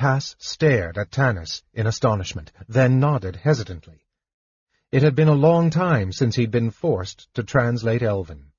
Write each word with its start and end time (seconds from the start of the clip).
Tass 0.00 0.34
stared 0.38 0.96
at 0.96 1.10
Tanis 1.10 1.62
in 1.74 1.86
astonishment, 1.86 2.52
then 2.66 2.98
nodded 3.00 3.36
hesitantly. 3.36 4.06
It 4.90 5.02
had 5.02 5.14
been 5.14 5.28
a 5.28 5.34
long 5.34 5.68
time 5.68 6.10
since 6.10 6.36
he'd 6.36 6.50
been 6.50 6.70
forced 6.70 7.28
to 7.34 7.42
translate 7.42 8.02
Elven. 8.02 8.52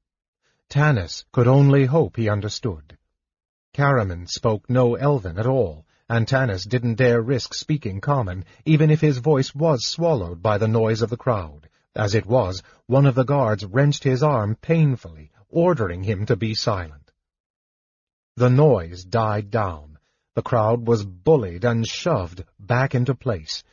Tanis 0.70 1.26
could 1.32 1.48
only 1.48 1.86
hope 1.86 2.16
he 2.16 2.30
understood. 2.30 2.96
Caramon 3.74 4.28
spoke 4.30 4.70
no 4.70 4.94
Elven 4.94 5.40
at 5.40 5.48
all, 5.48 5.88
and 6.08 6.28
Tanis 6.28 6.64
didn't 6.70 7.00
dare 7.00 7.24
risk 7.24 7.56
speaking 7.56 8.02
common, 8.02 8.46
even 8.66 8.92
if 8.92 9.02
his 9.02 9.18
voice 9.18 9.56
was 9.56 9.88
swallowed 9.88 10.44
by 10.44 10.60
the 10.60 10.68
noise 10.68 11.02
of 11.02 11.10
the 11.10 11.18
crowd. 11.18 11.68
As 11.96 12.14
it 12.14 12.28
was, 12.28 12.62
one 12.86 13.08
of 13.08 13.16
the 13.16 13.26
guards 13.26 13.66
wrenched 13.66 14.04
his 14.04 14.22
arm 14.22 14.58
painfully, 14.62 15.32
ordering 15.50 16.04
him 16.04 16.28
to 16.28 16.36
be 16.36 16.54
silent. 16.54 17.12
The 18.36 18.52
noise 18.52 19.04
died 19.04 19.50
down. 19.50 19.91
The 20.42 20.50
crowd 20.50 20.88
was 20.88 21.06
bullied 21.06 21.64
and 21.64 21.86
shoved 21.86 22.44
back 22.60 22.96
into 22.96 23.14
place. 23.14 23.64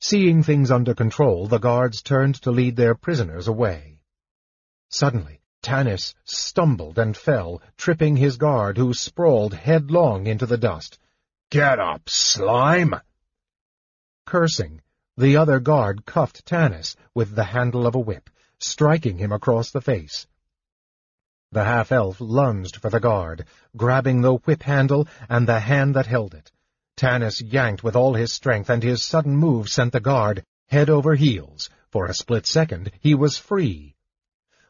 Seeing 0.00 0.42
things 0.42 0.70
under 0.70 0.94
control, 0.94 1.46
the 1.46 1.58
guards 1.58 2.00
turned 2.00 2.36
to 2.36 2.50
lead 2.50 2.76
their 2.76 2.94
prisoners 2.94 3.46
away. 3.46 4.00
Suddenly, 4.88 5.42
Tanis 5.62 6.14
stumbled 6.24 6.98
and 6.98 7.14
fell, 7.14 7.60
tripping 7.76 8.16
his 8.16 8.38
guard, 8.38 8.78
who 8.78 8.94
sprawled 8.94 9.52
headlong 9.52 10.26
into 10.26 10.46
the 10.46 10.56
dust. 10.56 10.98
Get 11.50 11.78
up, 11.78 12.08
slime! 12.08 12.94
Cursing, 14.24 14.80
the 15.18 15.36
other 15.36 15.60
guard 15.60 16.06
cuffed 16.06 16.46
Tanis 16.46 16.96
with 17.12 17.34
the 17.34 17.44
handle 17.44 17.86
of 17.86 17.94
a 17.94 18.00
whip, 18.00 18.30
striking 18.58 19.18
him 19.18 19.30
across 19.30 19.72
the 19.72 19.82
face. 19.82 20.26
The 21.52 21.64
half-elf 21.64 22.20
lunged 22.20 22.76
for 22.76 22.90
the 22.90 23.00
guard, 23.00 23.46
grabbing 23.76 24.20
the 24.20 24.34
whip 24.34 24.62
handle 24.62 25.08
and 25.28 25.48
the 25.48 25.60
hand 25.60 25.96
that 25.96 26.06
held 26.06 26.34
it. 26.34 26.50
Tanis 26.96 27.40
yanked 27.40 27.82
with 27.82 27.96
all 27.96 28.14
his 28.14 28.32
strength, 28.32 28.68
and 28.68 28.82
his 28.82 29.02
sudden 29.02 29.36
move 29.36 29.68
sent 29.68 29.92
the 29.92 30.00
guard 30.00 30.44
head 30.68 30.90
over 30.90 31.14
heels. 31.14 31.70
For 31.90 32.06
a 32.06 32.14
split 32.14 32.46
second, 32.46 32.92
he 33.00 33.14
was 33.14 33.38
free. 33.38 33.94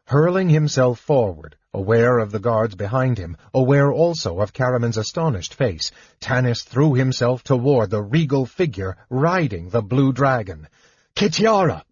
Hurling 0.07 0.49
himself 0.49 1.01
forward, 1.01 1.57
Aware 1.75 2.19
of 2.19 2.33
the 2.33 2.39
guards 2.39 2.75
behind 2.75 3.19
him, 3.19 3.37
aware 3.53 3.93
also 3.93 4.41
of 4.41 4.55
Caramon's 4.55 4.97
astonished 4.97 5.53
face, 5.53 5.91
Tanis 6.19 6.65
threw 6.65 6.95
himself 6.95 7.45
toward 7.45 7.91
the 7.91 8.03
regal 8.03 8.47
figure 8.47 8.97
riding 9.11 9.69
the 9.69 9.83
blue 9.83 10.13
dragon. 10.13 10.67
Kitiara! 11.15 11.85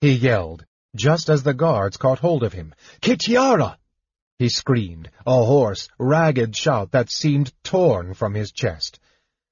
he 0.00 0.12
yelled, 0.12 0.64
just 0.96 1.30
as 1.30 1.44
the 1.44 1.54
guards 1.54 1.96
caught 1.96 2.18
hold 2.18 2.42
of 2.42 2.52
him. 2.52 2.74
Kitiara! 3.00 3.76
He 4.42 4.48
screamed, 4.48 5.08
a 5.24 5.44
hoarse, 5.44 5.88
ragged 6.00 6.56
shout 6.56 6.90
that 6.90 7.12
seemed 7.12 7.52
torn 7.62 8.12
from 8.12 8.34
his 8.34 8.50
chest. 8.50 8.98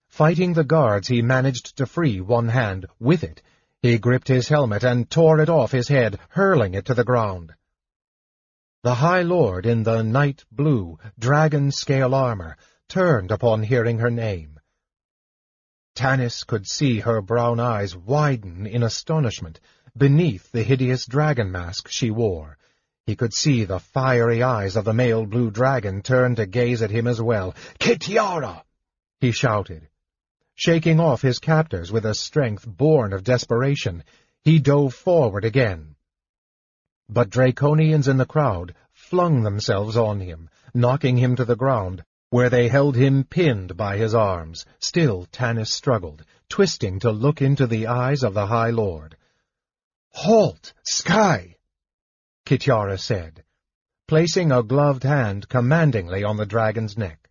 Fighting 0.09 0.53
the 0.53 0.65
guards, 0.65 1.07
he 1.07 1.23
managed 1.23 1.77
to 1.77 1.87
free 1.87 2.21
one 2.21 2.49
hand. 2.49 2.87
With 2.99 3.23
it, 3.23 3.41
he 3.83 3.99
gripped 3.99 4.27
his 4.27 4.49
helmet 4.49 4.83
and 4.83 5.09
tore 5.09 5.39
it 5.39 5.49
off 5.49 5.71
his 5.71 5.87
head, 5.87 6.19
hurling 6.31 6.75
it 6.75 6.87
to 6.87 6.95
the 6.95 7.05
ground. 7.05 7.55
The 8.83 8.97
High 8.97 9.23
Lord 9.23 9.65
in 9.65 9.85
the 9.85 10.03
night 10.03 10.45
blue, 10.51 10.99
dragon-scale 11.17 12.13
armor 12.13 12.57
turned 12.89 13.31
upon 13.31 13.63
hearing 13.63 14.01
her 14.01 14.11
name. 14.11 14.59
Tanis 15.95 16.43
could 16.45 16.67
see 16.67 16.99
her 16.99 17.23
brown 17.23 17.61
eyes 17.61 17.95
widen 17.95 18.67
in 18.67 18.83
astonishment 18.83 19.61
beneath 19.97 20.51
the 20.51 20.65
hideous 20.65 21.07
dragon 21.07 21.53
mask 21.53 21.87
she 21.87 22.11
wore. 22.11 22.59
He 23.11 23.17
could 23.17 23.35
see 23.35 23.65
the 23.65 23.81
fiery 23.81 24.41
eyes 24.41 24.77
of 24.77 24.85
the 24.85 24.95
male 24.95 25.27
blue 25.27 25.51
dragon 25.51 26.01
turn 26.01 26.37
to 26.37 26.47
gaze 26.47 26.81
at 26.81 26.93
him 26.93 27.09
as 27.09 27.21
well. 27.21 27.57
Kitiara! 27.81 28.63
he 29.19 29.33
shouted. 29.33 29.89
Shaking 30.55 31.01
off 31.01 31.21
his 31.21 31.41
captors 31.41 31.91
with 31.91 32.07
a 32.07 32.15
strength 32.15 32.65
born 32.65 33.13
of 33.13 33.25
desperation, 33.25 34.05
he 34.45 34.61
dove 34.61 34.95
forward 34.95 35.45
again. 35.45 35.97
But 37.09 37.31
Draconians 37.31 38.07
in 38.07 38.17
the 38.17 38.27
crowd 38.27 38.77
flung 38.93 39.43
themselves 39.43 39.97
on 39.97 40.21
him, 40.21 40.49
knocking 40.73 41.17
him 41.17 41.35
to 41.35 41.45
the 41.45 41.57
ground, 41.57 42.05
where 42.29 42.49
they 42.49 42.69
held 42.69 42.95
him 42.95 43.25
pinned 43.25 43.77
by 43.77 43.97
his 43.97 44.15
arms. 44.15 44.65
Still 44.79 45.27
Tanis 45.33 45.73
struggled, 45.73 46.25
twisting 46.49 47.01
to 47.01 47.11
look 47.11 47.43
into 47.43 47.67
the 47.67 47.89
eyes 47.89 48.23
of 48.23 48.35
the 48.35 48.47
High 48.47 48.71
Lord. 48.71 49.17
"'Halt, 50.13 50.75
Skie!' 50.89 51.57
Kitiara 52.51 52.99
said, 52.99 53.45
placing 54.09 54.51
a 54.51 54.65
gloved 54.65 55.05
hand 55.05 55.49
commandingly 55.49 56.25
on 56.25 56.37
the 56.37 56.45
dragon's 56.45 56.99
neck. 56.99 57.31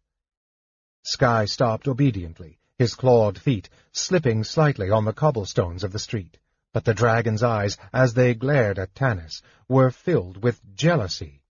Skie 1.04 1.50
stopped 1.50 1.90
obediently, 1.90 2.58
his 2.78 2.96
clawed 2.96 3.38
feet 3.38 3.68
slipping 3.92 4.46
slightly 4.46 4.90
on 4.90 5.04
the 5.04 5.12
cobblestones 5.12 5.84
of 5.84 5.92
the 5.92 6.00
street 6.00 6.40
but 6.72 6.86
the 6.86 6.94
dragon's 6.94 7.44
eyes, 7.44 7.78
as 7.92 8.14
they 8.14 8.34
glared 8.34 8.78
at 8.78 8.94
Tanis, 8.94 9.42
were 9.68 9.92
filled 9.92 10.44
with 10.44 10.62
jealousy 10.76 11.42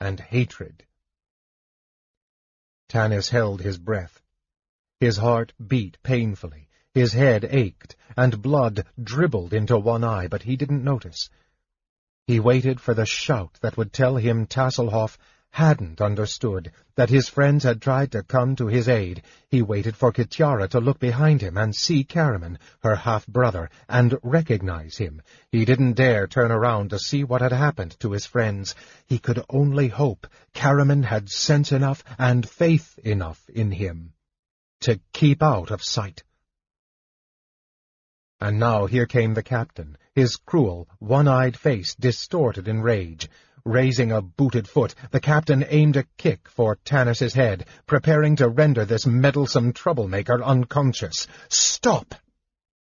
and 0.00 0.18
hatred. 0.18 0.84
Tanis 2.88 3.28
held 3.28 3.60
his 3.60 3.78
breath. 3.78 4.20
His 4.98 5.18
heart 5.18 5.52
beat 5.64 6.02
painfully, 6.02 6.68
his 6.94 7.12
head 7.12 7.44
ached, 7.50 7.94
and 8.16 8.42
blood 8.42 8.86
dribbled 9.00 9.52
into 9.52 9.78
one 9.78 10.02
eye, 10.02 10.26
but 10.26 10.42
he 10.42 10.56
didn't 10.56 10.82
notice. 10.82 11.28
He 12.26 12.40
waited 12.40 12.80
for 12.80 12.92
the 12.92 13.06
shout 13.06 13.56
that 13.60 13.76
would 13.76 13.92
tell 13.92 14.16
him 14.16 14.46
Tasslehoff 14.46 15.16
hadn't 15.50 16.00
understood, 16.00 16.72
that 16.96 17.08
his 17.08 17.28
friends 17.28 17.62
had 17.62 17.80
tried 17.80 18.10
to 18.12 18.24
come 18.24 18.56
to 18.56 18.66
his 18.66 18.88
aid. 18.88 19.22
He 19.48 19.62
waited 19.62 19.96
for 19.96 20.12
Kitiara 20.12 20.66
to 20.70 20.80
look 20.80 20.98
behind 20.98 21.40
him 21.40 21.56
and 21.56 21.72
see 21.72 22.02
Caramon, 22.02 22.58
her 22.82 22.96
half-brother, 22.96 23.70
and 23.88 24.18
recognize 24.24 24.98
him. 24.98 25.22
He 25.52 25.64
didn't 25.64 25.92
dare 25.92 26.26
turn 26.26 26.50
around 26.50 26.90
to 26.90 26.98
see 26.98 27.22
what 27.22 27.42
had 27.42 27.52
happened 27.52 27.96
to 28.00 28.10
his 28.10 28.26
friends. 28.26 28.74
He 29.06 29.20
could 29.20 29.44
only 29.48 29.86
hope 29.86 30.26
Caramon 30.52 31.04
had 31.04 31.30
sense 31.30 31.70
enough 31.70 32.02
and 32.18 32.46
faith 32.46 32.98
enough 32.98 33.48
in 33.48 33.70
him 33.70 34.14
to 34.80 34.98
keep 35.12 35.44
out 35.44 35.70
of 35.70 35.84
sight. 35.84 36.24
And 38.40 38.58
now 38.58 38.86
here 38.86 39.06
came 39.06 39.34
the 39.34 39.42
captain, 39.44 39.96
his 40.16 40.36
cruel, 40.36 40.88
one-eyed 40.98 41.56
face 41.56 41.94
distorted 41.94 42.66
in 42.66 42.80
rage. 42.80 43.28
Raising 43.66 44.12
a 44.12 44.22
booted 44.22 44.66
foot, 44.66 44.94
the 45.10 45.20
captain 45.20 45.62
aimed 45.68 45.96
a 45.96 46.04
kick 46.16 46.48
for 46.48 46.76
Tanis's 46.84 47.34
head, 47.34 47.66
preparing 47.84 48.36
to 48.36 48.48
render 48.48 48.86
this 48.86 49.06
meddlesome 49.06 49.74
troublemaker 49.74 50.42
unconscious. 50.42 51.26
Stop! 51.50 52.14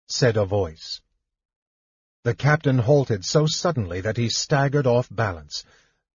said 0.06 0.36
a 0.36 0.44
voice. 0.44 1.00
The 2.24 2.34
captain 2.34 2.78
halted 2.78 3.24
so 3.24 3.46
suddenly 3.46 4.02
that 4.02 4.18
he 4.18 4.28
staggered 4.28 4.86
off 4.86 5.08
balance. 5.10 5.64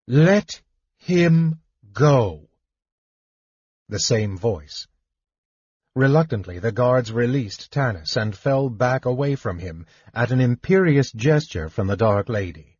Let 0.07 0.61
him 0.99 1.61
go. 1.93 2.49
The 3.89 4.01
same 4.01 4.37
voice. 4.37 4.87
Reluctantly, 5.99 6.61
the 6.61 6.71
guards 6.71 7.11
released 7.11 7.73
Tanis 7.73 8.17
and 8.17 8.39
fell 8.39 8.71
back 8.71 9.05
away 9.05 9.35
from 9.35 9.59
him 9.59 9.85
at 10.15 10.31
an 10.31 10.41
imperious 10.41 11.11
gesture 11.11 11.69
from 11.69 11.89
the 11.89 11.97
Dark 11.97 12.29
Lady. 12.29 12.79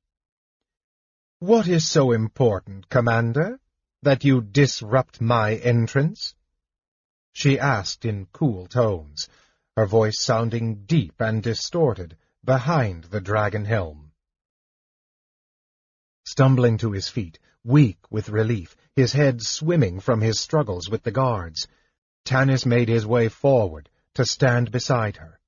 What 1.41 1.67
is 1.67 1.85
so 1.85 2.13
important, 2.13 2.89
Commander, 2.89 3.59
that 4.03 4.23
you 4.23 4.41
disrupt 4.41 5.21
my 5.21 5.57
entrance? 5.57 6.37
She 7.33 7.59
asked 7.59 8.05
in 8.05 8.27
cool 8.27 8.69
tones, 8.69 9.29
her 9.77 9.87
voice 9.87 10.21
sounding 10.21 10.85
deep 10.85 11.21
and 11.21 11.43
distorted 11.43 12.17
behind 12.45 13.03
the 13.11 13.21
dragon 13.21 13.65
helm. 13.65 14.13
Stumbling 16.25 16.79
to 16.79 16.93
his 16.93 17.09
feet, 17.09 17.41
weak 17.65 17.99
with 18.13 18.29
relief, 18.29 18.77
his 18.95 19.13
head 19.13 19.43
swimming 19.43 19.99
from 19.99 20.21
his 20.21 20.39
struggles 20.39 20.89
with 20.89 21.03
the 21.03 21.11
guards, 21.11 21.67
Tanis 22.25 22.67
made 22.67 22.89
his 22.89 23.07
way 23.07 23.29
forward 23.29 23.89
to 24.15 24.25
stand 24.25 24.71
beside 24.71 25.17
her. 25.17 25.39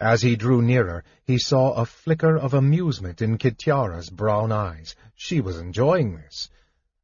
As 0.00 0.22
he 0.22 0.36
drew 0.36 0.62
nearer, 0.62 1.04
he 1.24 1.38
saw 1.38 1.72
a 1.72 1.86
flicker 1.86 2.36
of 2.36 2.54
amusement 2.54 3.20
in 3.20 3.38
Kitiara's 3.38 4.10
brown 4.10 4.52
eyes. 4.52 4.94
She 5.14 5.40
was 5.40 5.58
enjoying 5.58 6.14
this. 6.16 6.48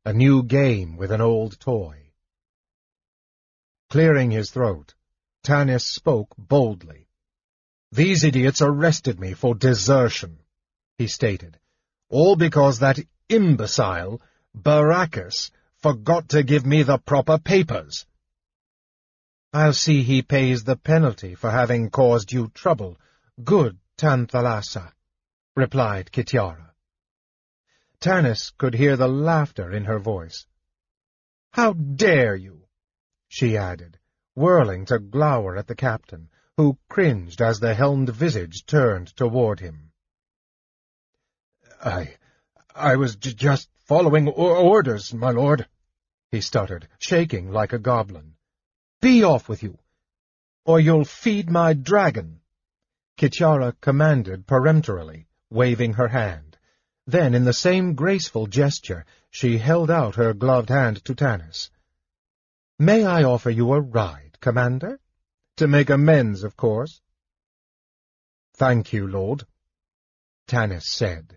A 0.05 0.13
new 0.13 0.43
game 0.43 0.97
with 0.97 1.11
an 1.11 1.21
old 1.21 1.59
toy. 1.59 2.13
Clearing 3.91 4.31
his 4.31 4.51
throat, 4.51 4.95
Tanis 5.45 5.85
spoke 5.85 6.35
boldly. 6.37 7.09
These 7.91 8.25
idiots 8.25 8.61
arrested 8.61 9.21
me 9.21 9.35
for 9.35 9.55
desertion, 9.55 10.39
he 10.99 11.07
stated, 11.07 11.59
all 12.09 12.37
because 12.37 12.79
that 12.79 12.99
imbecile, 13.29 14.21
Bakaris, 14.57 15.51
forgot 15.77 16.29
to 16.31 16.43
give 16.43 16.65
me 16.65 16.83
the 16.83 16.99
proper 16.99 17.39
papers. 17.39 18.07
I'll 19.55 19.73
see 19.73 20.03
he 20.03 20.21
pays 20.23 20.65
the 20.65 20.75
penalty 20.75 21.37
for 21.37 21.49
having 21.49 21.89
caused 21.89 22.33
you 22.33 22.49
trouble, 22.49 22.99
good 23.45 23.79
Tanthalas, 23.97 24.77
replied 25.55 26.11
Kitiara. 26.11 26.73
Tanis 28.01 28.51
could 28.59 28.75
hear 28.75 28.97
the 28.97 29.07
laughter 29.07 29.71
in 29.71 29.85
her 29.85 30.01
voice. 30.01 30.45
How 31.53 31.75
dare 31.75 32.35
you? 32.35 32.67
she 33.29 33.57
added, 33.57 33.97
whirling 34.35 34.87
to 34.87 34.99
glower 34.99 35.57
at 35.57 35.69
the 35.69 35.77
captain, 35.77 36.31
who 36.57 36.77
cringed 36.89 37.41
as 37.41 37.61
the 37.61 37.75
helmed 37.75 38.11
visage 38.11 38.67
turned 38.67 39.15
toward 39.15 39.61
him. 39.61 39.93
I... 41.81 42.17
I 42.75 42.97
was 42.97 43.15
just 43.15 43.69
following 43.85 44.27
orders, 44.27 45.15
my 45.15 45.31
lord, 45.31 45.69
he 46.33 46.41
stuttered, 46.41 46.89
shaking 46.99 47.53
like 47.53 47.73
a 47.73 47.79
goblin. 47.79 48.34
Be 49.05 49.23
off 49.23 49.51
with 49.51 49.63
you, 49.63 49.77
or 50.65 50.81
you'll 50.81 51.05
feed 51.05 51.51
my 51.51 51.75
dragon. 51.75 52.41
Kitiara 53.19 53.75
commanded 53.83 54.47
peremptorily, 54.47 55.27
waving 55.51 55.93
her 55.93 56.09
hand. 56.09 56.57
Then, 57.07 57.35
in 57.35 57.45
the 57.45 57.53
same 57.53 57.97
graceful 57.97 58.47
gesture, 58.47 59.05
she 59.31 59.59
held 59.59 59.91
out 59.91 60.15
her 60.15 60.33
gloved 60.33 60.71
hand 60.71 61.05
to 61.05 61.15
Tanis. 61.15 61.69
May 62.79 63.05
I 63.05 63.25
offer 63.25 63.51
you 63.51 63.75
a 63.75 63.81
ride, 63.83 64.39
Commander? 64.41 64.99
To 65.59 65.69
make 65.69 65.91
amends, 65.91 66.43
of 66.43 66.57
course. 66.57 67.03
Thank 68.55 68.95
you, 68.95 69.07
Lord, 69.07 69.47
Tanis 70.49 70.87
said. 70.87 71.37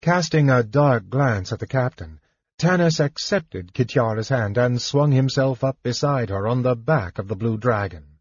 Casting 0.00 0.48
a 0.48 0.62
dark 0.62 1.10
glance 1.10 1.52
at 1.52 1.58
the 1.58 1.66
captain, 1.66 2.20
Tanis 2.58 3.00
accepted 3.00 3.74
Kitiara's 3.74 4.30
hand 4.30 4.56
and 4.56 4.80
swung 4.80 5.12
himself 5.12 5.62
up 5.62 5.76
beside 5.82 6.30
her 6.30 6.46
on 6.46 6.62
the 6.62 6.74
back 6.74 7.18
of 7.18 7.28
the 7.28 7.36
blue 7.36 7.58
dragon. 7.58 8.18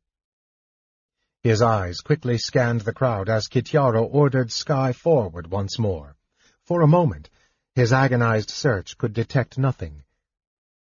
His 1.42 1.62
eyes 1.62 2.02
quickly 2.02 2.38
scanned 2.38 2.82
the 2.82 2.94
crowd 2.94 3.30
as 3.30 3.48
Kitiara 3.48 4.02
ordered 4.02 4.50
Skie 4.50 4.94
forward 4.94 5.48
once 5.48 5.80
more. 5.80 6.18
For 6.64 6.82
a 6.82 6.88
moment, 6.88 7.30
his 7.76 7.94
agonized 7.94 8.50
search 8.50 8.98
could 8.98 9.14
detect 9.14 9.58
nothing. 9.58 10.04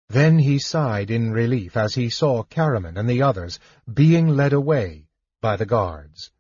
Then 0.09 0.39
he 0.39 0.59
sighed 0.59 1.11
in 1.11 1.33
relief 1.33 1.77
as 1.77 1.95
he 1.95 2.09
saw 2.09 2.45
Caramon 2.45 2.97
and 2.97 3.11
the 3.11 3.23
others 3.23 3.59
being 3.93 4.29
led 4.29 4.55
away 4.55 5.09
by 5.43 5.57
the 5.57 5.67
guards. 5.67 6.31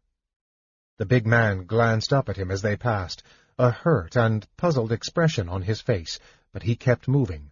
The 0.97 1.07
big 1.07 1.27
man 1.27 1.67
glanced 1.67 2.15
up 2.15 2.31
at 2.31 2.37
him 2.37 2.51
as 2.51 2.63
they 2.63 2.77
passed, 2.77 3.23
a 3.59 3.71
hurt 3.71 4.17
and 4.17 4.47
puzzled 4.57 4.93
expression 4.93 5.49
on 5.51 5.63
his 5.63 5.81
face, 5.83 6.19
but 6.55 6.63
he 6.63 6.77
kept 6.77 7.09
moving. 7.09 7.51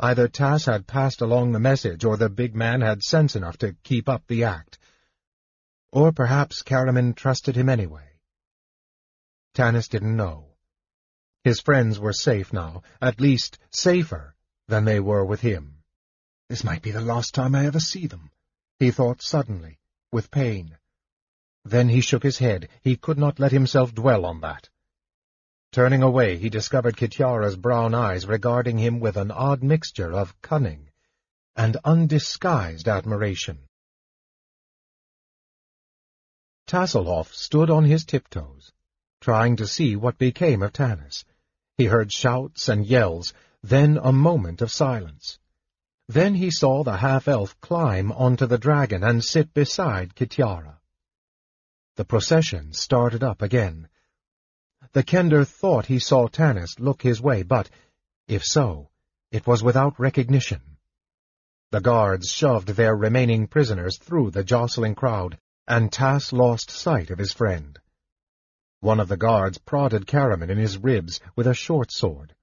Either 0.00 0.26
Tass 0.26 0.64
had 0.64 0.88
passed 0.88 1.20
along 1.20 1.52
the 1.52 1.60
message, 1.60 2.04
or 2.04 2.16
the 2.16 2.28
big 2.28 2.56
man 2.56 2.80
had 2.80 3.04
sense 3.04 3.36
enough 3.36 3.56
to 3.56 3.76
keep 3.84 4.08
up 4.08 4.26
the 4.26 4.42
act. 4.42 4.78
Or 5.92 6.10
perhaps 6.10 6.64
Caramon 6.64 7.14
trusted 7.14 7.54
him 7.54 7.68
anyway. 7.68 8.08
Tanis 9.54 9.88
didn't 9.88 10.16
know. 10.16 10.56
His 11.44 11.60
friends 11.60 12.00
were 12.00 12.12
safe 12.12 12.52
now, 12.52 12.82
at 13.00 13.20
least 13.20 13.58
safer 13.70 14.34
than 14.66 14.84
they 14.84 14.98
were 14.98 15.24
with 15.24 15.40
him. 15.40 15.84
This 16.48 16.64
might 16.64 16.82
be 16.82 16.90
the 16.90 17.00
last 17.00 17.32
time 17.32 17.54
I 17.54 17.66
ever 17.66 17.78
see 17.78 18.08
them, 18.08 18.32
he 18.80 18.90
thought 18.90 19.22
suddenly, 19.22 19.78
with 20.10 20.32
pain. 20.32 20.76
Then 21.64 21.88
he 21.88 22.00
shook 22.00 22.24
his 22.24 22.38
head. 22.38 22.70
He 22.82 22.96
could 22.96 23.18
not 23.18 23.38
let 23.38 23.52
himself 23.52 23.94
dwell 23.94 24.26
on 24.26 24.40
that. 24.40 24.68
Turning 25.72 26.02
away, 26.02 26.36
he 26.36 26.50
discovered 26.50 26.96
Kitiara's 26.96 27.56
brown 27.56 27.94
eyes 27.94 28.26
regarding 28.26 28.78
him 28.78 28.98
with 28.98 29.16
an 29.16 29.30
odd 29.30 29.62
mixture 29.62 30.12
of 30.12 30.40
cunning 30.42 30.88
and 31.54 31.76
undisguised 31.84 32.88
admiration. 32.88 33.58
Tasslehoff 36.66 37.32
stood 37.32 37.70
on 37.70 37.84
his 37.84 38.04
tiptoes, 38.04 38.72
trying 39.20 39.56
to 39.56 39.66
see 39.66 39.94
what 39.94 40.18
became 40.18 40.62
of 40.62 40.72
Tanis. 40.72 41.24
He 41.76 41.84
heard 41.84 42.12
shouts 42.12 42.68
and 42.68 42.84
yells, 42.84 43.32
then 43.62 43.98
a 44.02 44.12
moment 44.12 44.62
of 44.62 44.72
silence. 44.72 45.38
Then 46.08 46.34
he 46.34 46.50
saw 46.50 46.82
the 46.82 46.96
half-elf 46.96 47.60
climb 47.60 48.10
onto 48.10 48.46
the 48.46 48.58
dragon 48.58 49.04
and 49.04 49.22
sit 49.22 49.54
beside 49.54 50.16
Kitiara. 50.16 50.78
The 51.96 52.04
procession 52.04 52.72
started 52.72 53.22
up 53.22 53.42
again, 53.42 53.88
the 54.92 55.02
Kender 55.02 55.46
thought 55.46 55.86
he 55.86 55.98
saw 55.98 56.26
Tanis 56.26 56.78
look 56.78 57.02
his 57.02 57.20
way, 57.20 57.42
but, 57.42 57.70
if 58.26 58.44
so, 58.44 58.90
it 59.30 59.46
was 59.46 59.62
without 59.62 59.98
recognition. 60.00 60.60
The 61.70 61.80
guards 61.80 62.32
shoved 62.32 62.68
their 62.68 62.96
remaining 62.96 63.46
prisoners 63.46 63.98
through 63.98 64.32
the 64.32 64.42
jostling 64.42 64.96
crowd, 64.96 65.38
and 65.68 65.92
Tass 65.92 66.32
lost 66.32 66.70
sight 66.70 67.10
of 67.10 67.18
his 67.18 67.32
friend. 67.32 67.78
One 68.80 68.98
of 68.98 69.08
the 69.08 69.16
guards 69.16 69.58
prodded 69.58 70.06
Caramon 70.06 70.50
in 70.50 70.58
his 70.58 70.78
ribs 70.78 71.20
with 71.36 71.46
a 71.46 71.54
short 71.54 71.92
sword. 71.92 72.34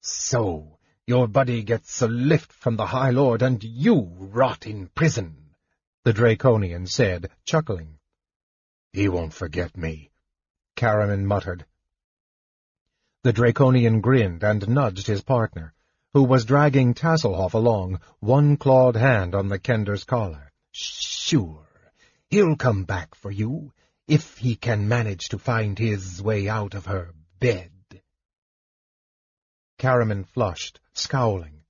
So, 0.00 0.78
your 1.06 1.26
buddy 1.26 1.62
gets 1.64 2.00
a 2.02 2.08
lift 2.08 2.52
from 2.52 2.76
the 2.76 2.86
High 2.86 3.10
Lord, 3.10 3.42
and 3.42 3.62
you 3.64 4.12
rot 4.16 4.66
in 4.66 4.86
prison, 4.88 5.56
the 6.04 6.12
Draconian 6.12 6.86
said, 6.86 7.30
chuckling. 7.44 7.98
He 8.92 9.08
won't 9.08 9.34
forget 9.34 9.76
me. 9.76 10.12
Caramon 10.76 11.24
muttered. 11.24 11.64
The 13.22 13.32
Draconian 13.32 14.00
grinned 14.00 14.42
and 14.42 14.68
nudged 14.68 15.06
his 15.06 15.22
partner, 15.22 15.72
who 16.12 16.24
was 16.24 16.44
dragging 16.44 16.94
Tasslehoff 16.94 17.54
along, 17.54 18.00
one 18.20 18.56
clawed 18.56 18.96
hand 18.96 19.34
on 19.34 19.48
the 19.48 19.58
Kender's 19.58 20.04
collar. 20.04 20.52
Sure, 20.72 21.66
he'll 22.28 22.56
come 22.56 22.84
back 22.84 23.14
for 23.14 23.30
you, 23.30 23.72
if 24.06 24.38
he 24.38 24.56
can 24.56 24.88
manage 24.88 25.28
to 25.30 25.38
find 25.38 25.78
his 25.78 26.22
way 26.22 26.48
out 26.48 26.74
of 26.74 26.86
her 26.86 27.12
bed. 27.40 27.70
Caramon 29.78 30.24
flushed, 30.24 30.80
scowling. 30.92 31.62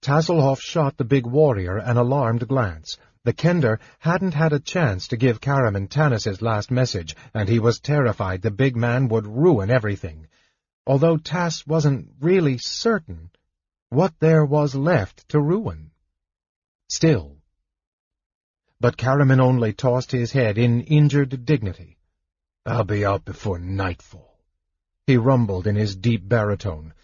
Tasslehoff 0.00 0.60
shot 0.60 0.96
the 0.96 1.04
big 1.04 1.26
warrior 1.26 1.76
an 1.76 1.96
alarmed 1.96 2.48
glance, 2.48 2.96
the 3.24 3.32
Kender 3.32 3.78
hadn't 3.98 4.34
had 4.34 4.52
a 4.52 4.60
chance 4.60 5.08
to 5.08 5.16
give 5.16 5.40
Caramon 5.40 5.88
Tanis's 5.88 6.40
last 6.40 6.70
message, 6.70 7.14
and 7.34 7.48
he 7.48 7.58
was 7.58 7.78
terrified 7.80 8.40
the 8.40 8.50
big 8.50 8.76
man 8.76 9.08
would 9.08 9.26
ruin 9.26 9.70
everything. 9.70 10.26
Although 10.86 11.18
Tass 11.18 11.66
wasn't 11.66 12.10
really 12.20 12.56
certain 12.58 13.30
what 13.90 14.18
there 14.20 14.44
was 14.44 14.74
left 14.74 15.28
to 15.28 15.40
ruin. 15.40 15.90
Still. 16.88 17.36
But 18.80 18.96
Caramon 18.96 19.40
only 19.40 19.72
tossed 19.72 20.12
his 20.12 20.32
head 20.32 20.56
in 20.56 20.80
injured 20.82 21.44
dignity. 21.44 21.98
I'll 22.64 22.84
be 22.84 23.04
out 23.04 23.24
before 23.24 23.58
nightfall. 23.58 24.38
He 25.06 25.16
rumbled 25.16 25.66
in 25.66 25.76
his 25.76 25.96
deep 25.96 26.26
baritone. 26.26 26.94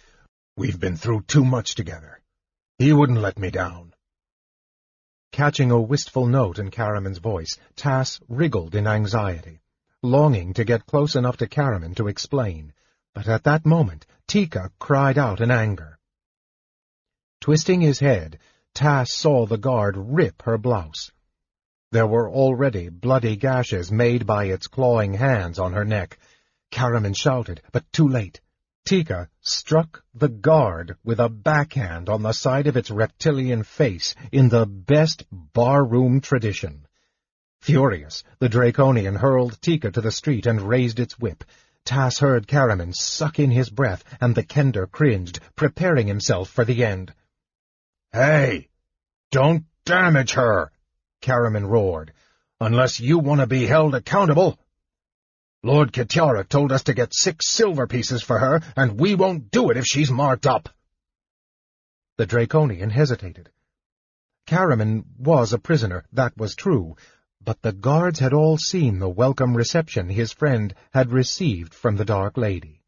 We've 0.56 0.80
been 0.80 0.96
through 0.96 1.22
too 1.22 1.44
much 1.44 1.74
together. 1.74 2.20
He 2.78 2.92
wouldn't 2.92 3.20
let 3.20 3.38
me 3.38 3.50
down. 3.50 3.92
Catching 5.36 5.70
a 5.70 5.78
wistful 5.78 6.24
note 6.24 6.58
in 6.58 6.70
Caramon's 6.70 7.18
voice, 7.18 7.58
Tass 7.74 8.18
wriggled 8.26 8.74
in 8.74 8.86
anxiety, 8.86 9.60
longing 10.02 10.54
to 10.54 10.64
get 10.64 10.86
close 10.86 11.14
enough 11.14 11.36
to 11.36 11.46
Caramon 11.46 11.94
to 11.96 12.08
explain, 12.08 12.72
but 13.12 13.28
at 13.28 13.44
that 13.44 13.66
moment 13.66 14.06
Tika 14.26 14.70
cried 14.78 15.18
out 15.18 15.42
in 15.42 15.50
anger. 15.50 15.98
Twisting 17.42 17.82
his 17.82 18.00
head, 18.00 18.38
Tass 18.72 19.12
saw 19.12 19.44
the 19.44 19.58
guard 19.58 19.96
rip 19.98 20.40
her 20.40 20.56
blouse. 20.56 21.10
There 21.92 22.06
were 22.06 22.30
already 22.30 22.88
bloody 22.88 23.36
gashes 23.36 23.92
made 23.92 24.24
by 24.24 24.44
its 24.44 24.68
clawing 24.68 25.12
hands 25.12 25.58
on 25.58 25.74
her 25.74 25.84
neck. 25.84 26.18
Caramon 26.72 27.14
shouted, 27.14 27.60
but 27.72 27.84
too 27.92 28.08
late. 28.08 28.40
Tika 28.86 29.28
struck 29.40 30.04
the 30.14 30.28
guard 30.28 30.96
with 31.02 31.18
a 31.18 31.28
backhand 31.28 32.08
on 32.08 32.22
the 32.22 32.32
side 32.32 32.68
of 32.68 32.76
its 32.76 32.88
reptilian 32.88 33.64
face 33.64 34.14
in 34.30 34.48
the 34.48 34.64
best 34.64 35.24
barroom 35.32 36.20
tradition. 36.20 36.86
Furious, 37.60 38.22
the 38.38 38.48
Draconian 38.48 39.16
hurled 39.16 39.60
Tika 39.60 39.90
to 39.90 40.00
the 40.00 40.12
street 40.12 40.46
and 40.46 40.62
raised 40.62 41.00
its 41.00 41.18
whip. 41.18 41.42
Tass 41.84 42.20
heard 42.20 42.46
Caramon 42.46 42.94
suck 42.94 43.40
in 43.40 43.50
his 43.50 43.70
breath, 43.70 44.04
and 44.20 44.36
the 44.36 44.44
Kender 44.44 44.86
cringed, 44.88 45.40
preparing 45.56 46.06
himself 46.06 46.48
for 46.48 46.64
the 46.64 46.84
end. 46.84 47.12
Hey! 48.12 48.68
Don't 49.32 49.64
damage 49.84 50.34
her! 50.34 50.70
Caramon 51.20 51.66
roared. 51.66 52.12
Unless 52.60 53.00
you 53.00 53.18
want 53.18 53.40
to 53.40 53.48
be 53.48 53.66
held 53.66 53.96
accountable, 53.96 54.60
Lord 55.66 55.92
Kitiara 55.92 56.48
told 56.48 56.70
us 56.70 56.84
to 56.84 56.94
get 56.94 57.12
six 57.12 57.50
silver 57.50 57.88
pieces 57.88 58.22
for 58.22 58.38
her, 58.38 58.60
and 58.76 59.00
we 59.00 59.16
won't 59.16 59.50
do 59.50 59.70
it 59.70 59.76
if 59.76 59.84
she's 59.84 60.12
marked 60.12 60.46
up. 60.46 60.68
The 62.18 62.24
Draconian 62.24 62.90
hesitated. 62.90 63.50
Caramon 64.46 65.02
was 65.18 65.52
a 65.52 65.58
prisoner, 65.58 66.04
that 66.12 66.36
was 66.36 66.54
true, 66.54 66.94
but 67.42 67.62
the 67.62 67.72
guards 67.72 68.20
had 68.20 68.32
all 68.32 68.56
seen 68.56 69.00
the 69.00 69.08
welcome 69.08 69.56
reception 69.56 70.08
his 70.08 70.30
friend 70.32 70.72
had 70.92 71.10
received 71.10 71.74
from 71.74 71.96
the 71.96 72.04
Dark 72.04 72.36
Lady. 72.36 72.84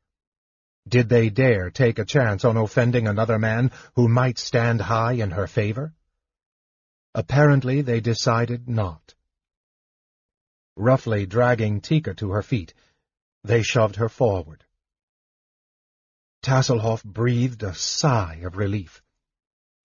Did 0.87 1.09
they 1.09 1.31
dare 1.31 1.71
take 1.71 1.99
a 1.99 2.05
chance 2.05 2.45
on 2.45 2.57
offending 2.57 3.09
another 3.09 3.41
man 3.41 3.73
who 3.97 4.07
might 4.07 4.39
stand 4.39 4.83
high 4.83 5.15
in 5.15 5.33
her 5.33 5.49
favor? 5.49 5.95
Apparently 7.13 7.83
they 7.83 7.99
decided 7.99 8.69
not 8.69 9.15
roughly 10.79 11.27
dragging 11.27 11.81
Tika 11.81 12.15
to 12.15 12.31
her 12.31 12.43
feet. 12.43 12.73
They 13.45 13.63
shoved 13.63 13.97
her 13.97 14.09
forward. 14.09 14.65
Tasslehoff 16.43 17.05
breathed 17.05 17.63
a 17.63 17.75
sigh 17.75 18.41
of 18.45 18.57
relief. 18.57 19.03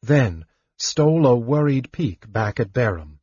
Then, 0.01 0.45
stole 0.77 1.25
a 1.25 1.35
worried 1.35 1.91
peek 1.91 2.31
back 2.31 2.59
at 2.59 2.73
Berem, 2.73 3.19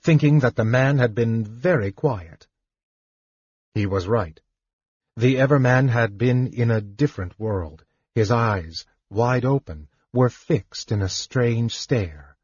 thinking 0.00 0.40
that 0.40 0.56
the 0.56 0.64
man 0.64 0.98
had 0.98 1.14
been 1.14 1.44
very 1.44 1.90
quiet. 1.92 2.46
He 3.74 3.86
was 3.86 4.06
right. 4.06 4.40
The 5.16 5.36
Everman 5.36 5.88
had 5.88 6.16
been 6.16 6.46
in 6.46 6.70
a 6.70 6.80
different 6.80 7.38
world. 7.38 7.84
His 8.14 8.30
eyes, 8.30 8.86
wide 9.10 9.44
open, 9.44 9.88
were 10.12 10.30
fixed 10.30 10.92
in 10.92 11.02
a 11.02 11.08
strange 11.08 11.74
stare. 11.74 12.36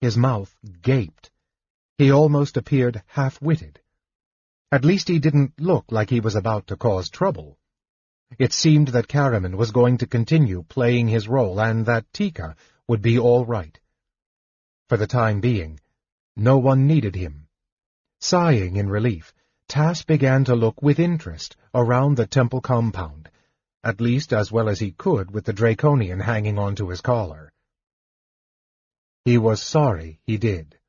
His 0.00 0.16
mouth 0.16 0.56
gaped. 0.80 1.29
He 2.00 2.10
almost 2.10 2.56
appeared 2.56 3.02
half-witted. 3.08 3.78
At 4.72 4.86
least 4.86 5.06
he 5.06 5.18
didn't 5.18 5.60
look 5.60 5.84
like 5.92 6.08
he 6.08 6.18
was 6.18 6.34
about 6.34 6.68
to 6.68 6.76
cause 6.78 7.10
trouble. 7.10 7.58
It 8.38 8.54
seemed 8.54 8.88
that 8.88 9.06
Caramon 9.06 9.56
was 9.56 9.70
going 9.70 9.98
to 9.98 10.06
continue 10.06 10.62
playing 10.62 11.08
his 11.08 11.28
role 11.28 11.60
and 11.60 11.84
that 11.84 12.10
Tika 12.14 12.56
would 12.88 13.02
be 13.02 13.18
all 13.18 13.44
right. 13.44 13.78
For 14.88 14.96
the 14.96 15.06
time 15.06 15.42
being, 15.42 15.78
no 16.36 16.56
one 16.56 16.86
needed 16.86 17.16
him. 17.16 17.48
Sighing 18.18 18.76
in 18.76 18.88
relief, 18.88 19.34
Tas 19.68 20.02
began 20.02 20.44
to 20.44 20.56
look 20.56 20.80
with 20.80 20.98
interest 20.98 21.54
around 21.74 22.16
the 22.16 22.26
temple 22.26 22.62
compound, 22.62 23.28
at 23.84 24.00
least 24.00 24.32
as 24.32 24.50
well 24.50 24.70
as 24.70 24.78
he 24.80 24.92
could 24.92 25.32
with 25.32 25.44
the 25.44 25.52
Draconian 25.52 26.20
hanging 26.20 26.58
onto 26.58 26.88
his 26.88 27.02
collar. 27.02 27.52
He 29.26 29.36
was 29.36 29.62
sorry 29.62 30.18
he 30.24 30.38
did. 30.38 30.79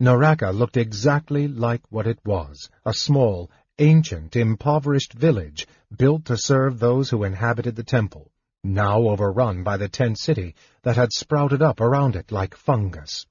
Neraka 0.00 0.52
looked 0.52 0.76
exactly 0.76 1.48
like 1.48 1.82
what 1.90 2.06
it 2.06 2.20
was, 2.24 2.70
a 2.86 2.94
small, 2.94 3.50
ancient, 3.80 4.36
impoverished 4.36 5.12
village 5.12 5.66
built 5.96 6.24
to 6.26 6.36
serve 6.36 6.78
those 6.78 7.10
who 7.10 7.24
inhabited 7.24 7.74
the 7.74 7.82
temple, 7.82 8.30
now 8.62 9.00
overrun 9.00 9.64
by 9.64 9.76
the 9.76 9.88
tent 9.88 10.16
city 10.16 10.54
that 10.82 10.94
had 10.94 11.12
sprouted 11.12 11.62
up 11.62 11.80
around 11.80 12.14
it 12.14 12.30
like 12.30 12.54
fungus. 12.54 13.26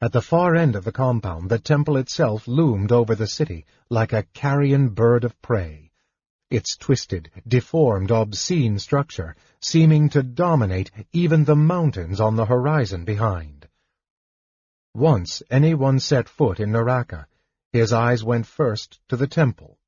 At 0.00 0.10
the 0.10 0.22
far 0.22 0.56
end 0.56 0.74
of 0.74 0.84
the 0.84 0.92
compound, 0.92 1.50
the 1.50 1.60
temple 1.60 1.96
itself 1.96 2.48
loomed 2.48 2.90
over 2.90 3.14
the 3.14 3.28
city 3.28 3.66
like 3.90 4.12
a 4.12 4.24
carrion 4.34 4.88
bird 4.88 5.22
of 5.22 5.40
prey, 5.40 5.92
its 6.50 6.76
twisted, 6.76 7.30
deformed, 7.46 8.10
obscene 8.10 8.80
structure 8.80 9.36
seeming 9.60 10.08
to 10.08 10.24
dominate 10.24 10.90
even 11.12 11.44
the 11.44 11.54
mountains 11.54 12.20
on 12.20 12.34
the 12.34 12.46
horizon 12.46 13.04
behind. 13.04 13.68
Once 14.94 15.42
anyone 15.50 16.00
set 16.00 16.28
foot 16.28 16.58
in 16.58 16.70
Neraka, 16.70 17.26
his 17.72 17.92
eyes 17.92 18.24
went 18.24 18.46
first 18.46 18.98
to 19.08 19.16
the 19.16 19.26
temple. 19.26 19.78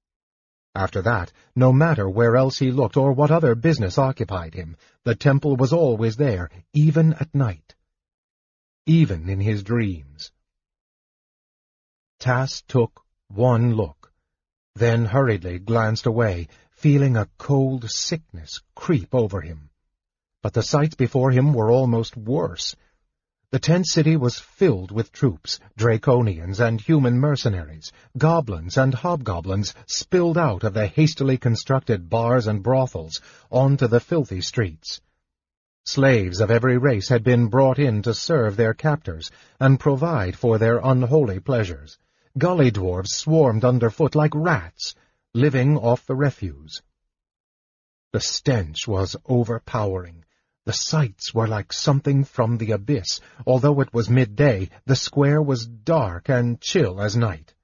After 0.75 1.03
that, 1.03 1.33
no 1.57 1.73
matter 1.73 2.09
where 2.09 2.37
else 2.37 2.59
he 2.59 2.71
looked 2.71 2.97
or 2.97 3.13
what 3.13 3.31
other 3.31 3.55
business 3.55 3.99
occupied 3.99 4.55
him, 4.55 4.77
the 5.05 5.15
temple 5.15 5.57
was 5.57 5.73
always 5.73 6.17
there, 6.17 6.49
even 6.73 7.15
at 7.15 7.35
night. 7.35 7.75
Even 8.87 9.29
in 9.29 9.41
his 9.41 9.63
dreams. 9.63 10.31
Tas 12.19 12.63
took 12.63 13.05
one 13.29 13.75
look, 13.75 14.13
then 14.75 15.05
hurriedly 15.05 15.59
glanced 15.59 16.07
away, 16.07 16.49
feeling 16.71 17.17
a 17.17 17.29
cold 17.39 17.91
sickness 17.91 18.61
creep 18.75 19.15
over 19.15 19.41
him. 19.41 19.71
But 20.43 20.55
the 20.55 20.63
sights 20.63 20.95
before 20.95 21.33
him 21.33 21.53
were 21.53 21.71
almost 21.71 22.17
worse. 22.17 22.75
The 23.53 23.59
tent 23.59 23.87
city 23.87 24.17
was 24.17 24.39
filled 24.39 24.91
with 24.91 25.13
troops, 25.13 25.61
draconians 25.77 26.59
and 26.59 26.81
human 26.81 27.21
mercenaries, 27.21 27.93
goblins 28.17 28.79
and 28.79 28.95
hobgoblins 28.95 29.75
spilled 29.87 30.39
out 30.39 30.65
of 30.65 30.73
the 30.73 30.87
hastily 30.87 31.37
constructed 31.37 32.09
bars 32.09 32.47
and 32.47 32.63
brothels 32.63 33.21
onto 33.51 33.87
the 33.89 34.01
filthy 34.01 34.41
streets. 34.41 35.03
Slaves 35.85 36.41
of 36.41 36.51
every 36.51 36.79
race 36.79 37.11
had 37.11 37.23
been 37.23 37.49
brought 37.49 37.79
in 37.79 38.01
to 38.05 38.15
serve 38.15 38.57
their 38.57 38.73
captors 38.73 39.31
and 39.61 39.79
provide 39.79 40.35
for 40.35 40.57
their 40.57 40.79
unholy 40.79 41.39
pleasures. 41.39 41.99
Gully 42.39 42.71
dwarves 42.71 43.11
swarmed 43.11 43.67
underfoot 43.67 44.15
like 44.15 44.35
rats, 44.35 44.95
living 45.35 45.77
off 45.77 46.07
the 46.07 46.17
refuse. 46.17 46.81
The 48.15 48.21
stench 48.21 48.89
was 48.89 49.15
overpowering. 49.27 50.22
The 50.65 50.73
sights 50.73 51.35
were 51.35 51.49
like 51.49 51.73
something 51.73 52.23
from 52.23 52.59
the 52.59 52.71
abyss. 52.71 53.21
Although 53.47 53.81
it 53.81 53.93
was 53.93 54.09
midday, 54.09 54.71
the 54.87 54.95
square 54.95 55.43
was 55.43 55.67
dark 55.67 56.29
and 56.29 56.61
chill 56.61 57.01
as 57.01 57.17
night. 57.17 57.55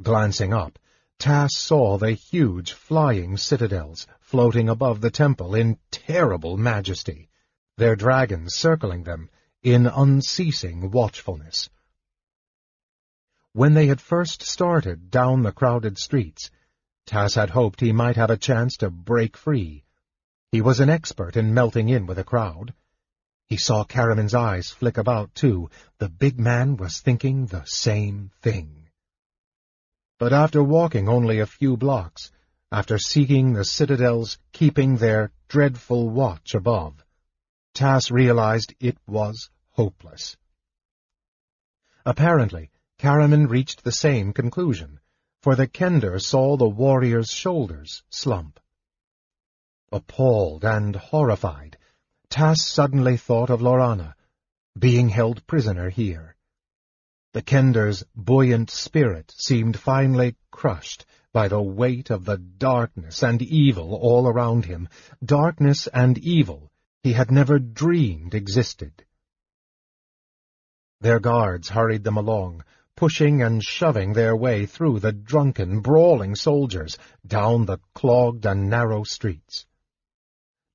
Glancing 0.00 0.54
up, 0.54 0.78
Tas 1.18 1.54
saw 1.54 1.98
the 1.98 2.12
huge 2.12 2.72
flying 2.72 3.36
citadels 3.36 4.06
floating 4.20 4.70
above 4.70 5.02
the 5.02 5.10
temple 5.10 5.54
in 5.54 5.78
terrible 5.90 6.56
majesty, 6.56 7.28
their 7.76 7.94
dragons 7.94 8.54
circling 8.54 9.04
them 9.04 9.28
in 9.62 9.86
unceasing 9.86 10.90
watchfulness. 10.90 11.68
When 13.52 13.74
they 13.74 13.86
had 13.86 14.00
first 14.00 14.42
started 14.42 15.10
down 15.10 15.42
the 15.42 15.52
crowded 15.52 15.98
streets, 15.98 16.50
Tas 17.06 17.34
had 17.34 17.50
hoped 17.50 17.80
he 17.80 17.92
might 17.92 18.16
have 18.16 18.30
a 18.30 18.38
chance 18.38 18.78
to 18.78 18.90
break 18.90 19.36
free 19.36 19.83
he 20.54 20.60
was 20.60 20.78
an 20.78 20.88
expert 20.88 21.36
in 21.36 21.52
melting 21.52 21.88
in 21.88 22.06
with 22.06 22.16
a 22.16 22.22
crowd. 22.22 22.72
He 23.48 23.56
saw 23.56 23.82
Caramon's 23.82 24.36
eyes 24.36 24.70
flick 24.70 24.98
about, 24.98 25.34
too. 25.34 25.68
The 25.98 26.08
big 26.08 26.38
man 26.38 26.76
was 26.76 27.00
thinking 27.00 27.46
the 27.46 27.64
same 27.64 28.30
thing. 28.40 28.88
But 30.16 30.32
after 30.32 30.62
walking 30.62 31.08
only 31.08 31.40
a 31.40 31.46
few 31.46 31.76
blocks, 31.76 32.30
after 32.70 33.00
seeking 33.00 33.52
the 33.52 33.64
citadels 33.64 34.38
keeping 34.52 34.96
their 34.96 35.32
dreadful 35.48 36.08
watch 36.08 36.54
above, 36.54 37.04
Tas 37.74 38.12
realized 38.12 38.76
it 38.78 38.96
was 39.08 39.50
hopeless. 39.70 40.36
Apparently, 42.06 42.70
Caramon 43.00 43.48
reached 43.48 43.82
the 43.82 43.90
same 43.90 44.32
conclusion, 44.32 45.00
for 45.42 45.56
the 45.56 45.66
Kender 45.66 46.20
saw 46.20 46.56
the 46.56 46.68
warrior's 46.68 47.30
shoulders 47.30 48.04
slump. 48.08 48.60
Appalled 49.94 50.64
and 50.64 50.96
horrified, 50.96 51.78
Tas 52.28 52.66
suddenly 52.66 53.16
thought 53.16 53.48
of 53.48 53.62
Laurana, 53.62 54.16
being 54.76 55.08
held 55.08 55.46
prisoner 55.46 55.88
here. 55.88 56.34
The 57.32 57.42
Kender's 57.42 58.02
buoyant 58.16 58.70
spirit 58.70 59.32
seemed 59.36 59.78
finally 59.78 60.34
crushed 60.50 61.06
by 61.32 61.46
the 61.46 61.62
weight 61.62 62.10
of 62.10 62.24
the 62.24 62.38
darkness 62.38 63.22
and 63.22 63.40
evil 63.40 63.94
all 63.94 64.26
around 64.26 64.64
him, 64.64 64.88
darkness 65.24 65.86
and 65.86 66.18
evil 66.18 66.72
he 67.04 67.12
had 67.12 67.30
never 67.30 67.60
dreamed 67.60 68.34
existed. 68.34 69.04
Their 71.00 71.20
guards 71.20 71.68
hurried 71.68 72.02
them 72.02 72.16
along, 72.16 72.64
pushing 72.96 73.42
and 73.42 73.62
shoving 73.62 74.12
their 74.12 74.34
way 74.34 74.66
through 74.66 74.98
the 74.98 75.12
drunken, 75.12 75.82
brawling 75.82 76.34
soldiers 76.34 76.98
down 77.24 77.66
the 77.66 77.78
clogged 77.94 78.44
and 78.44 78.68
narrow 78.68 79.04
streets. 79.04 79.66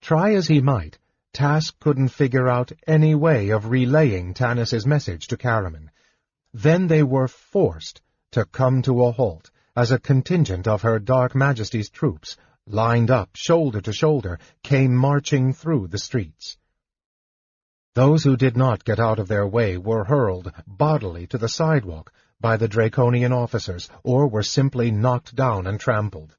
Try 0.02 0.34
as 0.34 0.48
he 0.48 0.62
might, 0.62 0.98
Tas 1.34 1.72
couldn't 1.80 2.10
figure 2.10 2.48
out 2.48 2.72
any 2.88 3.14
way 3.14 3.50
of 3.50 3.70
relaying 3.70 4.34
Tanis's 4.34 4.86
message 4.86 5.28
to 5.28 5.38
Caramon. 5.38 5.92
Then 6.54 6.88
they 6.88 7.04
were 7.04 7.28
forced 7.28 8.02
to 8.32 8.46
come 8.46 8.82
to 8.84 9.06
a 9.06 9.12
halt 9.12 9.52
as 9.76 9.92
a 9.92 10.00
contingent 10.00 10.68
of 10.68 10.82
her 10.82 11.00
Dark 11.00 11.36
Majesty's 11.36 11.90
troops, 11.90 12.36
lined 12.66 13.12
up 13.12 13.30
shoulder 13.36 13.82
to 13.82 13.94
shoulder, 13.94 14.40
came 14.64 14.96
marching 14.96 15.54
through 15.54 15.88
the 15.88 15.98
streets. 15.98 16.58
Those 17.96 18.24
who 18.24 18.38
did 18.38 18.58
not 18.58 18.84
get 18.84 19.00
out 19.00 19.20
of 19.20 19.28
their 19.28 19.48
way 19.48 19.78
were 19.78 20.06
hurled 20.06 20.52
bodily 20.66 21.28
to 21.28 21.38
the 21.38 21.50
sidewalk 21.50 22.12
by 22.40 22.58
the 22.58 22.68
Draconian 22.68 23.34
officers, 23.34 23.90
or 24.04 24.28
were 24.28 24.44
simply 24.44 24.92
knocked 24.92 25.36
down 25.36 25.68
and 25.68 25.80
trampled. 25.80 26.36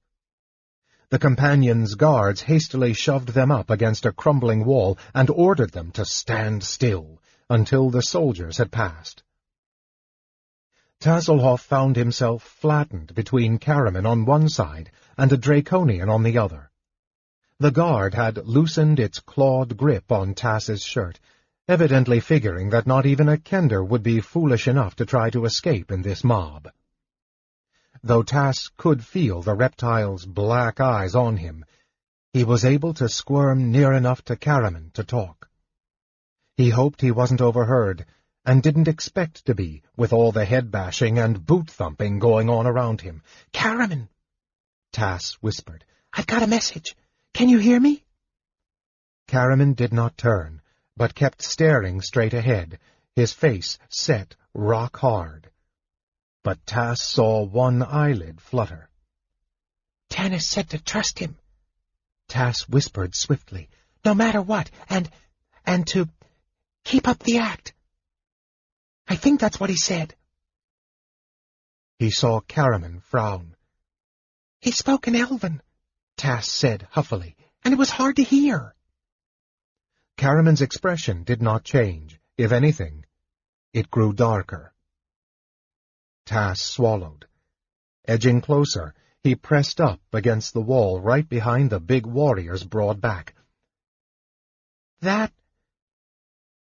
The 1.10 1.18
companion's 1.18 1.96
guards 1.96 2.42
hastily 2.42 2.92
shoved 2.92 3.30
them 3.30 3.50
up 3.50 3.68
against 3.68 4.06
a 4.06 4.12
crumbling 4.12 4.64
wall 4.64 4.96
and 5.12 5.28
ordered 5.28 5.72
them 5.72 5.90
to 5.92 6.04
stand 6.04 6.62
still 6.62 7.20
until 7.48 7.90
the 7.90 8.00
soldiers 8.00 8.58
had 8.58 8.70
passed. 8.70 9.24
Tasslehoff 11.00 11.62
found 11.62 11.96
himself 11.96 12.44
flattened 12.44 13.12
between 13.16 13.58
Caramon 13.58 14.06
on 14.06 14.24
one 14.24 14.48
side 14.48 14.92
and 15.18 15.32
a 15.32 15.36
Draconian 15.36 16.08
on 16.08 16.22
the 16.22 16.38
other. 16.38 16.70
The 17.58 17.72
guard 17.72 18.14
had 18.14 18.46
loosened 18.46 19.00
its 19.00 19.18
clawed 19.18 19.76
grip 19.76 20.12
on 20.12 20.34
Tass's 20.34 20.84
shirt, 20.84 21.18
evidently 21.66 22.20
figuring 22.20 22.70
that 22.70 22.86
not 22.86 23.04
even 23.04 23.28
a 23.28 23.36
Kender 23.36 23.84
would 23.84 24.04
be 24.04 24.20
foolish 24.20 24.68
enough 24.68 24.94
to 24.96 25.06
try 25.06 25.28
to 25.30 25.44
escape 25.44 25.90
in 25.90 26.02
this 26.02 26.22
mob. 26.22 26.68
Though 28.02 28.22
Tas 28.22 28.70
could 28.76 29.04
feel 29.04 29.42
the 29.42 29.54
reptile's 29.54 30.24
black 30.24 30.80
eyes 30.80 31.14
on 31.14 31.36
him, 31.36 31.64
he 32.32 32.44
was 32.44 32.64
able 32.64 32.94
to 32.94 33.08
squirm 33.08 33.70
near 33.70 33.92
enough 33.92 34.24
to 34.24 34.36
Caramon 34.36 34.92
to 34.94 35.04
talk. 35.04 35.48
He 36.56 36.70
hoped 36.70 37.00
he 37.00 37.10
wasn't 37.10 37.40
overheard, 37.40 38.06
and 38.44 38.62
didn't 38.62 38.88
expect 38.88 39.44
to 39.46 39.54
be, 39.54 39.82
with 39.96 40.12
all 40.12 40.32
the 40.32 40.44
head-bashing 40.44 41.18
and 41.18 41.44
boot-thumping 41.44 42.18
going 42.18 42.48
on 42.48 42.66
around 42.66 43.02
him. 43.02 43.22
Caramon! 43.52 44.08
Tas 44.92 45.34
whispered. 45.42 45.84
I've 46.12 46.26
got 46.26 46.42
a 46.42 46.46
message. 46.46 46.96
Can 47.34 47.48
you 47.48 47.58
hear 47.58 47.78
me? 47.78 48.04
Caramon 49.28 49.74
did 49.74 49.92
not 49.92 50.16
turn, 50.16 50.62
but 50.96 51.14
kept 51.14 51.42
staring 51.42 52.00
straight 52.00 52.34
ahead, 52.34 52.78
his 53.14 53.32
face 53.32 53.78
set 53.88 54.36
rock 54.54 54.96
hard. 54.96 55.50
But 56.42 56.64
Tass 56.66 57.02
saw 57.02 57.42
one 57.42 57.82
eyelid 57.82 58.40
flutter. 58.40 58.88
Tanis 60.08 60.46
said 60.46 60.70
to 60.70 60.78
trust 60.78 61.18
him. 61.18 61.38
Tass 62.28 62.68
whispered 62.68 63.14
swiftly, 63.14 63.68
No 64.04 64.14
matter 64.14 64.40
what, 64.40 64.70
and, 64.88 65.10
and 65.66 65.86
to 65.88 66.08
keep 66.84 67.06
up 67.06 67.18
the 67.20 67.38
act. 67.38 67.74
I 69.06 69.16
think 69.16 69.40
that's 69.40 69.60
what 69.60 69.70
he 69.70 69.76
said. 69.76 70.14
He 71.98 72.10
saw 72.10 72.40
Caramon 72.40 73.02
frown. 73.02 73.56
He 74.60 74.70
spoke 74.70 75.06
in 75.06 75.16
Elven, 75.16 75.60
Tass 76.16 76.48
said 76.48 76.86
huffily, 76.90 77.36
and 77.62 77.74
it 77.74 77.78
was 77.78 77.90
hard 77.90 78.16
to 78.16 78.22
hear. 78.22 78.74
Caramon's 80.16 80.62
expression 80.62 81.24
did 81.24 81.42
not 81.42 81.64
change. 81.64 82.20
If 82.38 82.52
anything, 82.52 83.04
it 83.72 83.90
grew 83.90 84.12
darker. 84.12 84.72
Tass 86.30 86.60
swallowed. 86.60 87.26
Edging 88.06 88.40
closer, 88.40 88.94
he 89.24 89.34
pressed 89.34 89.80
up 89.80 90.00
against 90.12 90.54
the 90.54 90.60
wall 90.60 91.00
right 91.00 91.28
behind 91.28 91.70
the 91.70 91.80
big 91.80 92.06
warrior's 92.06 92.62
broad 92.62 93.00
back. 93.00 93.34
That... 95.00 95.32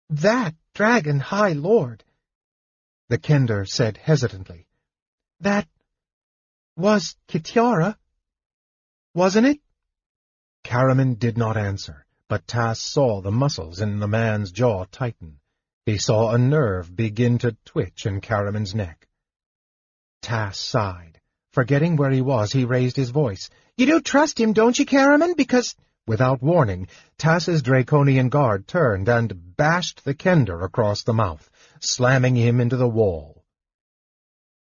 that 0.10 0.56
dragon 0.74 1.20
high 1.20 1.52
lord, 1.52 2.06
the 3.10 3.18
Kender 3.18 3.68
said 3.68 3.98
hesitantly. 3.98 4.68
That 5.42 5.68
was 6.78 7.18
Kitiara, 7.28 7.98
wasn't 9.14 9.48
it? 9.48 9.60
Caramon 10.64 11.20
did 11.20 11.38
not 11.38 11.58
answer, 11.58 12.06
but 12.30 12.48
Tass 12.48 12.80
saw 12.80 13.20
the 13.20 13.32
muscles 13.32 13.82
in 13.82 14.00
the 14.00 14.08
man's 14.08 14.54
jaw 14.54 14.86
tighten. 14.86 15.42
He 15.86 15.98
saw 15.98 16.32
a 16.32 16.38
nerve 16.38 16.96
begin 16.96 17.38
to 17.40 17.58
twitch 17.66 18.06
in 18.06 18.22
Caramon's 18.22 18.74
neck. 18.74 19.07
Tass 20.22 20.60
sighed. 20.60 21.20
Forgetting 21.54 21.96
where 21.96 22.12
he 22.12 22.22
was, 22.22 22.52
he 22.52 22.66
raised 22.66 22.96
his 22.96 23.10
voice. 23.10 23.50
You 23.78 23.86
do 23.86 24.02
trust 24.02 24.40
him, 24.40 24.54
don't 24.54 24.78
you, 24.78 24.86
Caramon? 24.86 25.36
Because... 25.36 25.76
Without 26.06 26.42
warning, 26.42 26.88
Tass's 27.18 27.62
Draconian 27.62 28.30
guard 28.30 28.66
turned 28.66 29.10
and 29.10 29.56
bashed 29.58 30.06
the 30.06 30.14
Kender 30.14 30.64
across 30.64 31.04
the 31.04 31.14
mouth, 31.14 31.50
slamming 31.82 32.36
him 32.36 32.62
into 32.62 32.78
the 32.78 32.88
wall. 32.88 33.44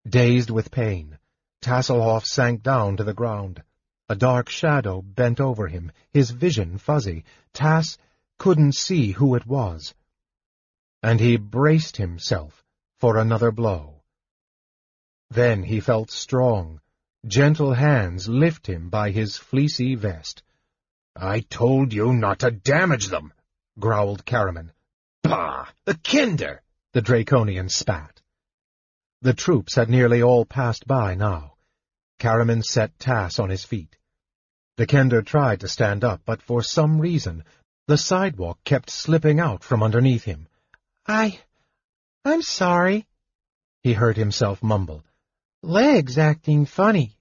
Dazed 0.08 0.50
with 0.50 0.72
pain, 0.72 1.18
Tasslehoff 1.62 2.26
sank 2.26 2.64
down 2.64 2.96
to 2.96 3.04
the 3.04 3.14
ground. 3.14 3.62
A 4.08 4.16
dark 4.16 4.48
shadow 4.48 5.02
bent 5.02 5.42
over 5.42 5.68
him, 5.68 5.92
his 6.14 6.32
vision 6.32 6.78
fuzzy. 6.78 7.26
Tass 7.54 7.98
couldn't 8.38 8.76
see 8.76 9.12
who 9.12 9.36
it 9.36 9.46
was. 9.46 9.94
And 11.04 11.20
he 11.20 11.36
braced 11.36 11.98
himself 11.98 12.64
for 13.00 13.18
another 13.18 13.52
blow. 13.52 13.97
Then 15.30 15.64
he 15.64 15.80
felt 15.80 16.10
strong. 16.10 16.82
Gentle 17.26 17.74
hands 17.74 18.28
lift 18.30 18.68
him 18.68 18.90
by 18.90 19.12
his 19.12 19.38
fleecy 19.38 19.96
vest. 19.96 20.42
I 21.16 21.42
told 21.42 21.94
you 21.94 22.14
not 22.14 22.40
to 22.40 22.52
damage 22.52 23.08
them, 23.08 23.34
growled 23.80 24.26
Caramon. 24.26 24.72
Bah! 25.24 25.68
The 25.86 25.96
Kender! 25.96 26.60
The 26.94 27.02
Draconian 27.02 27.70
spat. 27.70 28.22
The 29.22 29.34
troops 29.34 29.76
had 29.76 29.90
nearly 29.90 30.22
all 30.22 30.46
passed 30.46 30.88
by 30.88 31.16
now. 31.16 31.56
Caramon 32.20 32.64
set 32.64 32.98
Tass 32.98 33.40
on 33.40 33.50
his 33.50 33.66
feet. 33.66 33.98
The 34.78 34.88
Kender 34.88 35.26
tried 35.26 35.60
to 35.62 35.68
stand 35.68 36.04
up, 36.04 36.22
but 36.26 36.42
for 36.42 36.64
some 36.64 37.00
reason, 37.00 37.44
the 37.88 37.98
sidewalk 37.98 38.60
kept 38.64 38.90
slipping 38.90 39.40
out 39.40 39.64
from 39.64 39.84
underneath 39.84 40.24
him. 40.24 40.48
I... 41.06 41.40
I'm 42.24 42.42
sorry, 42.42 43.06
he 43.82 43.94
heard 43.94 44.18
himself 44.18 44.62
mumble. 44.62 45.04
Legs 45.68 46.18
acting 46.18 46.66
funny. 46.66 47.18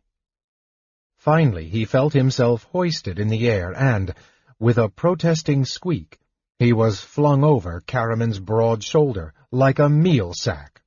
Finally, 1.19 1.69
he 1.69 1.85
felt 1.85 2.13
himself 2.13 2.63
hoisted 2.71 3.19
in 3.19 3.27
the 3.27 3.51
air 3.51 3.75
and, 3.77 4.15
with 4.61 4.79
a 4.79 4.89
protesting 4.89 5.65
squeak, 5.65 6.21
he 6.61 6.73
was 6.73 7.01
flung 7.01 7.43
over 7.43 7.83
Caramon's 7.89 8.39
broad 8.39 8.85
shoulder 8.85 9.35
like 9.51 9.81
a 9.81 9.89
meal 9.89 10.33
sack. 10.33 10.81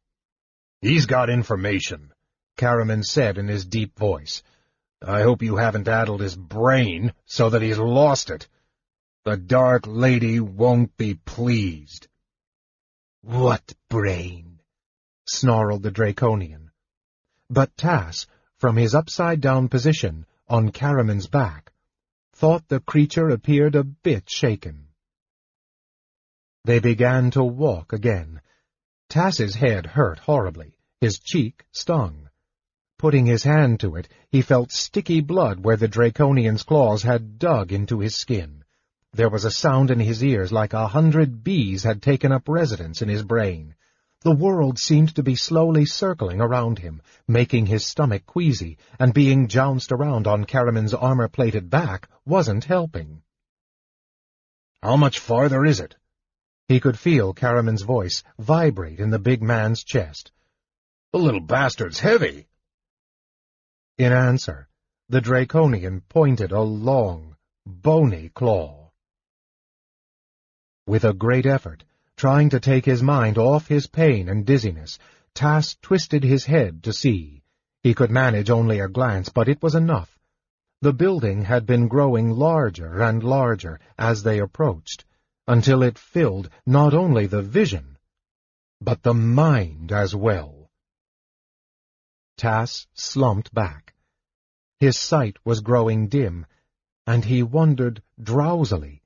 He's 0.79 1.05
got 1.05 1.29
information, 1.29 2.13
Caramon 2.55 3.03
said 3.03 3.37
in 3.37 3.49
his 3.49 3.65
deep 3.65 3.99
voice. 3.99 4.41
I 5.05 5.23
hope 5.23 5.41
you 5.41 5.57
haven't 5.57 5.89
addled 5.89 6.21
his 6.21 6.37
brain 6.37 7.11
so 7.25 7.49
that 7.49 7.61
he's 7.61 7.77
lost 7.77 8.29
it. 8.29 8.47
The 9.25 9.35
Dark 9.35 9.83
Lady 9.85 10.39
won't 10.39 10.95
be 10.95 11.15
pleased. 11.15 12.07
What 13.19 13.73
brain? 13.89 14.61
snarled 15.25 15.83
the 15.83 15.91
Draconian. 15.91 16.68
But 17.49 17.75
Tass, 17.77 18.27
from 18.57 18.75
his 18.75 18.93
upside-down 18.93 19.69
position, 19.69 20.25
on 20.47 20.71
Caramon's 20.71 21.27
back, 21.27 21.71
thought 22.33 22.67
the 22.67 22.79
creature 22.79 23.29
appeared 23.29 23.75
a 23.75 23.83
bit 23.83 24.29
shaken. 24.29 24.87
They 26.65 26.79
began 26.79 27.31
to 27.31 27.43
walk 27.43 27.91
again. 27.91 28.41
Tass's 29.09 29.55
head 29.55 29.87
hurt 29.87 30.19
horribly. 30.19 30.77
His 31.01 31.17
cheek 31.17 31.65
stung. 31.71 32.29
Putting 32.99 33.25
his 33.25 33.43
hand 33.43 33.79
to 33.79 33.95
it, 33.95 34.09
he 34.29 34.41
felt 34.41 34.71
sticky 34.71 35.21
blood 35.21 35.63
where 35.63 35.77
the 35.77 35.87
Draconian's 35.87 36.63
claws 36.63 37.01
had 37.01 37.39
dug 37.39 37.71
into 37.71 37.99
his 37.99 38.15
skin. 38.15 38.63
There 39.13 39.29
was 39.29 39.45
a 39.45 39.51
sound 39.51 39.89
in 39.89 39.99
his 39.99 40.23
ears 40.23 40.51
like 40.51 40.73
a 40.73 40.87
hundred 40.87 41.43
bees 41.43 41.83
had 41.83 42.01
taken 42.01 42.31
up 42.31 42.47
residence 42.47 43.01
in 43.01 43.09
his 43.09 43.23
brain. 43.23 43.73
The 44.21 44.35
world 44.35 44.77
seemed 44.77 45.15
to 45.15 45.23
be 45.23 45.35
slowly 45.35 45.85
circling 45.85 46.41
around 46.41 46.79
him, 46.79 47.01
making 47.25 47.67
his 47.67 47.85
stomach 47.85 48.25
queasy, 48.25 48.77
and 48.99 49.13
being 49.13 49.47
jounced 49.47 49.93
around 49.93 50.27
on 50.27 50.43
Caramon's 50.43 50.93
armor-plated 50.93 51.69
back 51.69 52.09
wasn't 52.25 52.65
helping. 52.65 53.21
How 54.83 54.97
much 54.97 55.19
farther 55.19 55.63
is 55.63 55.79
it? 55.79 55.95
He 56.67 56.81
could 56.81 56.99
feel 56.99 57.33
Caramon's 57.33 57.83
voice 57.83 58.21
vibrate 58.37 58.99
in 58.99 59.09
the 59.09 59.19
big 59.19 59.41
man's 59.41 59.85
chest. 59.85 60.31
The 61.13 61.19
little 61.19 61.39
bastard's 61.39 61.99
heavy. 61.99 62.47
In 63.97 64.11
answer, 64.11 64.67
the 65.07 65.21
Draconian 65.21 66.01
pointed 66.01 66.51
a 66.51 66.61
long, 66.61 67.37
bony 67.65 68.29
claw. 68.29 68.91
With 70.85 71.05
a 71.05 71.13
great 71.13 71.45
effort, 71.45 71.85
Trying 72.19 72.49
to 72.49 72.59
take 72.59 72.83
his 72.83 73.01
mind 73.01 73.37
off 73.37 73.69
his 73.69 73.87
pain 73.87 74.27
and 74.27 74.45
dizziness, 74.45 74.99
Tass 75.33 75.77
twisted 75.81 76.21
his 76.21 76.43
head 76.43 76.83
to 76.83 76.91
see. 76.91 77.43
He 77.81 77.93
could 77.93 78.11
manage 78.11 78.49
only 78.49 78.81
a 78.81 78.89
glance, 78.89 79.29
but 79.29 79.47
it 79.47 79.63
was 79.63 79.73
enough. 79.73 80.19
The 80.81 80.91
building 80.91 81.43
had 81.43 81.65
been 81.65 81.87
growing 81.87 82.31
larger 82.31 83.01
and 83.01 83.23
larger 83.23 83.79
as 83.97 84.21
they 84.21 84.39
approached, 84.39 85.05
until 85.47 85.81
it 85.81 85.97
filled 85.97 86.49
not 86.65 86.93
only 86.93 87.25
the 87.25 87.41
vision, 87.41 87.97
but 88.81 89.01
the 89.01 89.13
mind 89.13 89.93
as 89.93 90.13
well. 90.13 90.69
Tass 92.35 92.85
slumped 92.93 93.53
back. 93.53 93.93
His 94.81 94.99
sight 94.99 95.37
was 95.45 95.61
growing 95.61 96.09
dim, 96.09 96.45
and 97.07 97.23
he 97.23 97.43
wondered 97.43 98.03
drowsily 98.21 99.03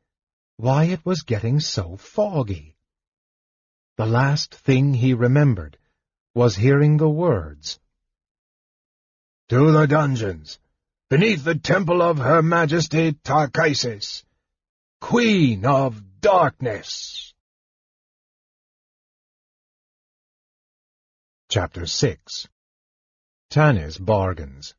why 0.57 0.85
it 0.85 1.05
was 1.05 1.21
getting 1.21 1.59
so 1.59 1.95
foggy. 1.95 2.72
The 3.95 4.05
last 4.07 4.55
thing 4.55 4.95
he 4.95 5.13
remembered 5.13 5.77
was 6.33 6.55
hearing 6.55 6.97
the 6.97 7.09
words, 7.09 7.79
To 9.49 9.71
the 9.71 9.85
dungeons, 9.85 10.57
beneath 11.09 11.43
the 11.43 11.53
temple 11.55 12.01
of 12.01 12.17
Her 12.17 12.41
Majesty 12.41 13.11
Takhisis, 13.11 14.23
Queen 14.99 15.63
of 15.65 16.21
Darkness. 16.21 17.35
Chapter 21.49 21.85
6 21.85 22.47
Tanis 23.51 24.03
bargains. 24.03 24.73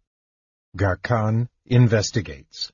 Gakhan 0.76 1.48
investigates. 1.66 2.72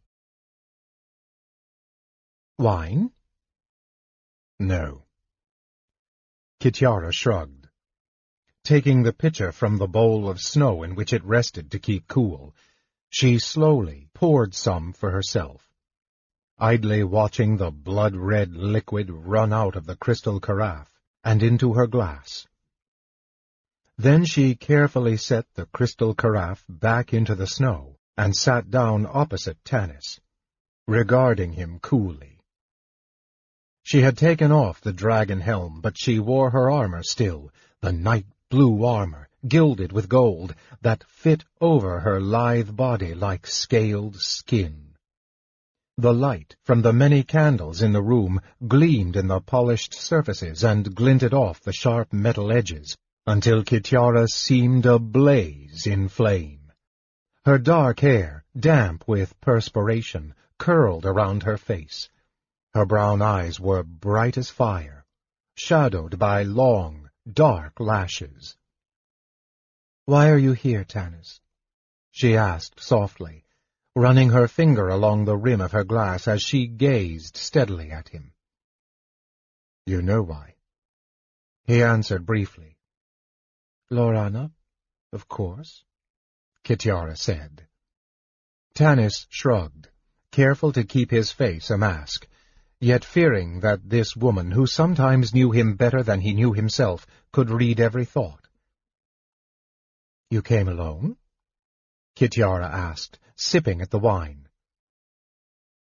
Wine? 2.57 3.11
No. 4.59 5.05
Kitiara 6.61 7.11
shrugged. 7.11 7.68
Taking 8.64 9.03
the 9.03 9.14
pitcher 9.14 9.51
from 9.51 9.79
the 9.79 9.88
bowl 9.88 10.29
of 10.29 10.40
snow 10.40 10.83
in 10.83 10.94
which 10.94 11.14
it 11.14 11.25
rested 11.25 11.70
to 11.70 11.79
keep 11.79 12.07
cool, 12.07 12.55
she 13.09 13.38
slowly 13.38 14.09
poured 14.12 14.55
some 14.55 14.92
for 14.92 15.11
herself, 15.11 15.70
idly 16.59 17.03
watching 17.03 17.57
the 17.57 17.70
blood-red 17.70 18.55
liquid 18.55 19.11
run 19.11 19.53
out 19.55 19.75
of 19.75 19.87
the 19.87 19.96
crystal 19.96 20.38
carafe 20.38 21.01
and 21.25 21.42
into 21.42 21.73
her 21.73 21.87
glass. 21.87 22.46
Then 23.96 24.27
she 24.27 24.55
carefully 24.55 25.16
set 25.16 25.46
the 25.55 25.66
crystal 25.66 26.14
carafe 26.14 26.64
back 26.68 27.14
into 27.14 27.35
the 27.35 27.46
snow 27.46 27.96
and 28.18 28.37
sat 28.37 28.70
down 28.70 29.09
opposite 29.11 29.64
Tanis, 29.64 30.20
regarding 30.87 31.55
him 31.55 31.79
coolly. 31.81 32.29
She 33.90 34.03
had 34.03 34.16
taken 34.16 34.53
off 34.53 34.81
the 34.81 34.92
dragon 34.92 35.40
helm, 35.40 35.81
but 35.81 35.98
she 35.98 36.20
wore 36.20 36.50
her 36.50 36.70
armor 36.70 37.03
still, 37.03 37.50
the 37.81 37.90
night 37.90 38.26
blue 38.48 38.85
armor, 38.85 39.29
gilded 39.48 39.90
with 39.90 40.09
gold, 40.09 40.55
that 40.81 41.03
fit 41.09 41.44
over 41.61 41.98
her 41.98 42.20
lithe 42.20 42.76
body 42.76 43.14
like 43.14 43.48
scaled 43.48 44.14
skin. 44.14 44.94
The 45.98 46.14
light 46.14 46.55
from 46.62 46.83
the 46.83 46.92
many 46.92 47.24
candles 47.24 47.83
in 47.83 47.92
the 47.92 48.00
room 48.00 48.40
gleamed 48.68 49.16
in 49.16 49.26
the 49.26 49.40
polished 49.40 49.92
surfaces 49.92 50.62
and 50.62 50.94
glinted 50.94 51.35
off 51.35 51.61
the 51.61 51.72
sharp 51.72 52.12
metal 52.12 52.53
edges, 52.53 52.96
until 53.26 53.64
Kitiara 53.64 54.29
seemed 54.29 54.87
ablaze 54.87 55.85
in 55.88 56.07
flame. 56.07 56.70
Her 57.44 57.59
dark 57.59 57.98
hair, 57.98 58.44
damp 58.57 59.09
with 59.09 59.40
perspiration, 59.40 60.35
curled 60.59 61.05
around 61.05 61.42
her 61.42 61.57
face. 61.57 62.09
Her 62.72 62.87
brown 62.87 63.20
eyes 63.20 63.59
were 63.59 63.83
bright 63.83 64.38
as 64.38 64.48
fire, 64.48 65.04
shadowed 65.56 66.18
by 66.20 66.44
long, 66.44 67.11
dark 67.28 67.80
lashes. 67.80 68.56
"'Why 70.04 70.30
are 70.30 70.38
you 70.38 70.52
here, 70.52 70.85
Tanis?' 70.85 71.40
she 72.12 72.37
asked 72.37 72.78
softly, 72.78 73.44
running 73.96 74.30
her 74.30 74.46
finger 74.46 74.88
along 74.88 75.24
the 75.24 75.37
rim 75.37 75.61
of 75.61 75.72
her 75.72 75.83
glass 75.83 76.28
as 76.28 76.42
she 76.42 76.68
gazed 76.68 77.37
steadily 77.37 77.90
at 77.90 78.11
him. 78.11 78.35
"'You 79.85 80.00
know 80.00 80.22
why.' 80.22 80.54
He 81.64 81.83
answered 81.83 82.24
briefly. 82.24 82.78
"'Laurana, 83.90 84.52
of 85.12 85.26
course,' 85.26 85.83
Kitiara 86.62 87.16
said. 87.16 87.66
Tanis 88.74 89.26
shrugged, 89.28 89.88
careful 90.30 90.72
to 90.72 90.85
keep 90.85 91.11
his 91.11 91.33
face 91.33 91.70
a 91.70 91.76
mask, 91.76 92.28
yet 92.80 93.04
fearing 93.04 93.60
that 93.60 93.88
this 93.88 94.16
woman, 94.16 94.50
who 94.50 94.66
sometimes 94.66 95.34
knew 95.34 95.50
him 95.50 95.76
better 95.76 96.02
than 96.02 96.20
he 96.20 96.32
knew 96.32 96.52
himself, 96.52 97.06
could 97.30 97.50
read 97.50 97.78
every 97.78 98.04
thought. 98.04 98.48
You 100.30 100.42
came 100.42 100.68
alone? 100.68 101.16
Kitiara 102.16 102.64
asked, 102.64 103.18
sipping 103.36 103.82
at 103.82 103.90
the 103.90 103.98
wine. 103.98 104.48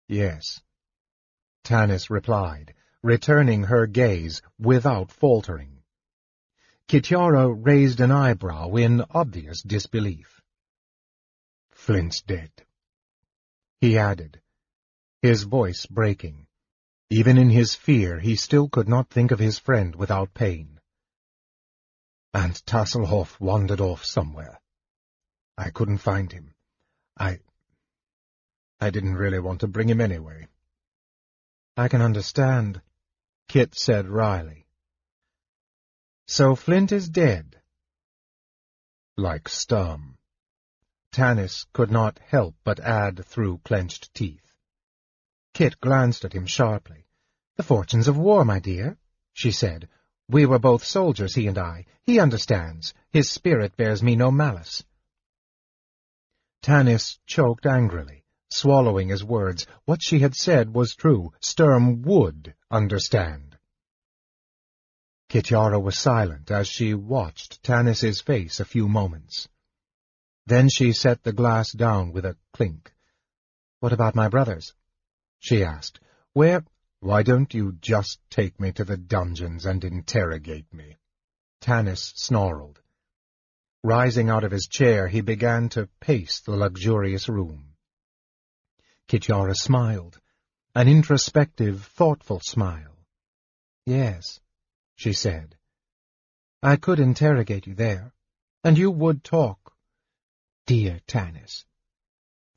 Yes, 0.08 0.60
Tanis 1.64 2.08
replied, 2.08 2.74
returning 3.02 3.64
her 3.64 3.86
gaze 3.86 4.40
without 4.58 5.12
faltering. 5.12 5.82
Kitiara 6.88 7.46
raised 7.54 8.00
an 8.00 8.10
eyebrow 8.10 8.74
in 8.76 9.04
obvious 9.10 9.62
disbelief. 9.62 10.40
Flint's 11.70 12.22
dead. 12.22 12.50
He 13.80 13.98
added, 13.98 14.40
his 15.20 15.42
voice 15.42 15.84
breaking. 15.84 16.47
Even 17.10 17.38
in 17.38 17.50
his 17.50 17.74
fear, 17.74 18.18
he 18.20 18.36
still 18.36 18.68
could 18.68 18.88
not 18.88 19.10
think 19.10 19.30
of 19.30 19.38
his 19.38 19.58
friend 19.58 19.94
without 19.96 20.34
pain 20.34 20.78
and 22.34 22.54
Tasslehoff 22.66 23.40
wandered 23.40 23.80
off 23.80 24.04
somewhere. 24.04 24.60
I 25.56 25.70
couldn't 25.70 25.98
find 25.98 26.30
him. 26.30 26.54
I... 27.18 27.40
I 28.80 28.90
didn't 28.90 29.16
really 29.16 29.40
want 29.40 29.60
to 29.60 29.66
bring 29.66 29.88
him 29.88 30.00
anyway. 30.00 30.46
I 31.76 31.88
can 31.88 32.00
understand, 32.00 32.80
Kit 33.48 33.74
said 33.74 34.08
wryly. 34.08 34.66
So 36.26 36.54
Flint 36.54 36.92
is 36.92 37.08
dead. 37.08 37.60
Like 39.16 39.48
Sturm. 39.48 40.16
Tanis 41.12 41.66
could 41.72 41.90
not 41.90 42.20
help 42.20 42.54
but 42.62 42.78
add 42.78 43.24
through 43.24 43.62
clenched 43.64 44.14
teeth. 44.14 44.47
Kit 45.58 45.80
glanced 45.80 46.24
at 46.24 46.34
him 46.34 46.46
sharply. 46.46 47.04
The 47.56 47.64
fortunes 47.64 48.06
of 48.06 48.16
war, 48.16 48.44
my 48.44 48.60
dear, 48.60 48.96
she 49.32 49.50
said, 49.50 49.88
we 50.28 50.46
were 50.46 50.60
both 50.60 50.84
soldiers, 50.84 51.34
he 51.34 51.48
and 51.48 51.58
I. 51.58 51.84
He 52.04 52.20
understands. 52.20 52.94
His 53.10 53.28
spirit 53.28 53.76
bears 53.76 54.00
me 54.00 54.14
no 54.14 54.30
malice. 54.30 54.84
Tanis 56.62 57.18
choked 57.26 57.66
angrily, 57.66 58.22
swallowing 58.50 59.08
his 59.08 59.24
words. 59.24 59.66
What 59.84 60.00
she 60.00 60.20
had 60.20 60.36
said 60.36 60.72
was 60.72 60.94
true. 60.94 61.32
Sturm 61.40 62.02
would 62.02 62.54
understand. 62.70 63.58
Kitiara 65.28 65.80
was 65.82 65.98
silent 65.98 66.52
as 66.52 66.68
she 66.68 66.94
watched 66.94 67.64
Tanis's 67.64 68.20
face 68.20 68.60
a 68.60 68.64
few 68.64 68.88
moments. 68.88 69.48
Then 70.46 70.68
she 70.68 70.92
set 70.92 71.24
the 71.24 71.32
glass 71.32 71.72
down 71.72 72.12
with 72.12 72.24
a 72.24 72.36
clink. 72.52 72.94
What 73.80 73.92
about 73.92 74.14
my 74.14 74.28
brothers? 74.28 74.72
She 75.38 75.64
asked. 75.64 76.00
Where? 76.32 76.64
Why 77.00 77.22
don't 77.22 77.54
you 77.54 77.72
just 77.80 78.18
take 78.28 78.58
me 78.58 78.72
to 78.72 78.84
the 78.84 78.96
dungeons 78.96 79.66
and 79.66 79.84
interrogate 79.84 80.72
me? 80.72 80.96
Tanis 81.60 82.12
snarled. 82.16 82.80
Rising 83.84 84.28
out 84.28 84.44
of 84.44 84.50
his 84.50 84.66
chair, 84.66 85.06
he 85.06 85.20
began 85.20 85.68
to 85.70 85.88
pace 86.00 86.40
the 86.40 86.56
luxurious 86.56 87.28
room. 87.28 87.76
Kitiara 89.08 89.54
smiled, 89.54 90.20
an 90.74 90.88
introspective, 90.88 91.84
thoughtful 91.84 92.40
smile. 92.40 92.96
Yes, 93.86 94.40
she 94.96 95.12
said. 95.12 95.56
I 96.62 96.76
could 96.76 96.98
interrogate 96.98 97.66
you 97.66 97.74
there, 97.74 98.12
and 98.64 98.76
you 98.76 98.90
would 98.90 99.22
talk. 99.22 99.72
Dear 100.66 101.00
Tanis, 101.06 101.64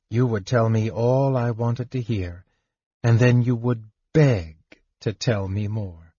you 0.10 0.26
would 0.26 0.46
tell 0.46 0.68
me 0.68 0.90
all 0.92 1.38
I 1.38 1.52
wanted 1.52 1.92
to 1.92 2.02
hear, 2.02 2.44
and 3.04 3.20
then 3.20 3.42
you 3.42 3.56
would 3.56 3.84
beg 4.14 4.58
to 5.02 5.14
tell 5.14 5.48
me 5.48 5.68
more. 5.68 6.14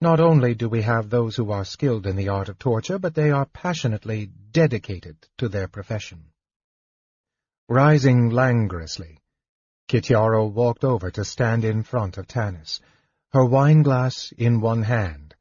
Not 0.00 0.20
only 0.20 0.54
do 0.54 0.68
we 0.68 0.82
have 0.82 1.08
those 1.08 1.36
who 1.36 1.50
are 1.50 1.64
skilled 1.64 2.06
in 2.06 2.16
the 2.16 2.28
art 2.28 2.48
of 2.48 2.58
torture, 2.58 2.98
but 2.98 3.14
they 3.14 3.30
are 3.30 3.46
passionately 3.46 4.26
dedicated 4.26 5.16
to 5.38 5.48
their 5.48 5.68
profession. 5.68 6.26
Rising 7.68 8.30
languorously, 8.30 9.18
Kitiara 9.88 10.46
walked 10.46 10.84
over 10.84 11.10
to 11.10 11.24
stand 11.24 11.64
in 11.64 11.82
front 11.82 12.18
of 12.18 12.26
Tanis, 12.26 12.80
her 13.32 13.44
wine-glass 13.44 14.32
in 14.36 14.60
one 14.60 14.82
hand. 14.82 15.34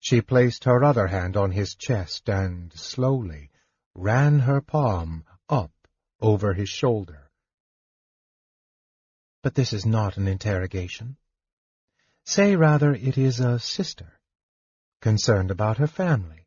She 0.00 0.20
placed 0.20 0.64
her 0.64 0.84
other 0.84 1.06
hand 1.06 1.36
on 1.36 1.50
his 1.50 1.74
chest 1.74 2.28
and, 2.28 2.72
slowly, 2.74 3.50
ran 3.94 4.40
her 4.40 4.60
palm 4.60 5.24
up 5.48 5.72
over 6.20 6.52
his 6.52 6.68
shoulder. 6.68 7.27
But 9.48 9.54
this 9.54 9.72
is 9.72 9.86
not 9.86 10.18
an 10.18 10.28
interrogation. 10.28 11.16
Say 12.26 12.54
rather 12.54 12.92
it 12.92 13.16
is 13.16 13.40
a 13.40 13.58
sister, 13.58 14.20
concerned 15.00 15.50
about 15.50 15.78
her 15.78 15.86
family. 15.86 16.44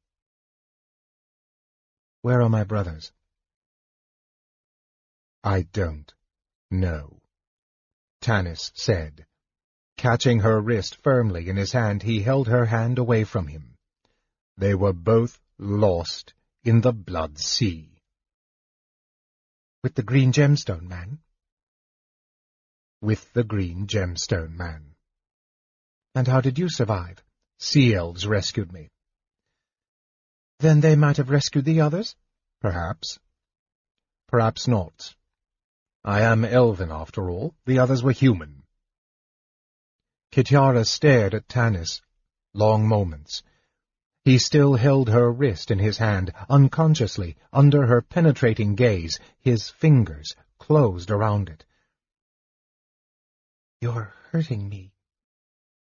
Where 2.22 2.44
are 2.44 2.48
my 2.50 2.64
brothers? 2.64 3.12
I 5.44 5.64
don't 5.64 6.14
know, 6.70 7.24
Tanis 8.22 8.70
said. 8.76 9.26
Catching 9.98 10.42
her 10.42 10.62
wrist 10.62 10.96
firmly 10.98 11.50
in 11.50 11.58
his 11.58 11.72
hand, 11.72 12.04
he 12.04 12.22
held 12.22 12.50
her 12.50 12.68
hand 12.68 13.00
away 13.00 13.24
from 13.24 13.48
him. 13.48 13.80
They 14.58 14.76
were 14.76 14.94
both 14.94 15.40
lost 15.58 16.36
in 16.64 16.82
the 16.82 16.94
blood 16.94 17.40
sea. 17.40 17.98
With 19.82 19.96
the 19.96 20.04
green 20.04 20.32
gemstone 20.32 20.88
man? 20.88 21.18
With 23.02 23.34
the 23.34 23.44
green 23.44 23.88
gemstone 23.88 24.56
man. 24.56 24.96
And 26.14 26.28
how 26.28 26.42
did 26.42 26.60
you 26.60 26.70
survive? 26.70 27.24
Sea 27.58 27.96
elves 27.96 28.28
rescued 28.28 28.72
me. 28.72 28.90
Then 30.60 30.82
they 30.82 30.96
might 30.96 31.18
have 31.18 31.30
rescued 31.30 31.66
the 31.66 31.82
others? 31.82 32.16
Perhaps. 32.60 33.20
Perhaps 34.28 34.68
not. 34.68 35.16
I 36.04 36.22
am 36.22 36.46
elven, 36.46 36.92
after 36.92 37.30
all. 37.30 37.56
The 37.66 37.80
others 37.80 38.04
were 38.04 38.12
human. 38.12 38.64
Kitiara 40.32 40.86
stared 40.86 41.34
at 41.34 41.48
Tanis, 41.48 42.02
long 42.54 42.88
moments. 42.88 43.44
He 44.24 44.38
still 44.38 44.76
held 44.76 45.10
her 45.10 45.32
wrist 45.32 45.72
in 45.72 45.80
his 45.80 45.98
hand, 45.98 46.32
unconsciously, 46.48 47.36
under 47.52 47.88
her 47.88 48.02
penetrating 48.02 48.76
gaze, 48.76 49.20
his 49.40 49.70
fingers 49.70 50.36
closed 50.60 51.10
around 51.10 51.50
it. 51.50 51.66
You're 53.82 54.14
hurting 54.30 54.70
me, 54.70 54.94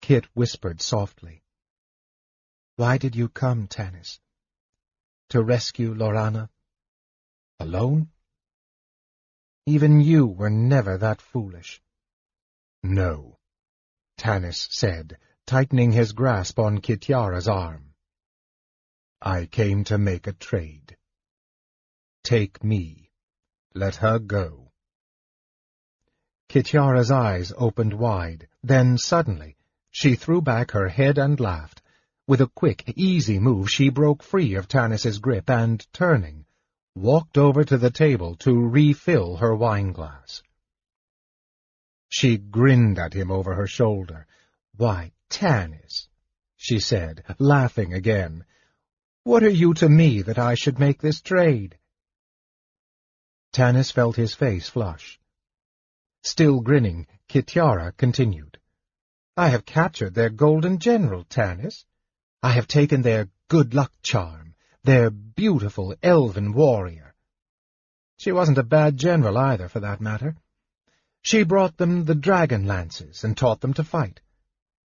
Kit 0.01 0.25
whispered 0.35 0.81
softly. 0.81 1.42
Why 2.77 2.97
did 2.97 3.16
you 3.16 3.29
come, 3.29 3.66
Tanis? 3.66 4.21
To 5.31 5.42
rescue 5.42 5.92
Laurana? 5.92 6.49
Alone? 7.59 8.11
Even 9.66 10.01
you 10.01 10.27
were 10.27 10.49
never 10.49 10.97
that 10.99 11.21
foolish. 11.21 11.83
No, 12.85 13.38
Tanis 14.16 14.68
said, 14.71 15.18
tightening 15.47 15.90
his 15.90 16.12
grasp 16.12 16.59
on 16.59 16.81
Kitiara's 16.81 17.49
arm. 17.49 17.95
I 19.21 19.47
came 19.47 19.85
to 19.85 19.99
make 19.99 20.27
a 20.27 20.33
trade. 20.33 20.97
Take 22.23 22.62
me. 22.62 23.11
Let 23.75 23.97
her 23.97 24.18
go. 24.18 24.71
Kitiara's 26.53 27.11
eyes 27.11 27.51
opened 27.57 27.95
wide. 27.95 28.47
Then, 28.62 28.99
suddenly, 28.99 29.57
She 29.91 30.17
threw 30.17 30.43
back 30.43 30.73
her 30.73 30.88
head 30.88 31.17
and 31.17 31.41
laughed. 31.41 31.81
With 32.27 32.43
a 32.43 32.47
quick, 32.47 32.93
easy 32.95 33.38
move, 33.38 33.71
she 33.71 33.88
broke 33.88 34.23
free 34.23 34.55
of 34.55 34.69
Tanis's 34.69 35.19
grip 35.19 35.49
and, 35.49 35.87
turning, 35.95 36.45
walked 36.95 37.38
over 37.38 37.65
to 37.65 37.79
the 37.79 37.91
table 37.91 38.37
to 38.41 38.69
refill 38.69 39.37
her 39.37 39.57
wineglass. 39.57 40.43
She 42.11 42.37
grinned 42.37 42.99
at 42.99 43.15
him 43.15 43.31
over 43.31 43.55
her 43.55 43.67
shoulder. 43.67 44.27
Why, 44.77 45.12
Tanis, 45.31 46.09
she 46.59 46.81
said, 46.81 47.25
laughing 47.38 47.95
again, 47.95 48.45
what 49.25 49.43
are 49.43 49.49
you 49.49 49.73
to 49.75 49.88
me 49.88 50.21
that 50.21 50.38
I 50.38 50.55
should 50.55 50.79
make 50.79 51.01
this 51.01 51.23
trade? 51.23 51.79
Tanis 53.55 53.91
felt 53.91 54.17
his 54.17 54.35
face 54.35 54.69
flush. 54.69 55.19
Still 56.22 56.61
grinning, 56.61 57.06
Kitiara 57.28 57.96
continued. 57.96 58.58
I 59.37 59.48
have 59.48 59.66
captured 59.66 60.14
their 60.14 60.30
golden 60.30 60.78
general, 60.78 61.24
Tanis. 61.24 61.85
I 62.42 62.52
have 62.52 62.68
taken 62.68 63.02
their 63.02 63.28
good 63.48 63.74
luck 63.74 63.92
charm, 64.02 64.54
their 64.85 65.11
beautiful 65.11 65.94
elven 66.02 66.52
warrior. 66.52 67.14
She 68.18 68.30
wasn't 68.30 68.58
a 68.58 68.62
bad 68.62 68.96
general 68.96 69.37
either, 69.37 69.68
for 69.68 69.80
that 69.80 70.00
matter. 70.00 70.37
She 71.22 71.42
brought 71.42 71.76
them 71.76 72.04
the 72.04 72.14
dragon 72.14 72.66
lances 72.66 73.24
and 73.24 73.37
taught 73.37 73.61
them 73.61 73.74
to 73.74 73.85
fight. 73.85 74.20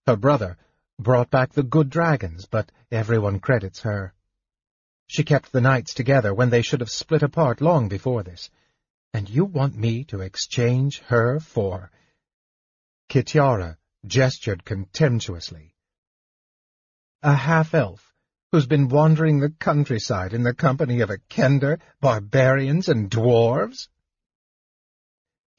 Her 0.05 0.15
brother 0.15 0.57
brought 0.99 1.29
back 1.29 1.53
the 1.53 1.63
good 1.63 1.89
dragons, 1.89 2.45
but 2.45 2.71
everyone 2.91 3.39
credits 3.39 3.81
her. 3.81 4.13
She 5.07 5.23
kept 5.23 5.51
the 5.51 5.61
knights 5.61 5.93
together 5.93 6.33
when 6.33 6.49
they 6.49 6.61
should 6.61 6.79
have 6.79 6.89
split 6.89 7.21
apart 7.21 7.61
long 7.61 7.89
before 7.89 8.23
this. 8.23 8.49
And 9.13 9.29
you 9.29 9.45
want 9.45 9.75
me 9.75 10.03
to 10.05 10.21
exchange 10.21 10.99
her 11.07 11.39
for... 11.39 11.91
Kitiara 13.09 13.77
gestured 14.05 14.65
contemptuously. 14.65 15.75
A 17.23 17.33
half-elf 17.33 18.13
who's 18.51 18.67
been 18.67 18.87
wandering 18.87 19.39
the 19.39 19.49
countryside 19.49 20.33
in 20.33 20.43
the 20.43 20.53
company 20.53 21.01
of 21.01 21.09
a 21.09 21.17
kender, 21.29 21.79
barbarians, 21.99 22.89
and 22.89 23.09
dwarves? 23.09 23.87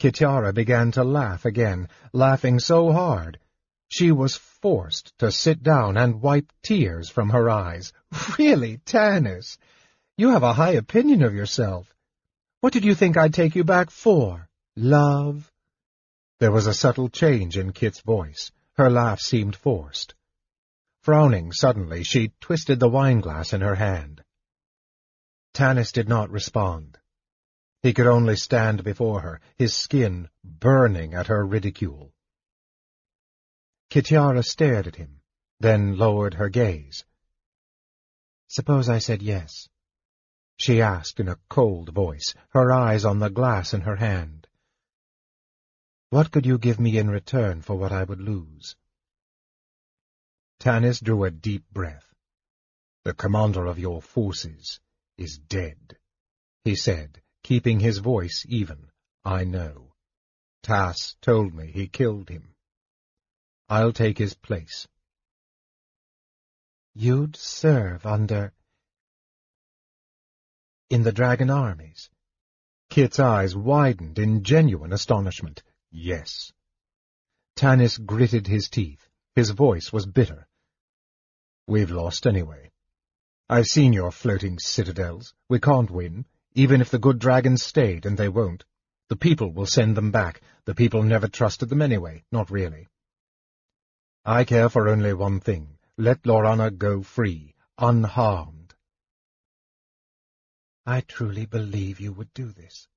Kitiara 0.00 0.54
began 0.54 0.92
to 0.92 1.04
laugh 1.04 1.44
again, 1.44 1.88
laughing 2.12 2.58
so 2.58 2.92
hard 2.92 3.38
she 3.88 4.12
was 4.12 4.36
forced 4.36 5.16
to 5.18 5.32
sit 5.32 5.62
down 5.62 5.96
and 5.96 6.20
wipe 6.20 6.52
tears 6.62 7.08
from 7.08 7.30
her 7.30 7.48
eyes. 7.48 7.92
Really, 8.38 8.78
Tanis, 8.78 9.56
you 10.16 10.30
have 10.30 10.42
a 10.42 10.52
high 10.52 10.72
opinion 10.72 11.22
of 11.22 11.34
yourself. 11.34 11.94
What 12.60 12.72
did 12.72 12.84
you 12.84 12.96
think 12.96 13.16
I'd 13.16 13.34
take 13.34 13.54
you 13.54 13.62
back 13.62 13.90
for? 13.90 14.48
Love? 14.74 15.50
There 16.40 16.50
was 16.50 16.66
a 16.66 16.74
subtle 16.74 17.08
change 17.08 17.56
in 17.56 17.72
Kit's 17.72 18.00
voice. 18.00 18.50
Her 18.76 18.90
laugh 18.90 19.20
seemed 19.20 19.54
forced. 19.54 20.14
Frowning 21.02 21.52
suddenly, 21.52 22.02
she 22.02 22.32
twisted 22.40 22.80
the 22.80 22.88
wineglass 22.88 23.52
in 23.52 23.60
her 23.60 23.76
hand. 23.76 24.22
Tanis 25.54 25.92
did 25.92 26.08
not 26.08 26.30
respond. 26.30 26.98
He 27.82 27.92
could 27.92 28.08
only 28.08 28.34
stand 28.34 28.82
before 28.82 29.20
her, 29.20 29.40
his 29.56 29.72
skin 29.72 30.28
burning 30.42 31.14
at 31.14 31.28
her 31.28 31.46
ridicule. 31.46 32.12
Kitiara 33.90 34.44
stared 34.44 34.88
at 34.88 34.96
him, 34.96 35.20
then 35.60 35.96
lowered 35.96 36.34
her 36.34 36.48
gaze. 36.48 37.04
Suppose 38.48 38.88
I 38.88 38.98
said 38.98 39.22
yes? 39.22 39.68
She 40.58 40.82
asked 40.82 41.20
in 41.20 41.28
a 41.28 41.38
cold 41.48 41.90
voice, 41.90 42.34
her 42.50 42.72
eyes 42.72 43.04
on 43.04 43.20
the 43.20 43.30
glass 43.30 43.72
in 43.72 43.82
her 43.82 43.96
hand. 43.96 44.48
What 46.10 46.32
could 46.32 46.46
you 46.46 46.58
give 46.58 46.80
me 46.80 46.98
in 46.98 47.08
return 47.08 47.62
for 47.62 47.76
what 47.76 47.92
I 47.92 48.02
would 48.02 48.20
lose? 48.20 48.74
Tanis 50.58 51.00
drew 51.00 51.24
a 51.24 51.30
deep 51.30 51.64
breath. 51.70 52.12
The 53.04 53.14
commander 53.14 53.66
of 53.66 53.78
your 53.78 54.02
forces 54.02 54.80
is 55.16 55.38
dead, 55.38 55.96
he 56.64 56.74
said, 56.74 57.22
keeping 57.44 57.78
his 57.78 57.98
voice 57.98 58.44
even. 58.48 58.90
I 59.24 59.44
know. 59.44 59.94
Tas 60.62 61.16
told 61.20 61.54
me 61.54 61.70
he 61.70 61.86
killed 61.86 62.28
him. 62.28 62.54
I'll 63.68 63.92
take 63.92 64.18
his 64.18 64.34
place. 64.34 64.88
You'd 66.94 67.36
serve 67.36 68.04
under... 68.04 68.52
In 70.90 71.02
the 71.02 71.12
dragon 71.12 71.50
armies? 71.50 72.08
Kit's 72.88 73.18
eyes 73.18 73.54
widened 73.54 74.18
in 74.18 74.42
genuine 74.42 74.94
astonishment. 74.94 75.62
Yes. 75.90 76.50
Tanis 77.56 77.98
gritted 77.98 78.46
his 78.46 78.70
teeth. 78.70 79.06
His 79.34 79.50
voice 79.50 79.92
was 79.92 80.06
bitter. 80.06 80.48
We've 81.66 81.90
lost 81.90 82.26
anyway. 82.26 82.70
I've 83.50 83.66
seen 83.66 83.92
your 83.92 84.10
floating 84.10 84.58
citadels. 84.58 85.34
We 85.50 85.60
can't 85.60 85.90
win, 85.90 86.24
even 86.54 86.80
if 86.80 86.90
the 86.90 86.98
good 86.98 87.18
dragons 87.18 87.62
stayed, 87.62 88.06
and 88.06 88.16
they 88.16 88.30
won't. 88.30 88.64
The 89.10 89.16
people 89.16 89.52
will 89.52 89.66
send 89.66 89.94
them 89.94 90.10
back. 90.10 90.40
The 90.64 90.74
people 90.74 91.02
never 91.02 91.28
trusted 91.28 91.68
them 91.68 91.82
anyway, 91.82 92.24
not 92.32 92.50
really. 92.50 92.88
I 94.24 94.44
care 94.44 94.70
for 94.70 94.88
only 94.88 95.12
one 95.12 95.40
thing. 95.40 95.76
Let 95.98 96.22
Laurana 96.22 96.70
go 96.70 97.02
free, 97.02 97.54
unharmed. 97.76 98.57
I 100.90 101.02
truly 101.02 101.44
believe 101.44 102.00
you 102.00 102.14
would 102.14 102.32
do 102.32 102.50
this, 102.50 102.88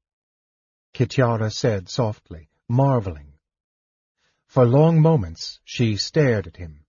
Kitiara 0.93 1.51
said 1.51 1.89
softly, 1.89 2.47
marveling. 2.69 3.33
For 4.47 4.65
long 4.65 5.01
moments 5.01 5.59
she 5.65 5.97
stared 5.97 6.47
at 6.47 6.55
him. 6.55 6.85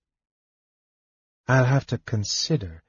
I'll 1.49 1.65
have 1.65 1.87
to 1.87 1.99
consider. 1.99 2.85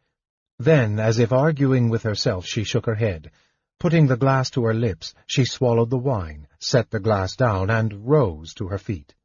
Then, 0.60 1.00
as 1.00 1.18
if 1.18 1.32
arguing 1.32 1.90
with 1.90 2.04
herself, 2.04 2.46
she 2.46 2.64
shook 2.64 2.86
her 2.86 2.94
head. 2.94 3.32
Putting 3.80 4.06
the 4.06 4.16
glass 4.16 4.52
to 4.52 4.64
her 4.66 4.76
lips, 4.76 5.16
she 5.26 5.44
swallowed 5.44 5.90
the 5.90 5.98
wine, 5.98 6.48
set 6.60 6.92
the 6.92 7.00
glass 7.00 7.36
down, 7.36 7.72
and 7.72 8.08
rose 8.08 8.54
to 8.54 8.68
her 8.68 8.78
feet. 8.78 9.16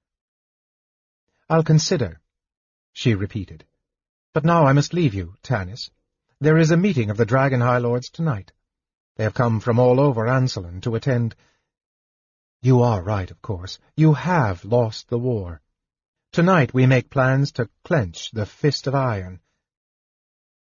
I'll 1.51 1.63
consider, 1.63 2.23
she 2.95 3.15
repeated. 3.15 3.67
But 4.33 4.47
now 4.47 4.65
I 4.65 4.73
must 4.73 4.95
leave 4.95 5.13
you, 5.13 5.35
Tanis. 5.43 5.91
There 6.41 6.57
is 6.57 6.71
a 6.71 6.79
meeting 6.79 7.11
of 7.11 7.19
the 7.19 7.27
Dragon 7.27 7.61
High 7.61 7.79
Lords 7.79 8.09
tonight. 8.09 8.53
They 9.19 9.25
have 9.25 9.35
come 9.35 9.59
from 9.59 9.81
all 9.81 9.99
over 9.99 10.29
Ansalon 10.29 10.81
to 10.83 10.95
attend. 10.95 11.35
You 12.63 12.83
are 12.83 13.03
right, 13.03 13.29
of 13.29 13.43
course. 13.43 13.81
You 13.97 14.15
have 14.15 14.65
lost 14.65 15.09
the 15.09 15.19
war. 15.19 15.61
Tonight 16.31 16.73
we 16.73 16.87
make 16.87 17.11
plans 17.11 17.51
to 17.53 17.69
clench 17.83 18.31
the 18.31 18.47
fist 18.47 18.87
of 18.87 18.95
iron. 18.95 19.41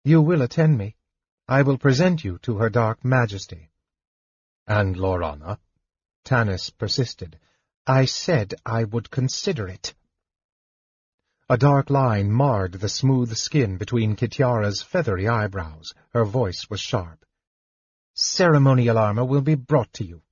You 0.05 0.23
will 0.23 0.41
attend 0.41 0.79
me. 0.79 0.97
I 1.47 1.61
will 1.63 1.77
present 1.77 2.25
you 2.25 2.39
to 2.39 2.57
her 2.57 2.71
dark 2.71 3.05
majesty. 3.05 3.69
And 4.67 4.97
Laurana? 4.97 5.59
Tanis 6.25 6.71
persisted. 6.71 7.39
I 7.87 8.07
said 8.07 8.55
I 8.65 8.85
would 8.85 9.11
consider 9.11 9.69
it. 9.69 9.95
A 11.51 11.59
dark 11.59 11.91
line 11.91 12.33
marred 12.33 12.73
the 12.73 12.89
smooth 12.89 13.37
skin 13.37 13.77
between 13.77 14.17
Kitiara's 14.17 14.81
feathery 14.81 15.29
eyebrows. 15.29 15.93
Her 16.15 16.25
voice 16.25 16.71
was 16.71 16.81
sharp. 16.81 17.26
Ceremonial 18.17 18.97
armor 18.97 19.25
will 19.25 19.43
be 19.43 19.55
brought 19.55 19.93
to 19.93 20.05
you. 20.05 20.23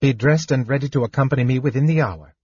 Be 0.00 0.14
dressed 0.14 0.50
and 0.50 0.66
ready 0.66 0.88
to 0.88 1.04
accompany 1.04 1.44
me 1.44 1.58
within 1.58 1.86
the 1.86 2.00
hour. 2.00 2.34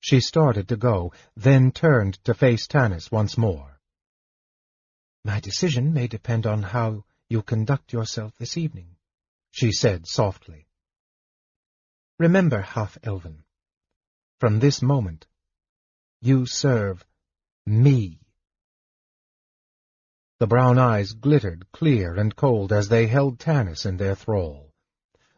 She 0.00 0.20
started 0.20 0.68
to 0.68 0.76
go, 0.76 1.12
then 1.36 1.72
turned 1.72 2.14
to 2.24 2.32
face 2.32 2.66
Tanis 2.66 3.12
once 3.12 3.36
more. 3.36 3.80
My 5.24 5.40
decision 5.40 5.92
may 5.92 6.06
depend 6.06 6.46
on 6.46 6.62
how 6.62 7.04
you 7.28 7.42
conduct 7.42 7.92
yourself 7.92 8.32
this 8.38 8.56
evening, 8.56 8.96
she 9.50 9.72
said 9.72 10.06
softly. 10.06 10.68
Remember, 12.18 12.62
half-elven, 12.62 13.44
from 14.40 14.58
this 14.58 14.80
moment, 14.80 15.26
you 16.20 16.46
serve 16.46 17.04
me. 17.66 18.20
The 20.40 20.46
brown 20.46 20.78
eyes 20.78 21.14
glittered 21.14 21.66
clear 21.72 22.14
and 22.14 22.36
cold 22.36 22.72
as 22.72 22.88
they 22.88 23.08
held 23.08 23.40
Tanis 23.40 23.84
in 23.84 23.96
their 23.96 24.14
thrall. 24.14 24.72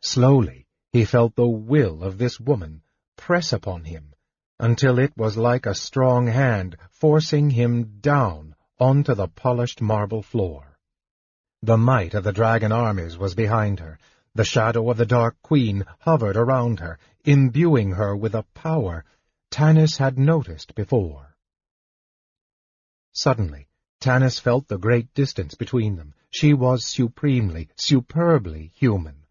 Slowly 0.01 0.67
he 0.93 1.07
felt 1.07 1.37
the 1.37 1.49
will 1.49 2.03
of 2.03 2.19
this 2.19 2.39
woman 2.39 2.83
press 3.17 3.53
upon 3.53 3.85
him 3.85 4.13
until 4.59 4.99
it 4.99 5.17
was 5.17 5.39
like 5.39 5.65
a 5.65 5.75
strong 5.75 6.27
hand 6.27 6.77
forcing 6.91 7.49
him 7.49 8.01
down 8.01 8.55
onto 8.79 9.15
the 9.15 9.29
polished 9.29 9.81
marble 9.81 10.23
floor. 10.23 10.79
The 11.63 11.79
might 11.79 12.13
of 12.13 12.25
the 12.25 12.33
dragon 12.33 12.71
armies 12.71 13.17
was 13.17 13.35
behind 13.35 13.81
her. 13.81 13.99
The 14.35 14.45
shadow 14.45 14.91
of 14.91 14.99
the 14.99 15.07
Dark 15.07 15.37
Queen 15.43 15.87
hovered 16.01 16.37
around 16.37 16.81
her, 16.81 16.99
imbuing 17.25 17.93
her 17.93 18.15
with 18.15 18.35
a 18.35 18.45
power 18.53 19.05
Tanis 19.51 19.97
had 19.97 20.19
noticed 20.19 20.75
before. 20.75 21.37
Suddenly, 23.13 23.69
Tanis 24.01 24.41
felt 24.41 24.69
the 24.69 24.79
great 24.79 25.13
distance 25.13 25.55
between 25.55 25.97
them. 25.97 26.15
She 26.31 26.55
was 26.55 26.85
supremely, 26.85 27.69
superbly 27.77 28.73
human. 28.75 29.27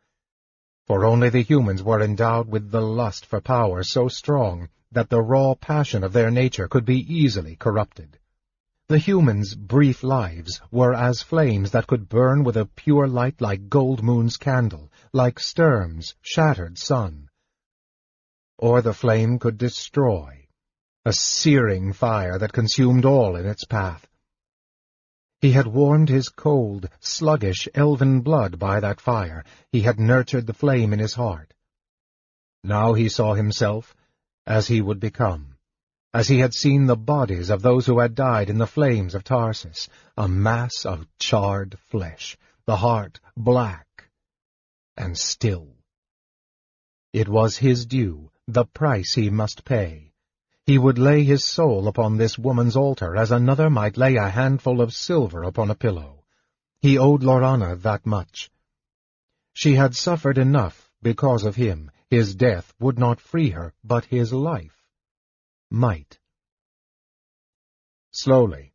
For 0.85 1.05
only 1.05 1.29
the 1.29 1.41
humans 1.41 1.81
were 1.81 2.01
endowed 2.01 2.47
with 2.47 2.71
the 2.71 2.81
lust 2.81 3.25
for 3.25 3.41
power 3.41 3.83
so 3.83 4.07
strong 4.07 4.69
that 4.91 5.09
the 5.09 5.21
raw 5.21 5.55
passion 5.55 6.03
of 6.03 6.13
their 6.13 6.31
nature 6.31 6.67
could 6.67 6.85
be 6.85 7.01
easily 7.13 7.55
corrupted. 7.55 8.19
The 8.89 8.97
humans' 8.97 9.53
brief 9.53 10.03
lives 10.03 10.59
were 10.71 10.95
as 10.95 11.21
flames 11.21 11.71
that 11.71 11.85
could 11.85 12.09
burn 12.09 12.43
with 12.43 12.57
a 12.57 12.65
pure 12.65 13.07
light 13.07 13.39
like 13.39 13.69
Goldmoon's 13.69 14.35
candle, 14.37 14.91
like 15.13 15.39
Sturm's 15.39 16.15
shattered 16.21 16.79
sun. 16.79 17.29
Or 18.57 18.81
the 18.81 18.93
flame 18.93 19.37
could 19.37 19.59
destroy, 19.59 20.47
a 21.05 21.13
searing 21.13 21.93
fire 21.93 22.39
that 22.39 22.51
consumed 22.51 23.05
all 23.05 23.35
in 23.35 23.45
its 23.45 23.63
path. 23.63 24.08
He 25.41 25.51
had 25.51 25.67
warmed 25.67 26.09
his 26.09 26.29
cold, 26.29 26.89
sluggish, 26.99 27.67
elven 27.73 28.21
blood 28.21 28.59
by 28.59 28.79
that 28.79 28.99
fire. 28.99 29.43
He 29.71 29.81
had 29.81 29.99
nurtured 29.99 30.47
the 30.47 30.53
flame 30.53 30.93
in 30.93 30.99
his 30.99 31.13
heart. 31.13 31.53
Now 32.63 32.93
he 32.93 33.07
saw 33.07 33.33
himself 33.33 33.95
as 34.45 34.67
he 34.67 34.81
would 34.81 34.99
become 34.99 35.55
as 36.13 36.27
he 36.27 36.39
had 36.39 36.53
seen 36.53 36.87
the 36.87 36.95
bodies 36.95 37.49
of 37.49 37.61
those 37.61 37.85
who 37.85 37.99
had 37.99 38.15
died 38.15 38.49
in 38.49 38.57
the 38.57 38.65
flames 38.67 39.13
of 39.13 39.23
Tarsis, 39.23 39.87
a 40.17 40.27
mass 40.27 40.85
of 40.85 41.07
charred 41.19 41.77
flesh, 41.91 42.35
the 42.65 42.77
heart 42.77 43.19
black 43.37 44.09
and 44.97 45.17
still. 45.17 45.67
It 47.13 47.29
was 47.29 47.57
his 47.57 47.85
due, 47.85 48.31
the 48.47 48.65
price 48.65 49.13
he 49.13 49.29
must 49.29 49.63
pay. 49.65 50.08
He 50.69 50.77
would 50.77 50.99
lay 50.99 51.23
his 51.23 51.43
soul 51.43 51.87
upon 51.87 52.17
this 52.17 52.37
woman's 52.37 52.75
altar 52.75 53.17
as 53.17 53.31
another 53.31 53.71
might 53.71 53.97
lay 53.97 54.17
a 54.17 54.29
handful 54.29 54.81
of 54.81 54.93
silver 54.93 55.41
upon 55.41 55.71
a 55.71 55.75
pillow. 55.75 56.25
He 56.79 56.95
owed 56.95 57.23
Laurana 57.23 57.75
that 57.77 58.05
much. 58.05 58.51
She 59.51 59.73
had 59.73 59.95
suffered 59.95 60.37
enough 60.37 60.91
because 61.01 61.43
of 61.43 61.55
him. 61.55 61.89
His 62.11 62.35
death 62.35 62.71
would 62.79 62.99
not 62.99 63.19
free 63.19 63.49
her, 63.49 63.73
but 63.83 64.05
his 64.05 64.31
life 64.31 64.85
might. 65.71 66.19
Slowly, 68.11 68.71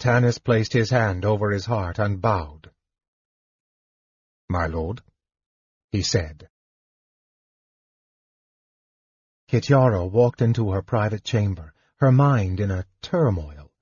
Tanis 0.00 0.38
placed 0.38 0.72
his 0.72 0.90
hand 0.90 1.24
over 1.24 1.52
his 1.52 1.66
heart 1.66 2.00
and 2.00 2.20
bowed. 2.20 2.72
My 4.48 4.66
lord, 4.66 5.00
he 5.92 6.02
said. 6.02 6.48
Kitiara 9.50 10.08
walked 10.08 10.42
into 10.42 10.70
her 10.70 10.80
private 10.80 11.24
chamber, 11.24 11.74
her 11.96 12.12
mind 12.12 12.60
in 12.60 12.70
a 12.70 12.84
turmoil. 13.02 13.72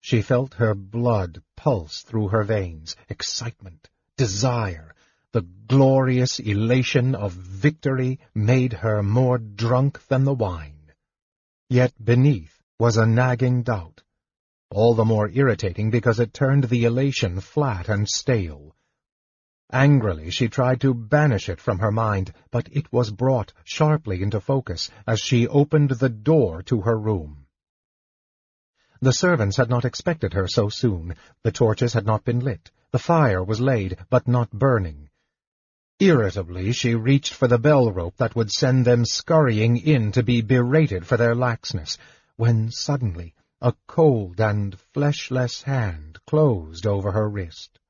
She 0.00 0.20
felt 0.20 0.54
her 0.54 0.74
blood 0.74 1.44
pulse 1.56 2.02
through 2.02 2.28
her 2.28 2.42
veins, 2.42 2.96
excitement, 3.08 3.88
desire, 4.16 4.96
the 5.30 5.42
glorious 5.42 6.40
elation 6.40 7.14
of 7.14 7.34
victory 7.34 8.18
made 8.34 8.72
her 8.72 9.00
more 9.00 9.38
drunk 9.38 10.04
than 10.08 10.24
the 10.24 10.34
wine. 10.34 10.92
Yet 11.68 11.92
beneath 12.04 12.60
was 12.80 12.96
a 12.96 13.06
nagging 13.06 13.62
doubt, 13.62 14.02
all 14.72 14.94
the 14.94 15.04
more 15.04 15.28
irritating 15.28 15.88
because 15.88 16.18
it 16.18 16.34
turned 16.34 16.64
the 16.64 16.82
elation 16.82 17.38
flat 17.38 17.88
and 17.88 18.08
stale. 18.08 18.74
Angrily 19.72 20.30
she 20.30 20.48
tried 20.48 20.80
to 20.82 20.94
banish 20.94 21.48
it 21.48 21.60
from 21.60 21.80
her 21.80 21.90
mind, 21.90 22.32
but 22.52 22.68
it 22.70 22.92
was 22.92 23.10
brought 23.10 23.52
sharply 23.64 24.22
into 24.22 24.40
focus 24.40 24.90
as 25.08 25.18
she 25.18 25.48
opened 25.48 25.90
the 25.90 26.08
door 26.08 26.62
to 26.62 26.82
her 26.82 26.96
room. 26.96 27.46
The 29.00 29.12
servants 29.12 29.56
had 29.56 29.68
not 29.68 29.84
expected 29.84 30.34
her 30.34 30.46
so 30.46 30.68
soon. 30.68 31.16
The 31.42 31.50
torches 31.50 31.94
had 31.94 32.06
not 32.06 32.24
been 32.24 32.40
lit. 32.40 32.70
The 32.92 33.00
fire 33.00 33.42
was 33.42 33.60
laid, 33.60 33.98
but 34.08 34.28
not 34.28 34.50
burning. 34.52 35.10
Irritably 35.98 36.72
she 36.72 36.94
reached 36.94 37.34
for 37.34 37.48
the 37.48 37.58
bell 37.58 37.90
rope 37.90 38.16
that 38.18 38.36
would 38.36 38.52
send 38.52 38.84
them 38.84 39.04
scurrying 39.04 39.78
in 39.78 40.12
to 40.12 40.22
be 40.22 40.42
berated 40.42 41.06
for 41.06 41.16
their 41.16 41.34
laxness, 41.34 41.98
when 42.36 42.70
suddenly 42.70 43.34
a 43.60 43.74
cold 43.88 44.40
and 44.40 44.78
fleshless 44.94 45.62
hand 45.62 46.18
closed 46.26 46.86
over 46.86 47.10
her 47.10 47.28
wrist. 47.28 47.80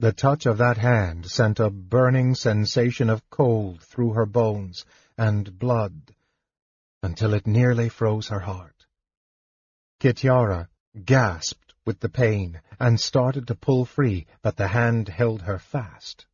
The 0.00 0.12
touch 0.12 0.46
of 0.46 0.58
that 0.58 0.78
hand 0.78 1.26
sent 1.26 1.58
a 1.58 1.70
burning 1.70 2.36
sensation 2.36 3.10
of 3.10 3.28
cold 3.30 3.82
through 3.82 4.12
her 4.12 4.26
bones 4.26 4.84
and 5.16 5.58
blood 5.58 6.14
until 7.02 7.34
it 7.34 7.48
nearly 7.48 7.88
froze 7.88 8.28
her 8.28 8.38
heart. 8.38 8.86
Kitiara 9.98 10.68
gasped 11.04 11.74
with 11.84 11.98
the 11.98 12.08
pain 12.08 12.60
and 12.78 13.00
started 13.00 13.48
to 13.48 13.56
pull 13.56 13.84
free, 13.84 14.26
but 14.40 14.56
the 14.56 14.68
hand 14.68 15.08
held 15.08 15.42
her 15.42 15.58
fast. 15.58 16.26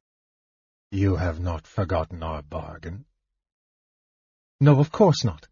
You 0.91 1.17
have 1.17 1.41
not 1.41 1.67
forgotten 1.67 2.23
our 2.23 2.43
bargain? 2.43 3.07
No, 4.61 4.79
of 4.79 4.93
course 4.93 5.25
not, 5.25 5.49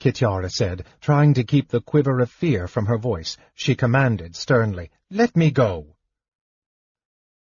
Kitiara 0.00 0.50
said, 0.50 0.84
trying 1.00 1.34
to 1.34 1.44
keep 1.44 1.68
the 1.68 1.80
quiver 1.80 2.18
of 2.18 2.30
fear 2.30 2.66
from 2.66 2.86
her 2.86 2.98
voice. 2.98 3.36
She 3.54 3.76
commanded 3.76 4.34
sternly, 4.34 4.90
Let 5.10 5.36
me 5.36 5.52
go. 5.52 5.94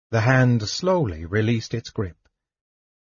The 0.10 0.22
hand 0.22 0.67
slowly 0.70 1.26
released 1.26 1.74
its 1.74 1.89
grip. 1.89 2.17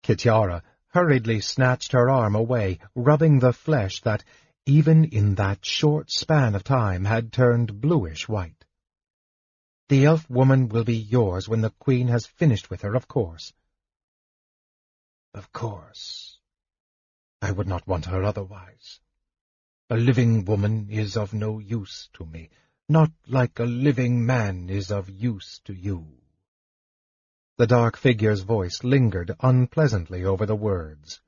Kitiara 0.02 0.62
hurriedly 0.88 1.40
snatched 1.40 1.92
her 1.92 2.10
arm 2.10 2.34
away, 2.34 2.80
rubbing 2.96 3.38
the 3.38 3.52
flesh 3.52 4.00
that, 4.00 4.24
even 4.66 5.04
in 5.04 5.36
that 5.36 5.64
short 5.64 6.10
span 6.10 6.54
of 6.54 6.64
time, 6.64 7.04
had 7.04 7.32
turned 7.32 7.80
bluish 7.80 8.28
white. 8.28 8.64
The 9.88 10.04
elf 10.04 10.28
woman 10.28 10.68
will 10.68 10.84
be 10.84 10.96
yours 10.96 11.48
when 11.48 11.60
the 11.60 11.70
queen 11.70 12.08
has 12.08 12.26
finished 12.26 12.70
with 12.70 12.82
her, 12.82 12.94
of 12.94 13.06
course. 13.06 13.52
Of 15.32 15.52
course. 15.52 16.38
I 17.40 17.52
would 17.52 17.68
not 17.68 17.86
want 17.86 18.06
her 18.06 18.24
otherwise. 18.24 19.00
A 19.88 19.96
living 19.96 20.44
woman 20.44 20.88
is 20.90 21.16
of 21.16 21.32
no 21.32 21.58
use 21.60 22.08
to 22.14 22.26
me, 22.26 22.50
not 22.88 23.12
like 23.28 23.58
a 23.60 23.64
living 23.64 24.26
man 24.26 24.68
is 24.68 24.90
of 24.90 25.08
use 25.08 25.60
to 25.64 25.72
you. 25.72 26.19
The 27.60 27.66
dark 27.66 27.98
figure's 27.98 28.40
voice 28.40 28.82
lingered 28.82 29.36
unpleasantly 29.40 30.24
over 30.24 30.46
the 30.46 30.56
words. 30.56 31.20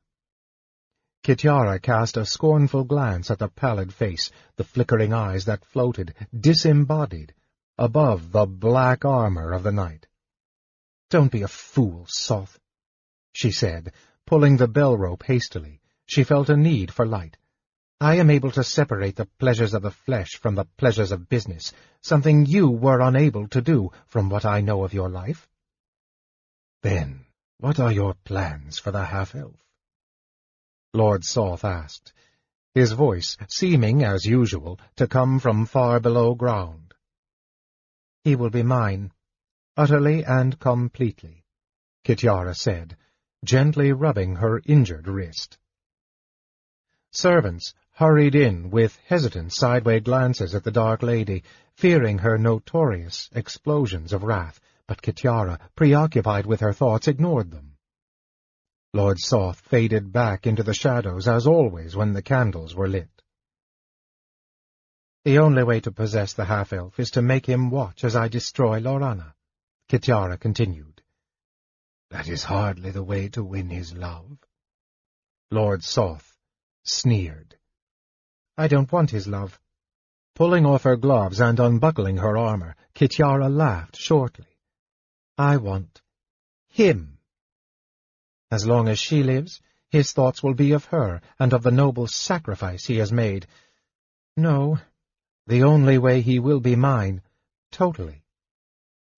Kitiara 1.23 1.79
cast 1.79 2.17
a 2.17 2.25
scornful 2.25 2.85
glance 2.85 3.31
at 3.31 3.39
the 3.39 3.49
pallid 3.49 3.93
face, 3.93 4.31
the 4.57 4.65
flickering 4.65 5.13
eyes 5.13 5.45
that 5.45 5.63
floated, 5.63 6.15
disembodied, 6.35 7.35
above 7.77 8.33
the 8.33 8.47
black 8.47 9.05
armor 9.05 9.53
of 9.53 9.63
the 9.63 9.73
night. 9.73 10.07
Don't 11.11 11.31
be 11.31 11.43
a 11.43 11.49
fool, 11.49 12.07
Soth 12.09 12.59
she 13.35 13.51
said, 13.51 13.93
pulling 14.25 14.57
the 14.57 14.69
bell 14.69 14.97
rope 14.97 15.25
hastily. 15.25 15.83
She 16.07 16.25
felt 16.25 16.49
a 16.49 16.57
need 16.57 16.95
for 16.95 17.05
light. 17.05 17.37
I 18.01 18.15
am 18.15 18.31
able 18.31 18.53
to 18.53 18.65
separate 18.65 19.17
the 19.17 19.29
pleasures 19.39 19.75
of 19.75 19.83
the 19.83 19.91
flesh 19.91 20.31
from 20.41 20.55
the 20.55 20.65
pleasures 20.79 21.13
of 21.13 21.29
business, 21.29 21.75
something 22.01 22.47
you 22.47 22.71
were 22.71 23.03
unable 23.03 23.49
to 23.49 23.61
do 23.61 23.91
from 24.07 24.31
what 24.31 24.47
I 24.47 24.63
know 24.63 24.83
of 24.83 24.95
your 24.95 25.11
life. 25.11 25.47
Then, 26.83 27.27
what 27.59 27.79
are 27.79 27.93
your 27.93 28.15
plans 28.25 28.79
for 28.79 28.91
the 28.91 29.05
half-elf? 29.05 29.55
Lord 30.93 31.25
Soth 31.25 31.65
asked, 31.65 32.13
his 32.75 32.93
voice 32.93 33.37
seeming, 33.49 34.03
as 34.03 34.25
usual, 34.25 34.81
to 34.97 35.07
come 35.07 35.39
from 35.39 35.67
far 35.67 36.01
below 36.01 36.35
ground. 36.35 36.95
He 38.25 38.35
will 38.35 38.51
be 38.51 38.63
mine, 38.63 39.13
utterly 39.77 40.25
and 40.25 40.59
completely, 40.59 41.45
Kitiara 42.05 42.55
said, 42.55 42.97
gently 43.45 43.93
rubbing 43.93 44.37
her 44.37 44.61
injured 44.65 45.07
wrist. 45.07 45.59
Servants 47.11 47.75
hurried 47.93 48.35
in 48.35 48.71
with 48.71 48.99
hesitant 49.07 49.53
sideway 49.53 50.01
glances 50.01 50.55
at 50.55 50.65
the 50.65 50.71
dark 50.71 51.03
lady, 51.03 51.45
fearing 51.75 52.19
her 52.19 52.39
notorious 52.39 53.29
explosions 53.35 54.13
of 54.13 54.25
wrath, 54.25 54.61
but 54.89 55.03
Kitiara, 55.03 55.59
preoccupied 55.75 56.47
with 56.47 56.61
her 56.61 56.73
thoughts, 56.73 57.09
ignored 57.09 57.51
them. 57.51 57.77
Lord 58.95 59.19
Soth 59.19 59.61
faded 59.61 60.13
back 60.13 60.47
into 60.47 60.63
the 60.63 60.75
shadows, 60.75 61.27
as 61.27 61.47
always 61.47 61.97
when 61.97 62.13
the 62.13 62.23
candles 62.23 62.75
were 62.75 62.89
lit. 62.89 63.23
The 65.25 65.39
only 65.39 65.63
way 65.63 65.81
to 65.81 65.93
possess 65.93 66.33
the 66.35 66.45
half-elf 66.45 66.99
is 66.99 67.13
to 67.13 67.23
make 67.23 67.47
him 67.47 67.71
watch 67.71 68.05
as 68.05 68.17
I 68.17 68.29
destroy 68.29 68.81
Laurana, 68.81 69.35
Kitiara 69.89 70.39
continued. 70.39 71.01
That 72.11 72.29
is 72.29 72.45
hardly 72.45 72.91
the 72.91 73.03
way 73.03 73.29
to 73.29 73.43
win 73.43 73.71
his 73.71 73.95
love. 73.95 74.39
Lord 75.51 75.83
Soth 75.85 76.37
sneered. 76.85 77.57
I 78.59 78.69
don't 78.69 78.93
want 78.93 79.11
his 79.11 79.27
love. 79.27 79.59
Pulling 80.35 80.67
off 80.67 80.83
her 80.83 80.97
gloves 80.97 81.41
and 81.41 81.59
unbuckling 81.59 82.19
her 82.19 82.37
armor, 82.37 82.77
Kitiara 82.95 83.49
laughed 83.49 83.97
shortly. 83.97 84.52
I 85.39 85.57
want 85.57 86.03
him. 86.69 87.19
As 88.51 88.67
long 88.67 88.89
as 88.89 88.99
she 88.99 89.23
lives, 89.23 89.61
his 89.91 90.13
thoughts 90.13 90.43
will 90.43 90.55
be 90.55 90.73
of 90.73 90.87
her 90.87 91.21
and 91.39 91.53
of 91.53 91.63
the 91.63 91.71
noble 91.71 92.07
sacrifice 92.07 92.87
he 92.87 92.97
has 92.97 93.13
made. 93.13 93.47
No, 94.37 94.79
the 95.47 95.63
only 95.63 95.99
way 95.99 96.21
he 96.21 96.39
will 96.39 96.61
be 96.61 96.77
mine, 96.77 97.23
totally, 97.71 98.25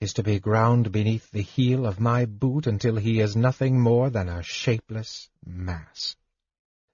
is 0.01 0.13
to 0.15 0.23
be 0.23 0.41
ground 0.41 0.91
beneath 0.91 1.31
the 1.31 1.43
heel 1.43 1.87
of 1.87 2.01
my 2.01 2.27
boot 2.27 2.67
until 2.67 2.97
he 2.97 3.21
is 3.21 3.37
nothing 3.37 3.81
more 3.81 4.11
than 4.11 4.29
a 4.29 4.43
shapeless 4.43 5.31
mass. 5.45 6.17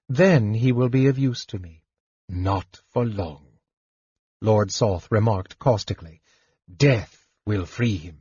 Then 0.07 0.53
he 0.53 0.71
will 0.71 0.89
be 0.89 1.07
of 1.07 1.17
use 1.17 1.45
to 1.45 1.59
me. 1.59 1.83
Not 2.27 2.81
for 2.89 3.05
long, 3.05 3.45
Lord 4.41 4.71
Soth 4.71 5.11
remarked 5.11 5.59
caustically. 5.59 6.21
Death 6.73 7.27
will 7.45 7.65
free 7.65 7.97
him. 7.97 8.20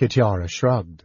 Kitiara 0.00 0.48
shrugged. 0.48 1.04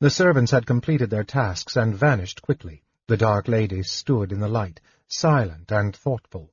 The 0.00 0.10
servants 0.10 0.50
had 0.50 0.66
completed 0.66 1.08
their 1.08 1.24
tasks 1.24 1.76
and 1.76 1.96
vanished 1.96 2.42
quickly. 2.42 2.82
The 3.08 3.16
Dark 3.16 3.48
Lady 3.48 3.82
stood 3.82 4.32
in 4.32 4.40
the 4.40 4.48
light, 4.48 4.82
silent 5.08 5.72
and 5.72 5.96
thoughtful. 5.96 6.52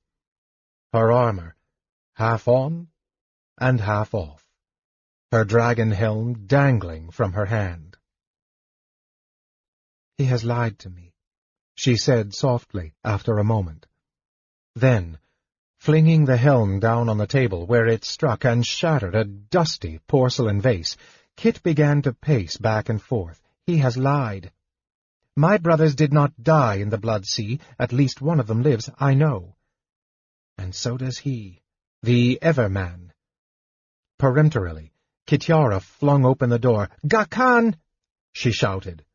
Her 0.93 1.12
armor, 1.12 1.57
half 2.14 2.47
on 2.47 2.88
and 3.57 3.82
half 3.82 4.14
off, 4.14 4.47
her 5.34 5.43
dragon 5.43 5.91
helm 5.91 6.47
dangling 6.47 7.10
from 7.12 7.34
her 7.34 7.47
hand. 7.47 7.97
He 10.18 10.24
has 10.26 10.45
lied 10.45 10.80
to 10.80 10.89
me, 10.89 11.14
she 11.76 11.97
said 11.97 12.34
softly 12.34 12.93
after 13.03 13.38
a 13.38 13.43
moment. 13.43 13.86
Then, 14.76 15.20
flinging 15.78 16.24
the 16.24 16.38
helm 16.38 16.80
down 16.80 17.10
on 17.10 17.18
the 17.18 17.28
table 17.28 17.66
where 17.66 17.86
it 17.86 18.05
struck 18.05 18.45
and 18.45 18.66
shattered 18.66 19.14
a 19.14 19.26
dusty 19.26 19.99
porcelain 20.07 20.62
vase, 20.62 20.95
Kit 21.39 21.63
began 21.63 22.01
to 22.01 22.11
pace 22.11 22.57
back 22.57 22.89
and 22.89 23.01
forth. 23.01 23.41
He 23.65 23.77
has 23.77 23.95
lied. 23.95 24.51
My 25.37 25.57
brothers 25.57 25.95
did 25.95 26.11
not 26.11 26.43
die 26.43 26.75
in 26.75 26.89
the 26.89 26.97
Blood 26.97 27.25
Sea. 27.25 27.61
At 27.79 27.93
least 27.93 28.21
one 28.21 28.41
of 28.41 28.47
them 28.47 28.61
lives, 28.61 28.89
I 28.99 29.13
know. 29.13 29.55
And 30.57 30.75
so 30.75 30.97
does 30.97 31.17
he, 31.19 31.61
the 32.03 32.39
Everman. 32.41 33.11
Peremptorily, 34.17 34.91
Kitiara 35.27 35.81
flung 35.81 36.25
open 36.25 36.49
the 36.49 36.59
door. 36.59 36.89
Gakhan! 37.07 37.75
she 38.33 38.51
shouted. 38.51 39.05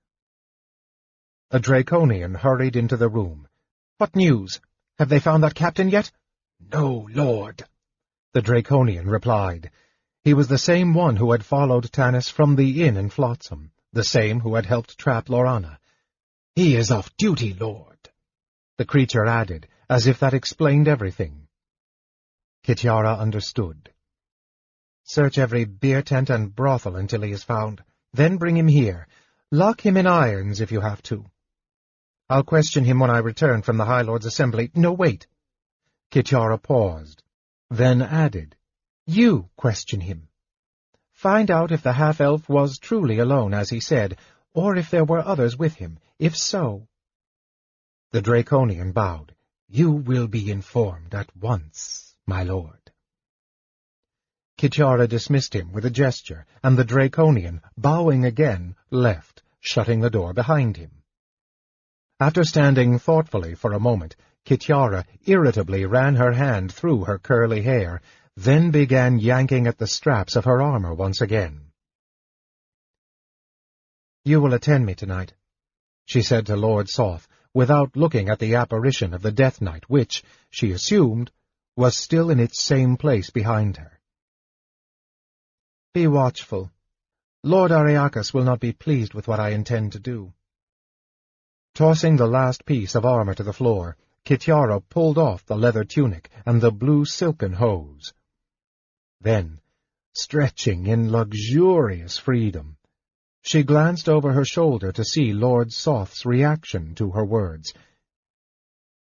A 1.51 1.61
Draconian 1.61 2.37
hurried 2.37 2.75
into 2.75 2.97
the 2.97 3.11
room. 3.11 3.49
What 3.99 4.17
news? 4.17 4.63
Have 4.99 5.11
they 5.11 5.21
found 5.21 5.43
that 5.43 5.55
captain 5.55 5.91
yet? 5.91 6.11
No, 6.73 7.07
lord, 7.11 7.65
the 8.33 8.41
Draconian 8.41 9.11
replied. 9.11 9.71
He 10.25 10.33
was 10.33 10.49
the 10.49 10.57
same 10.57 10.95
one 10.95 11.17
who 11.17 11.33
had 11.33 11.45
followed 11.45 11.93
Tanis 11.93 12.31
from 12.31 12.57
the 12.57 12.83
inn 12.85 12.97
in 12.97 13.11
Flotsam, 13.11 13.73
the 13.93 14.03
same 14.03 14.41
who 14.41 14.55
had 14.55 14.65
helped 14.65 14.97
trap 14.97 15.29
Laurana. 15.29 15.79
He 16.57 16.77
is 16.77 16.91
off 16.91 17.15
duty, 17.19 17.53
lord, 17.53 18.09
the 18.79 18.87
creature 18.87 19.27
added, 19.27 19.69
as 19.91 20.07
if 20.07 20.21
that 20.21 20.33
explained 20.33 20.89
everything. 20.89 21.49
Kitiara 22.65 23.19
understood. 23.19 23.93
Search 25.03 25.37
every 25.37 25.67
beer 25.67 26.01
tent 26.01 26.31
and 26.31 26.55
brothel 26.55 26.97
until 26.97 27.21
he 27.21 27.31
is 27.31 27.45
found. 27.45 27.85
Then 28.15 28.39
bring 28.39 28.57
him 28.57 28.69
here. 28.69 29.07
Lock 29.51 29.85
him 29.85 29.99
in 29.99 30.07
irons 30.07 30.63
if 30.63 30.73
you 30.73 30.81
have 30.81 31.03
to. 31.03 31.27
I'll 32.31 32.45
question 32.45 32.85
him 32.85 32.99
when 32.99 33.11
I 33.11 33.19
return 33.19 33.61
from 33.61 33.77
the 33.77 33.85
High 33.85 34.01
Lord's 34.01 34.25
assembly. 34.25 34.71
No, 34.75 34.93
wait. 34.93 35.27
Kitiara 36.11 36.57
paused, 36.63 37.23
then 37.69 38.01
added. 38.01 38.57
You 39.07 39.51
question 39.57 40.01
him. 40.01 40.29
Find 41.13 41.51
out 41.51 41.73
if 41.73 41.83
the 41.83 41.93
half-elf 41.93 42.49
was 42.49 42.79
truly 42.79 43.19
alone, 43.19 43.55
as 43.55 43.71
he 43.71 43.81
said, 43.81 44.19
or 44.55 44.77
if 44.77 44.91
there 44.91 45.05
were 45.05 45.27
others 45.27 45.57
with 45.57 45.75
him. 45.75 45.99
If 46.19 46.37
so... 46.37 46.89
The 48.13 48.23
Draconian 48.23 48.93
bowed. 48.93 49.35
You 49.69 49.91
will 49.91 50.29
be 50.29 50.51
informed 50.51 51.15
at 51.15 51.35
once, 51.37 52.15
my 52.27 52.45
lord. 52.45 52.93
Kitiara 54.57 55.09
dismissed 55.09 55.55
him 55.55 55.73
with 55.73 55.85
a 55.85 55.91
gesture, 55.91 56.47
and 56.63 56.77
the 56.77 56.85
Draconian, 56.85 57.61
bowing 57.77 58.25
again, 58.25 58.77
left, 58.91 59.43
shutting 59.61 60.01
the 60.01 60.11
door 60.11 60.33
behind 60.33 60.77
him. 60.77 61.03
After 62.21 62.45
standing 62.45 62.99
thoughtfully 62.99 63.55
for 63.55 63.73
a 63.73 63.81
moment, 63.81 64.15
Kitiara 64.47 65.05
irritably 65.27 65.85
ran 65.85 66.15
her 66.17 66.33
hand 66.33 66.73
through 66.73 67.05
her 67.05 67.19
curly 67.19 67.63
hair 67.63 68.01
then 68.37 68.71
began 68.71 69.19
yanking 69.19 69.67
at 69.67 69.79
the 69.79 69.87
straps 69.87 70.37
of 70.37 70.45
her 70.45 70.61
armor 70.61 70.93
once 70.93 71.23
again. 71.23 71.73
You 74.25 74.41
will 74.41 74.53
attend 74.53 74.85
me 74.85 74.95
tonight, 74.95 75.33
she 76.05 76.21
said 76.21 76.47
to 76.47 76.57
Lord 76.57 76.89
Soth, 76.91 77.27
without 77.55 77.97
looking 77.97 78.29
at 78.29 78.39
the 78.39 78.57
apparition 78.57 79.15
of 79.15 79.23
the 79.23 79.33
Death 79.33 79.63
Knight, 79.63 79.89
which, 79.89 80.23
she 80.51 80.73
assumed, 80.73 81.31
was 81.77 81.97
still 81.97 82.29
in 82.29 82.39
its 82.39 82.63
same 82.63 82.97
place 82.97 83.31
behind 83.31 83.79
her. 83.79 83.99
Be 85.95 86.07
watchful. 86.07 86.71
Lord 87.43 87.71
Ariakas 87.71 88.35
will 88.35 88.45
not 88.45 88.61
be 88.61 88.73
pleased 88.73 89.15
with 89.15 89.29
what 89.29 89.41
I 89.41 89.51
intend 89.51 89.93
to 89.93 90.01
do. 90.01 90.35
Tossing 91.75 92.17
the 92.17 92.27
last 92.27 92.67
piece 92.67 92.95
of 92.95 93.07
armor 93.07 93.35
to 93.35 93.43
the 93.43 93.53
floor, 93.53 93.97
Kitiara 94.25 94.83
pulled 94.89 95.19
off 95.19 95.47
the 95.47 95.57
leather 95.57 95.85
tunic 95.85 96.31
and 96.45 96.61
the 96.61 96.73
blue 96.73 97.05
silken 97.05 97.55
hose. 97.55 98.13
Then, 99.25 99.59
stretching 100.13 100.87
in 100.87 101.11
luxurious 101.11 102.19
freedom, 102.19 102.77
she 103.41 103.63
glanced 103.63 104.07
over 104.07 104.35
her 104.35 104.45
shoulder 104.45 104.93
to 104.93 105.03
see 105.03 105.33
Lord 105.33 105.73
Soth's 105.73 106.27
reaction 106.27 106.95
to 106.97 107.11
her 107.13 107.25
words. 107.25 107.73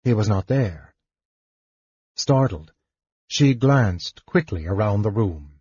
He 0.03 0.13
was 0.15 0.29
not 0.29 0.49
there. 0.49 0.93
Startled, 2.17 2.73
she 3.29 3.55
glanced 3.55 4.27
quickly 4.27 4.67
around 4.67 5.03
the 5.03 5.13
room. 5.13 5.61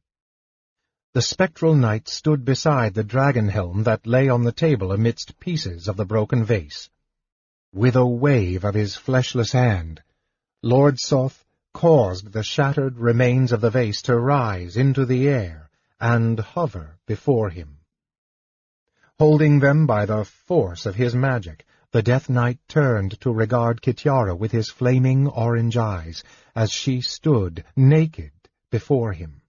The 1.13 1.21
spectral 1.21 1.75
knight 1.75 2.07
stood 2.07 2.43
beside 2.43 2.95
the 2.95 3.03
dragon 3.03 3.49
helm 3.49 3.83
that 3.83 4.07
lay 4.07 4.27
on 4.27 4.43
the 4.43 4.51
table 4.51 4.91
amidst 4.91 5.39
pieces 5.39 5.87
of 5.87 5.97
the 5.97 6.05
broken 6.05 6.43
vase. 6.43 6.89
With 7.73 7.95
a 7.95 8.07
wave 8.07 8.63
of 8.63 8.73
his 8.73 8.95
fleshless 8.95 9.51
hand, 9.51 10.01
Lord 10.63 10.99
Soth 10.99 11.45
caused 11.77 12.33
the 12.33 12.41
shattered 12.41 12.97
remains 12.97 13.51
of 13.51 13.61
the 13.61 13.69
vase 13.69 14.01
to 14.01 14.17
rise 14.17 14.75
into 14.75 15.05
the 15.05 15.27
air 15.27 15.69
and 15.99 16.39
hover 16.39 16.97
before 17.05 17.51
him. 17.51 17.77
Holding 19.19 19.59
them 19.59 19.85
by 19.85 20.07
the 20.07 20.25
force 20.25 20.87
of 20.87 20.95
his 20.95 21.13
magic, 21.13 21.67
the 21.91 22.01
Death 22.01 22.31
Knight 22.31 22.57
turned 22.67 23.21
to 23.21 23.31
regard 23.31 23.83
Kitiara 23.83 24.35
with 24.35 24.51
his 24.51 24.71
flaming 24.71 25.27
orange 25.27 25.77
eyes 25.77 26.23
as 26.55 26.71
she 26.71 26.99
stood 27.01 27.63
naked 27.75 28.31
before 28.71 29.13
him. 29.13 29.43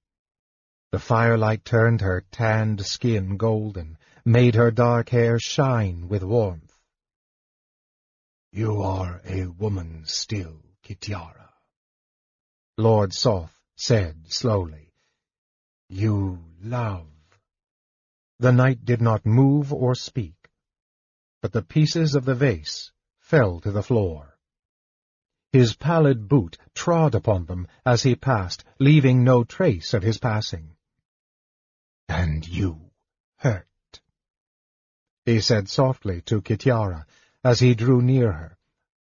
The 0.93 0.99
firelight 0.99 1.65
turned 1.65 2.03
her 2.03 2.27
tanned 2.31 2.85
skin 2.85 3.39
golden, 3.39 3.97
made 4.27 4.55
her 4.55 4.71
dark 4.71 5.09
hair 5.09 5.39
shine 5.39 6.09
with 6.09 6.23
warmth. 6.23 6.77
You 8.53 8.83
are 8.83 9.23
a 9.25 9.47
woman 9.47 10.03
still, 10.05 10.61
Kitiara. 10.83 11.48
Lord 12.81 13.13
Soth 13.13 13.61
said 13.75 14.33
slowly. 14.33 14.93
You 15.89 16.45
love. 16.63 17.09
The 18.39 18.53
knight 18.53 18.85
did 18.85 19.03
not 19.03 19.27
move 19.27 19.73
or 19.73 19.97
speak, 19.97 20.49
but 21.43 21.51
the 21.51 21.63
pieces 21.63 22.15
of 22.15 22.25
the 22.25 22.37
vase 22.37 22.93
fell 23.19 23.59
to 23.63 23.73
the 23.73 23.83
floor. 23.83 24.39
His 25.51 25.75
pallid 25.75 26.29
boot 26.29 26.57
trod 26.73 27.17
upon 27.17 27.47
them 27.47 27.67
as 27.85 28.05
he 28.05 28.15
passed, 28.15 28.63
leaving 28.79 29.25
no 29.25 29.43
trace 29.43 29.93
of 29.93 30.05
his 30.05 30.19
passing. 30.19 30.77
And 32.09 32.47
you 32.47 32.93
hurt, 33.39 34.01
he 35.25 35.41
said 35.41 35.69
softly 35.69 36.21
to 36.27 36.41
Kitiara 36.41 37.07
as 37.43 37.59
he 37.59 37.75
drew 37.75 38.01
near 38.03 38.31
her. 38.31 38.57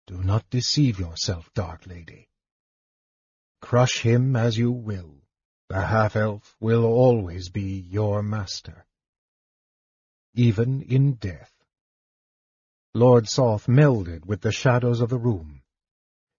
Do 0.07 0.23
not 0.23 0.49
deceive 0.49 0.99
yourself, 0.99 1.53
Dark 1.53 1.87
Lady. 1.87 2.29
Crush 3.61 4.01
him 4.01 4.37
as 4.37 4.57
you 4.57 4.71
will, 4.71 5.23
the 5.69 5.81
half-elf 5.81 6.57
will 6.61 6.85
always 6.85 7.49
be 7.51 7.81
your 7.81 8.23
master. 8.23 8.87
Even 10.35 10.83
in 10.83 11.15
death. 11.15 11.53
Lord 12.95 13.29
Soth 13.29 13.67
melded 13.67 14.25
with 14.25 14.41
the 14.41 14.53
shadows 14.53 15.01
of 15.01 15.11
the 15.11 15.19
room. 15.19 15.63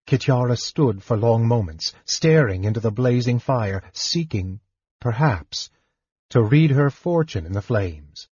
Kitiara 0.08 0.58
stood 0.58 1.04
for 1.04 1.16
long 1.16 1.48
moments, 1.48 1.94
staring 2.06 2.64
into 2.64 2.80
the 2.80 2.92
blazing 2.92 3.38
fire, 3.38 3.84
seeking, 3.94 4.60
perhaps, 5.00 5.70
to 6.30 6.42
read 6.42 6.72
her 6.72 6.90
fortune 6.90 7.46
in 7.46 7.54
the 7.54 7.62
flames. 7.62 8.28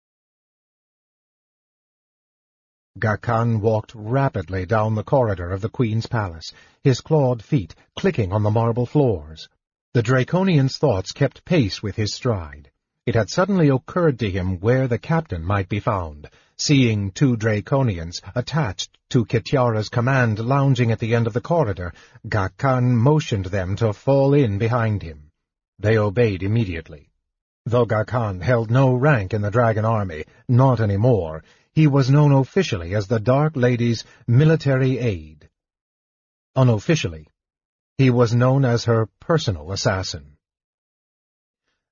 Gakhan 3.00 3.60
walked 3.62 3.92
rapidly 3.94 4.66
down 4.66 4.96
the 4.96 5.04
corridor 5.04 5.52
of 5.52 5.62
the 5.62 5.70
Queen's 5.70 6.08
palace, 6.08 6.52
his 6.84 7.00
clawed 7.00 7.44
feet 7.44 7.76
clicking 7.96 8.34
on 8.34 8.42
the 8.42 8.50
marble 8.50 8.88
floors. 8.88 9.48
The 9.94 10.02
Draconian's 10.02 10.78
thoughts 10.78 11.12
kept 11.12 11.46
pace 11.46 11.84
with 11.84 11.96
his 11.96 12.14
stride. 12.14 12.72
It 13.06 13.14
had 13.14 13.30
suddenly 13.30 13.70
occurred 13.70 14.18
to 14.20 14.32
him 14.32 14.60
where 14.60 14.88
the 14.88 14.98
captain 14.98 15.46
might 15.46 15.70
be 15.70 15.80
found. 15.80 16.28
Seeing 16.58 17.12
two 17.12 17.38
Draconians 17.38 18.20
attached 18.36 18.98
to 19.12 19.26
Kitiara's 19.26 19.90
command 19.90 20.40
lounging 20.40 20.92
at 20.92 21.00
the 21.00 21.14
end 21.14 21.28
of 21.28 21.34
the 21.34 21.42
corridor, 21.42 21.94
Gakhan 22.28 22.96
motioned 22.96 23.46
them 23.46 23.76
to 23.76 23.94
fall 23.94 24.34
in 24.34 24.58
behind 24.58 25.04
him. 25.04 25.30
They 25.78 25.98
obeyed 25.98 26.42
immediately. 26.42 27.12
Though 27.66 27.86
Gakhan 27.86 28.42
held 28.42 28.72
no 28.72 28.96
rank 28.96 29.34
in 29.34 29.42
the 29.42 29.52
dragon 29.52 29.86
army, 29.86 30.26
not 30.48 30.80
any 30.80 30.98
more, 30.98 31.44
he 31.78 31.86
was 31.86 32.10
known 32.10 32.32
officially 32.32 32.96
as 32.96 33.06
the 33.06 33.20
Dark 33.20 33.56
Lady's 33.56 34.04
military 34.26 34.98
aide. 34.98 35.48
Unofficially, 36.56 37.28
he 38.00 38.10
was 38.10 38.34
known 38.34 38.66
as 38.66 38.86
her 38.86 39.08
personal 39.20 39.72
assassin. 39.72 40.38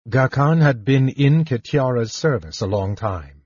Gakhan 0.10 0.60
had 0.60 0.84
been 0.84 1.10
in 1.10 1.46
Kitiara's 1.46 2.12
service 2.12 2.62
a 2.62 2.66
long 2.66 2.96
time. 2.96 3.44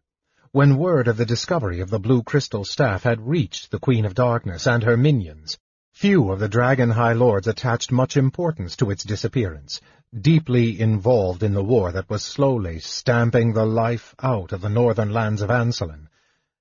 When 0.53 0.77
word 0.77 1.09
of 1.09 1.17
the 1.17 1.25
discovery 1.25 1.81
of 1.81 1.89
the 1.89 1.99
blue 1.99 2.23
crystal 2.23 2.63
staff 2.63 3.03
had 3.03 3.27
reached 3.27 3.69
the 3.69 3.79
Queen 3.79 4.05
of 4.05 4.15
Darkness 4.15 4.65
and 4.65 4.83
her 4.83 4.95
minions, 4.95 5.57
few 5.91 6.31
of 6.31 6.39
the 6.39 6.47
Dragon 6.47 6.91
High 6.91 7.11
Lords 7.11 7.47
attached 7.47 7.91
much 7.91 8.15
importance 8.15 8.77
to 8.77 8.91
its 8.91 9.03
disappearance, 9.03 9.81
deeply 10.17 10.79
involved 10.79 11.43
in 11.43 11.53
the 11.53 11.65
war 11.65 11.91
that 11.91 12.09
was 12.09 12.23
slowly 12.23 12.79
stamping 12.79 13.51
the 13.51 13.65
life 13.65 14.15
out 14.23 14.53
of 14.53 14.61
the 14.61 14.69
northern 14.69 15.11
lands 15.11 15.41
of 15.41 15.49
Ansalon. 15.49 16.07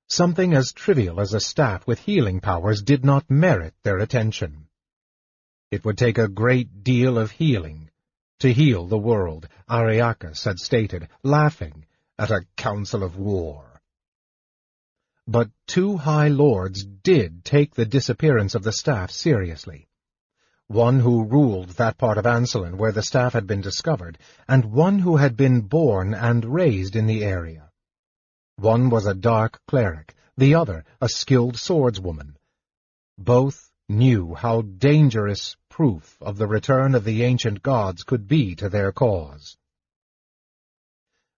Something 0.09 0.55
as 0.55 0.73
trivial 0.73 1.21
as 1.21 1.35
a 1.35 1.41
staff 1.41 1.87
with 1.87 2.01
healing 2.01 2.41
powers 2.41 2.81
did 2.83 3.05
not 3.05 3.31
merit 3.31 3.75
their 3.83 3.99
attention. 3.99 4.69
It 5.71 5.85
would 5.85 5.99
take 5.99 6.17
a 6.17 6.29
great 6.29 6.83
deal 6.83 7.19
of 7.19 7.33
healing 7.33 7.91
to 8.41 8.53
heal 8.53 8.87
the 8.87 8.99
world, 8.99 9.49
Ariakas 9.69 10.45
had 10.45 10.59
stated, 10.59 11.09
laughing 11.23 11.85
at 12.19 12.31
a 12.31 12.47
council 12.57 13.03
of 13.03 13.17
war. 13.17 13.83
But 15.27 15.51
two 15.67 15.99
high 15.99 16.29
lords 16.29 16.85
did 16.85 17.45
take 17.45 17.75
the 17.75 17.85
disappearance 17.85 18.55
of 18.55 18.63
the 18.63 18.73
staff 18.73 19.11
seriously. 19.11 19.89
One 20.69 21.01
who 21.01 21.25
ruled 21.25 21.71
that 21.71 21.99
part 21.99 22.17
of 22.17 22.27
Ansalon 22.27 22.79
where 22.79 22.93
the 22.93 23.03
staff 23.03 23.35
had 23.35 23.47
been 23.47 23.61
discovered, 23.61 24.19
and 24.49 24.73
one 24.73 25.01
who 25.01 25.17
had 25.17 25.37
been 25.37 25.63
born 25.63 26.15
and 26.15 26.45
raised 26.45 26.97
in 26.97 27.07
the 27.07 27.25
area. 27.25 27.68
One 28.59 28.91
was 28.91 29.07
a 29.07 29.15
dark 29.15 29.61
cleric, 29.67 30.15
the 30.37 30.55
other 30.55 30.85
a 31.01 31.09
skilled 31.09 31.57
swordswoman. 31.57 32.37
Both 33.17 33.71
knew 33.89 34.35
how 34.35 34.63
dangerous 34.63 35.57
proof 35.69 36.19
of 36.21 36.37
the 36.37 36.47
return 36.47 36.95
of 36.95 37.05
the 37.05 37.23
ancient 37.23 37.63
gods 37.63 38.03
could 38.03 38.29
be 38.29 38.55
to 38.57 38.69
their 38.69 38.93
cause. 38.93 39.57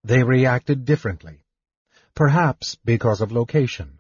They 0.04 0.24
reacted 0.24 0.86
differently 0.86 1.44
perhaps 2.20 2.76
because 2.84 3.22
of 3.22 3.32
location. 3.32 3.98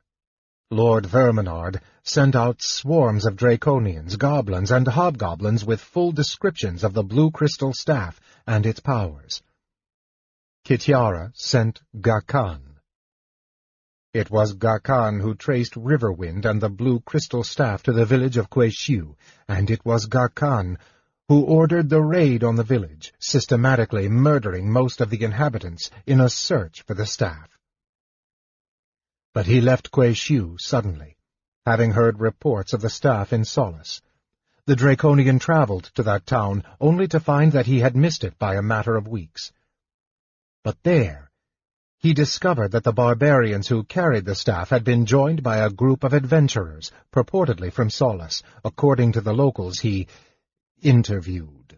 Lord 0.71 1.05
Verminaard 1.05 1.81
sent 2.03 2.35
out 2.35 2.61
swarms 2.61 3.25
of 3.25 3.37
draconians, 3.37 4.17
goblins, 4.17 4.71
and 4.71 4.85
hobgoblins 4.85 5.63
with 5.63 5.79
full 5.79 6.11
descriptions 6.11 6.83
of 6.83 6.93
the 6.93 7.03
blue 7.03 7.31
crystal 7.31 7.71
staff 7.73 8.19
and 8.45 8.65
its 8.65 8.81
powers. 8.81 9.41
Kitiara 10.65 11.31
sent 11.33 11.79
Gakhan. 11.95 12.68
It 14.11 14.31
was 14.31 14.55
Gakhan 14.55 15.21
who 15.21 15.35
traced 15.35 15.75
Riverwind 15.75 16.43
and 16.43 16.59
the 16.59 16.69
blue 16.69 16.99
crystal 16.99 17.43
staff 17.43 17.83
to 17.83 17.93
the 17.93 18.05
village 18.05 18.37
of 18.37 18.49
Que-shu, 18.49 19.15
and 19.47 19.69
it 19.69 19.85
was 19.85 20.07
Gakhan 20.07 20.77
who 21.27 21.43
ordered 21.43 21.89
the 21.89 22.01
raid 22.01 22.43
on 22.43 22.55
the 22.55 22.63
village, 22.63 23.13
systematically 23.19 24.09
murdering 24.09 24.71
most 24.71 24.99
of 24.99 25.11
the 25.11 25.23
inhabitants 25.23 25.91
in 26.07 26.19
a 26.19 26.27
search 26.27 26.81
for 26.81 26.95
the 26.95 27.05
staff. 27.05 27.55
But 29.31 29.45
he 29.45 29.61
left 29.61 29.91
Que-shu 29.91 30.57
suddenly, 30.57 31.17
having 31.67 31.91
heard 31.91 32.19
reports 32.19 32.73
of 32.73 32.81
the 32.81 32.89
staff 32.89 33.31
in 33.31 33.45
Solace. 33.45 34.01
The 34.65 34.75
Draconian 34.75 35.37
traveled 35.37 35.91
to 35.93 36.01
that 36.03 36.25
town 36.25 36.63
only 36.81 37.07
to 37.09 37.19
find 37.19 37.51
that 37.51 37.67
he 37.67 37.79
had 37.79 37.95
missed 37.95 38.23
it 38.23 38.39
by 38.39 38.55
a 38.55 38.63
matter 38.63 38.95
of 38.95 39.07
weeks. 39.07 39.51
But 40.63 40.81
there, 40.81 41.28
he 41.99 42.13
discovered 42.13 42.71
that 42.71 42.85
the 42.85 42.93
barbarians 42.93 43.67
who 43.67 43.83
carried 43.83 44.23
the 44.23 44.33
staff 44.33 44.69
had 44.69 44.85
been 44.85 45.05
joined 45.05 45.43
by 45.43 45.57
a 45.57 45.69
group 45.69 46.05
of 46.05 46.13
adventurers, 46.13 46.91
purportedly 47.11 47.71
from 47.71 47.89
Solace, 47.89 48.41
according 48.63 49.11
to 49.11 49.21
the 49.21 49.33
locals 49.33 49.79
he 49.79 50.07
interviewed. 50.81 51.77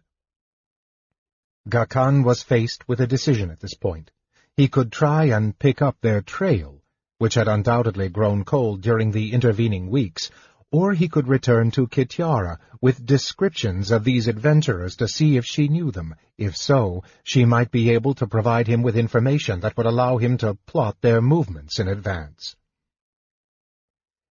Gakhan 1.68 2.24
was 2.24 2.44
faced 2.44 2.88
with 2.88 3.02
a 3.02 3.08
decision 3.08 3.50
at 3.50 3.60
this 3.60 3.74
point. 3.74 4.12
He 4.56 4.68
could 4.68 4.92
try 4.92 5.26
and 5.26 5.58
pick 5.58 5.82
up 5.82 5.98
their 6.02 6.22
trail, 6.22 6.84
which 7.18 7.34
had 7.34 7.48
undoubtedly 7.48 8.10
grown 8.10 8.44
cold 8.44 8.82
during 8.82 9.12
the 9.12 9.32
intervening 9.34 9.90
weeks, 9.90 10.30
or 10.72 10.94
he 10.94 11.10
could 11.10 11.28
return 11.28 11.70
to 11.72 11.88
Kitiara 11.88 12.58
with 12.80 13.06
descriptions 13.06 13.92
of 13.92 14.06
these 14.06 14.28
adventurers 14.28 14.96
to 14.98 15.08
see 15.08 15.36
if 15.36 15.46
she 15.46 15.68
knew 15.68 15.92
them. 15.92 16.16
If 16.38 16.56
so, 16.56 17.04
she 17.24 17.44
might 17.44 17.72
be 17.72 17.92
able 17.92 18.14
to 18.16 18.28
provide 18.28 18.68
him 18.68 18.82
with 18.82 18.96
information 18.96 19.60
that 19.60 19.76
would 19.76 19.86
allow 19.86 20.18
him 20.18 20.38
to 20.38 20.58
plot 20.66 20.96
their 21.02 21.22
movements 21.22 21.80
in 21.80 21.90
advance. 21.90 22.56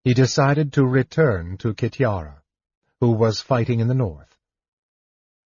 He 0.04 0.14
decided 0.14 0.72
to 0.74 0.86
return 0.86 1.56
to 1.58 1.74
Kitiara, 1.74 2.40
who 3.00 3.10
was 3.10 3.40
fighting 3.40 3.80
in 3.80 3.88
the 3.88 3.94
north. 3.94 4.36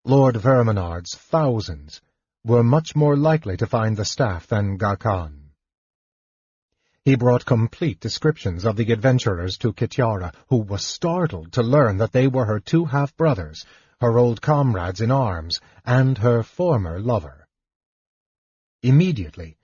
Lord 0.04 0.36
Verminaard's 0.36 1.14
thousands 1.14 2.00
were 2.44 2.64
much 2.64 2.96
more 2.96 3.16
likely 3.16 3.56
to 3.58 3.66
find 3.66 3.96
the 3.96 4.04
staff 4.04 4.48
than 4.48 4.76
Gakhan. 4.76 5.49
He 7.04 7.14
brought 7.14 7.46
complete 7.46 7.98
descriptions 7.98 8.66
of 8.66 8.76
the 8.76 8.92
adventurers 8.92 9.56
to 9.58 9.72
Kitiara, 9.72 10.34
who 10.48 10.58
was 10.58 10.84
startled 10.84 11.52
to 11.52 11.62
learn 11.62 11.96
that 11.96 12.12
they 12.12 12.28
were 12.28 12.44
her 12.44 12.60
two 12.60 12.84
half-brothers, 12.84 13.64
her 14.00 14.18
old 14.18 14.42
comrades 14.42 15.00
in 15.00 15.10
arms, 15.10 15.60
and 15.84 16.18
her 16.18 16.42
former 16.42 17.00
lover. 17.00 17.46
Immediately, 18.82 19.56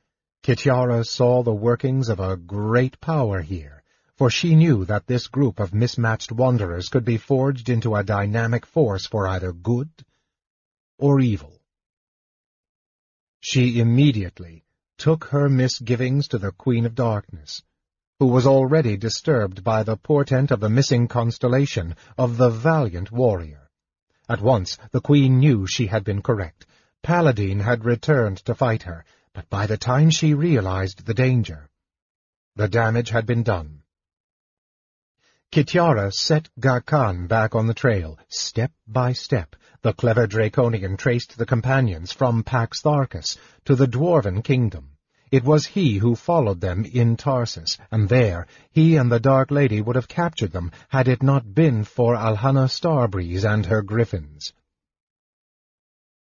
Kitiara 0.43 1.05
saw 1.05 1.43
the 1.43 1.55
workings 1.55 2.09
of 2.09 2.21
a 2.21 2.37
great 2.37 3.01
power 3.01 3.43
here, 3.43 3.83
for 4.15 4.31
she 4.31 4.55
knew 4.55 4.85
that 4.87 5.07
this 5.07 5.27
group 5.27 5.61
of 5.61 5.75
mismatched 5.75 6.33
wanderers 6.33 6.89
could 6.89 7.05
be 7.05 7.19
forged 7.19 7.69
into 7.69 7.95
a 7.95 8.03
dynamic 8.05 8.65
force 8.65 9.07
for 9.07 9.29
either 9.29 9.53
good 9.53 9.91
or 10.99 11.21
evil. 11.21 11.61
She 13.41 13.79
immediately 13.79 14.66
took 14.99 15.25
her 15.27 15.49
misgivings 15.49 16.29
to 16.29 16.39
the 16.39 16.53
Queen 16.53 16.87
of 16.87 16.95
Darkness, 16.95 17.63
who 18.19 18.27
was 18.27 18.47
already 18.47 18.97
disturbed 18.97 19.63
by 19.63 19.83
the 19.83 19.97
portent 19.97 20.51
of 20.51 20.61
the 20.61 20.71
missing 20.71 21.07
constellation 21.07 21.95
of 22.17 22.37
the 22.37 22.51
valiant 22.51 23.13
warrior. 23.13 23.69
At 24.29 24.41
once 24.41 24.79
the 24.93 25.01
Queen 25.01 25.39
knew 25.39 25.67
she 25.67 25.87
had 25.87 26.03
been 26.03 26.23
correct. 26.23 26.67
Paladine 27.03 27.61
had 27.61 27.85
returned 27.85 28.39
to 28.47 28.55
fight 28.55 28.83
her, 28.85 29.05
but 29.33 29.49
by 29.51 29.67
the 29.67 29.77
time 29.77 30.11
she 30.11 30.35
realized 30.35 31.05
the 31.05 31.15
danger, 31.15 31.69
the 32.57 32.69
damage 32.69 33.11
had 33.11 33.27
been 33.27 33.43
done. 33.43 33.83
Kitiara 35.53 36.13
set 36.13 36.49
Gakhan 36.59 37.29
back 37.29 37.55
on 37.55 37.67
the 37.67 37.75
trail, 37.75 38.19
step 38.29 38.73
by 38.87 39.13
step, 39.13 39.55
the 39.87 39.93
clever 39.93 40.27
Draconian 40.27 40.97
traced 40.97 41.39
the 41.39 41.47
companions 41.47 42.11
from 42.11 42.43
Pax 42.43 42.83
Tharkas 42.83 43.39
to 43.67 43.77
the 43.77 43.87
Dwarven 43.87 44.43
kingdom. 44.43 44.97
It 45.31 45.45
was 45.45 45.65
he 45.65 45.99
who 45.99 46.17
followed 46.17 46.61
them 46.61 46.85
in 46.85 47.17
Tarsis, 47.17 47.79
and 47.93 48.09
there 48.09 48.49
he 48.73 48.97
and 48.97 49.13
the 49.13 49.21
Dark 49.21 49.53
Lady 49.53 49.81
would 49.81 49.95
have 49.95 50.09
captured 50.09 50.51
them 50.51 50.73
had 50.89 51.07
it 51.07 51.23
not 51.23 51.55
been 51.55 51.85
for 51.85 52.17
Alhana 52.17 52.69
Starbreeze 52.69 53.45
and 53.45 53.65
her 53.67 53.81
griffins. 53.81 54.53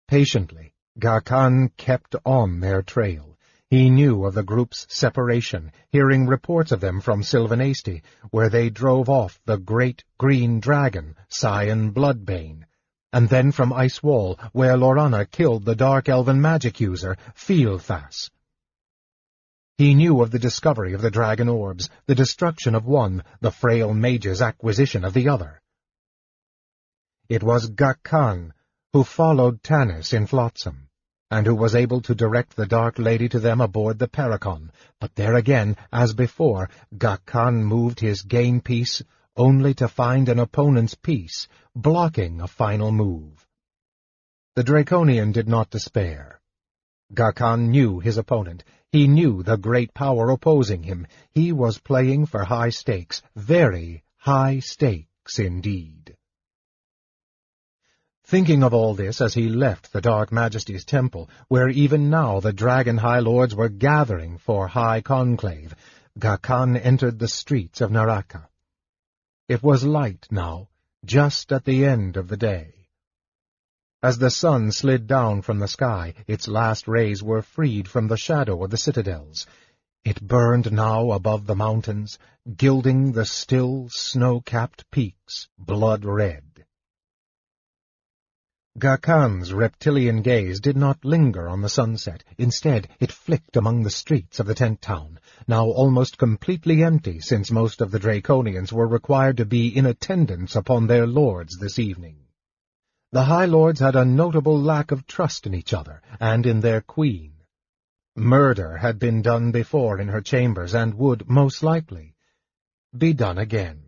Patiently, 0.07 0.73
Gakhan 0.97 1.69
kept 1.77 2.15
on 2.25 2.61
their 2.61 2.81
trail. 2.81 3.37
He 3.69 3.91
knew 3.91 4.25
of 4.25 4.33
the 4.33 4.41
group's 4.41 4.87
separation, 4.89 5.71
hearing 5.91 6.25
reports 6.25 6.71
of 6.71 6.79
them 6.79 6.99
from 6.99 7.21
Silvanesti, 7.21 8.01
where 8.31 8.49
they 8.49 8.71
drove 8.71 9.07
off 9.07 9.39
the 9.45 9.59
great 9.59 10.03
green 10.17 10.59
dragon, 10.59 11.15
Cyan 11.29 11.91
Bloodbane, 11.91 12.65
and 13.13 13.29
then 13.29 13.51
from 13.51 13.73
Ice 13.73 14.01
Wall, 14.01 14.39
where 14.53 14.77
Laurana 14.77 15.29
killed 15.29 15.65
the 15.65 15.75
dark 15.75 16.09
elven 16.09 16.39
magic 16.41 16.79
user, 16.79 17.17
Feal-Thas. 17.35 18.29
He 19.77 19.95
knew 19.95 20.21
of 20.21 20.31
the 20.31 20.39
discovery 20.39 20.93
of 20.93 21.01
the 21.01 21.11
dragon 21.11 21.49
orbs, 21.49 21.89
the 22.05 22.15
destruction 22.15 22.75
of 22.75 22.85
one, 22.85 23.23
the 23.41 23.51
frail 23.51 23.93
mage's 23.93 24.41
acquisition 24.41 25.03
of 25.03 25.13
the 25.13 25.27
other. 25.27 25.61
It 27.29 27.43
was 27.43 27.69
Gakhan 27.69 28.51
who 28.93 29.03
followed 29.05 29.63
Tanis 29.63 30.13
in 30.13 30.27
Flotsam, 30.27 30.89
and 31.29 31.45
who 31.45 31.55
was 31.55 31.75
able 31.75 32.01
to 32.01 32.13
direct 32.13 32.57
the 32.57 32.65
Dark 32.65 32.99
Lady 32.99 33.29
to 33.29 33.39
them 33.39 33.61
aboard 33.61 33.97
the 33.97 34.07
Perechon, 34.07 34.69
but 34.99 35.15
there 35.15 35.35
again, 35.35 35.77
as 35.93 36.13
before, 36.13 36.69
Gakhan 36.97 37.63
moved 37.63 38.01
his 38.01 38.21
game 38.21 38.59
piece 38.59 39.01
only 39.41 39.73
to 39.73 39.87
find 39.87 40.29
an 40.29 40.37
opponent's 40.37 40.93
piece, 40.93 41.47
blocking 41.75 42.39
a 42.41 42.47
final 42.47 42.91
move. 42.91 43.47
The 44.55 44.63
Draconian 44.63 45.31
did 45.31 45.47
not 45.47 45.71
despair. 45.71 46.39
Gakhan 47.11 47.69
knew 47.69 47.99
his 47.99 48.19
opponent. 48.19 48.63
He 48.91 49.07
knew 49.07 49.41
the 49.41 49.57
great 49.57 49.95
power 49.95 50.29
opposing 50.29 50.83
him. 50.83 51.07
He 51.31 51.51
was 51.51 51.79
playing 51.79 52.27
for 52.27 52.43
high 52.43 52.69
stakes, 52.69 53.23
very 53.35 54.03
high 54.17 54.59
stakes 54.59 55.39
indeed. 55.39 56.15
Thinking 58.23 58.61
of 58.61 58.75
all 58.75 58.93
this 58.93 59.21
as 59.21 59.33
he 59.33 59.49
left 59.49 59.91
the 59.91 60.01
Dark 60.01 60.31
Majesty's 60.31 60.85
temple, 60.85 61.31
where 61.47 61.67
even 61.69 62.11
now 62.11 62.41
the 62.41 62.53
Dragon 62.53 62.97
High 62.99 63.21
Lords 63.21 63.55
were 63.55 63.69
gathering 63.69 64.37
for 64.37 64.67
high 64.67 65.01
conclave, 65.01 65.73
Gakhan 66.19 66.79
entered 66.79 67.17
the 67.17 67.27
streets 67.27 67.81
of 67.81 67.89
Neraka. 67.89 68.50
It 69.51 69.61
was 69.61 69.83
light 69.83 70.27
now, 70.31 70.69
just 71.03 71.51
at 71.51 71.65
the 71.65 71.83
end 71.83 72.15
of 72.15 72.29
the 72.29 72.37
day. 72.37 72.87
As 74.01 74.17
the 74.17 74.29
sun 74.29 74.71
slid 74.71 75.07
down 75.07 75.41
from 75.41 75.59
the 75.59 75.67
sky, 75.67 76.13
its 76.25 76.47
last 76.47 76.87
rays 76.87 77.21
were 77.21 77.41
freed 77.41 77.89
from 77.89 78.07
the 78.07 78.15
shadow 78.15 78.63
of 78.63 78.69
the 78.69 78.77
citadels. 78.77 79.45
It 80.05 80.25
burned 80.25 80.71
now 80.71 81.11
above 81.11 81.47
the 81.47 81.55
mountains, 81.57 82.17
gilding 82.55 83.11
the 83.11 83.25
still, 83.25 83.89
snow-capped 83.89 84.89
peaks 84.89 85.49
blood 85.57 86.05
red. 86.05 86.50
Gakhan's 88.79 89.51
reptilian 89.51 90.21
gaze 90.21 90.61
did 90.61 90.77
not 90.77 91.03
linger 91.03 91.49
on 91.49 91.61
the 91.61 91.67
sunset. 91.67 92.23
Instead, 92.37 92.87
it 93.01 93.11
flicked 93.11 93.57
among 93.57 93.83
the 93.83 93.89
streets 93.89 94.39
of 94.39 94.45
the 94.45 94.55
tent 94.55 94.81
town, 94.81 95.19
now 95.45 95.65
almost 95.65 96.17
completely 96.17 96.81
empty 96.81 97.19
since 97.19 97.51
most 97.51 97.81
of 97.81 97.91
the 97.91 97.99
Draconians 97.99 98.71
were 98.71 98.87
required 98.87 99.37
to 99.37 99.45
be 99.45 99.67
in 99.67 99.85
attendance 99.85 100.55
upon 100.55 100.87
their 100.87 101.05
lords 101.05 101.57
this 101.59 101.79
evening. 101.79 102.27
The 103.11 103.25
High 103.25 103.45
Lords 103.45 103.81
had 103.81 103.97
a 103.97 104.05
notable 104.05 104.57
lack 104.57 104.91
of 104.91 105.05
trust 105.05 105.45
in 105.45 105.53
each 105.53 105.73
other 105.73 106.01
and 106.21 106.45
in 106.45 106.61
their 106.61 106.79
queen. 106.79 107.33
Murder 108.15 108.77
had 108.77 108.99
been 108.99 109.21
done 109.21 109.51
before 109.51 109.99
in 109.99 110.07
her 110.07 110.21
chambers 110.21 110.73
and 110.73 110.93
would, 110.93 111.27
most 111.29 111.61
likely, 111.61 112.15
be 112.97 113.11
done 113.11 113.37
again. 113.37 113.83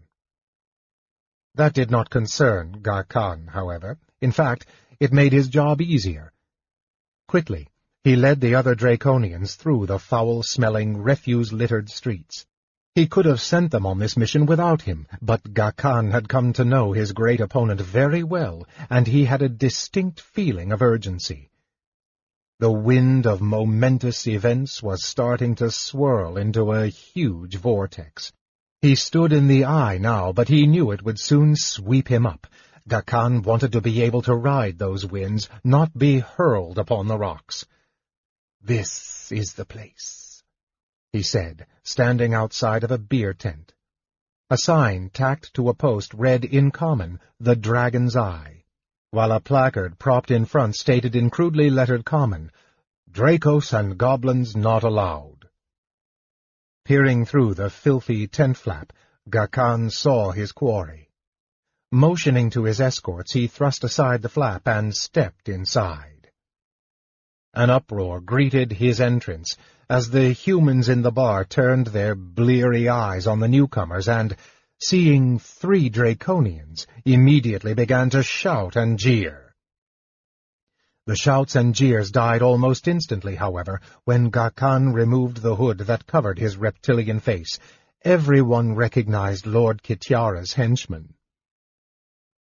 That 1.56 1.74
did 1.74 1.90
not 1.90 2.10
concern 2.10 2.82
Gakhan, 2.82 3.48
however. 3.48 3.98
In 4.24 4.32
fact, 4.32 4.66
it 5.02 5.12
made 5.12 5.34
his 5.34 5.50
job 5.50 5.82
easier. 5.82 6.32
Quickly, 7.28 7.68
he 8.06 8.16
led 8.16 8.40
the 8.40 8.56
other 8.56 8.74
Draconians 8.74 9.56
through 9.56 9.86
the 9.86 10.00
foul-smelling, 10.00 11.04
refuse-littered 11.04 11.90
streets. 11.90 12.46
He 12.96 13.06
could 13.06 13.26
have 13.26 13.42
sent 13.42 13.72
them 13.72 13.86
on 13.86 14.00
this 14.00 14.16
mission 14.16 14.46
without 14.46 14.84
him, 14.84 15.08
but 15.22 15.54
Gakhan 15.54 16.12
had 16.12 16.30
come 16.30 16.54
to 16.54 16.64
know 16.64 16.94
his 16.94 17.12
great 17.12 17.42
opponent 17.42 17.82
very 17.82 18.24
well, 18.24 18.66
and 18.90 19.08
he 19.08 19.26
had 19.26 19.42
a 19.42 19.50
distinct 19.50 20.22
feeling 20.22 20.72
of 20.72 20.82
urgency. 20.82 21.50
The 22.60 22.72
wind 22.72 23.28
of 23.28 23.42
momentous 23.42 24.26
events 24.26 24.82
was 24.82 25.04
starting 25.04 25.54
to 25.56 25.70
swirl 25.70 26.38
into 26.38 26.72
a 26.72 26.88
huge 26.88 27.58
vortex. 27.58 28.32
He 28.82 28.96
stood 28.96 29.34
in 29.34 29.48
the 29.48 29.66
eye 29.66 29.98
now, 29.98 30.32
but 30.32 30.48
he 30.48 30.66
knew 30.66 30.92
it 30.92 31.04
would 31.04 31.20
soon 31.20 31.58
sweep 31.58 32.08
him 32.08 32.26
up, 32.26 32.48
Gakhan 32.88 33.44
wanted 33.44 33.72
to 33.72 33.82
be 33.82 34.02
able 34.02 34.22
to 34.24 34.36
ride 34.36 34.78
those 34.78 35.06
winds, 35.06 35.50
not 35.64 35.98
be 35.98 36.20
hurled 36.20 36.78
upon 36.78 37.08
the 37.08 37.18
rocks. 37.18 37.66
This 38.62 39.32
is 39.32 39.54
the 39.54 39.66
place, 39.66 40.44
he 41.12 41.22
said, 41.22 41.66
standing 41.84 42.34
outside 42.34 42.84
of 42.84 42.92
a 42.92 42.98
beer 42.98 43.34
tent. 43.34 43.74
A 44.50 44.58
sign 44.58 45.10
tacked 45.10 45.54
to 45.54 45.70
a 45.70 45.74
post 45.74 46.14
read 46.14 46.44
in 46.44 46.72
common, 46.72 47.20
The 47.40 47.56
Dragon's 47.56 48.16
Eye, 48.16 48.66
while 49.12 49.32
a 49.32 49.40
placard 49.40 49.98
propped 49.98 50.32
in 50.32 50.46
front 50.46 50.76
stated 50.76 51.16
in 51.16 51.30
crudely 51.30 51.70
lettered 51.70 52.04
common, 52.04 52.52
Dracos 53.10 53.72
and 53.72 53.98
Goblins 53.98 54.56
Not 54.56 54.84
Allowed. 54.84 55.48
Peering 56.84 57.26
through 57.26 57.54
the 57.54 57.70
filthy 57.70 58.28
tent 58.28 58.58
flap, 58.58 58.92
Gakhan 59.30 59.90
saw 59.90 60.32
his 60.32 60.52
quarry. 60.52 61.10
Motioning 61.96 62.50
to 62.50 62.64
his 62.64 62.82
escorts, 62.82 63.34
he 63.34 63.46
thrust 63.46 63.84
aside 63.84 64.24
the 64.24 64.28
flap 64.28 64.68
and 64.68 64.96
stepped 64.96 65.48
inside. 65.48 66.32
An 67.54 67.70
uproar 67.70 68.20
greeted 68.20 68.72
his 68.72 69.00
entrance 69.00 69.56
as 69.88 70.10
the 70.10 70.32
humans 70.32 70.90
in 70.90 71.04
the 71.04 71.12
bar 71.12 71.46
turned 71.46 71.86
their 71.86 72.16
bleary 72.16 72.90
eyes 72.90 73.28
on 73.28 73.40
the 73.40 73.48
newcomers 73.48 74.10
and, 74.10 74.36
seeing 74.82 75.38
three 75.38 75.88
Draconians, 75.88 76.88
immediately 77.06 77.76
began 77.76 78.10
to 78.10 78.24
shout 78.24 78.76
and 78.76 78.98
jeer. 78.98 79.54
The 81.06 81.16
shouts 81.16 81.56
and 81.56 81.76
jeers 81.76 82.10
died 82.10 82.42
almost 82.42 82.88
instantly, 82.88 83.36
however, 83.36 83.82
when 84.04 84.32
Gakhan 84.32 84.96
removed 84.96 85.44
the 85.44 85.58
hood 85.58 85.78
that 85.78 86.08
covered 86.08 86.40
his 86.40 86.58
reptilian 86.58 87.20
face. 87.20 87.60
Everyone 88.04 88.74
recognized 88.74 89.46
Lord 89.46 89.84
Kitiara's 89.84 90.54
henchman. 90.54 91.14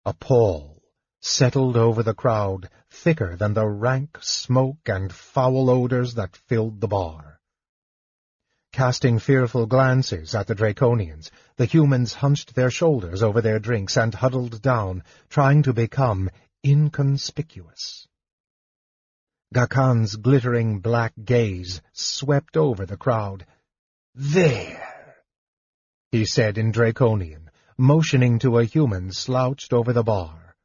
A 0.06 0.14
pall 0.14 0.82
settled 1.22 1.78
over 1.78 2.04
the 2.04 2.14
crowd, 2.14 2.70
thicker 2.90 3.38
than 3.38 3.54
the 3.54 3.66
rank 3.66 4.18
smoke 4.22 4.90
and 4.90 5.14
foul 5.14 5.70
odors 5.70 6.16
that 6.16 6.36
filled 6.36 6.82
the 6.82 6.90
bar. 6.90 7.40
Casting 8.74 9.18
fearful 9.18 9.66
glances 9.66 10.36
at 10.36 10.48
the 10.48 10.56
Draconians, 10.56 11.32
the 11.56 11.64
humans 11.66 12.16
hunched 12.16 12.54
their 12.54 12.70
shoulders 12.70 13.24
over 13.24 13.40
their 13.40 13.60
drinks 13.60 13.96
and 13.96 14.14
huddled 14.14 14.62
down, 14.62 15.04
trying 15.30 15.64
to 15.64 15.72
become 15.72 16.30
inconspicuous. 16.66 18.06
Gakhan's 19.54 20.18
glittering 20.18 20.80
black 20.80 21.14
gaze 21.24 21.82
swept 21.94 22.58
over 22.58 22.86
the 22.86 22.98
crowd. 22.98 23.46
There, 24.16 25.16
he 26.12 26.26
said 26.26 26.58
in 26.58 26.72
Draconian 26.72 27.43
motioning 27.78 28.40
to 28.40 28.60
a 28.60 28.66
human 28.66 29.12
slouched 29.12 29.74
over 29.74 29.94
the 29.94 30.04
bar. 30.04 30.56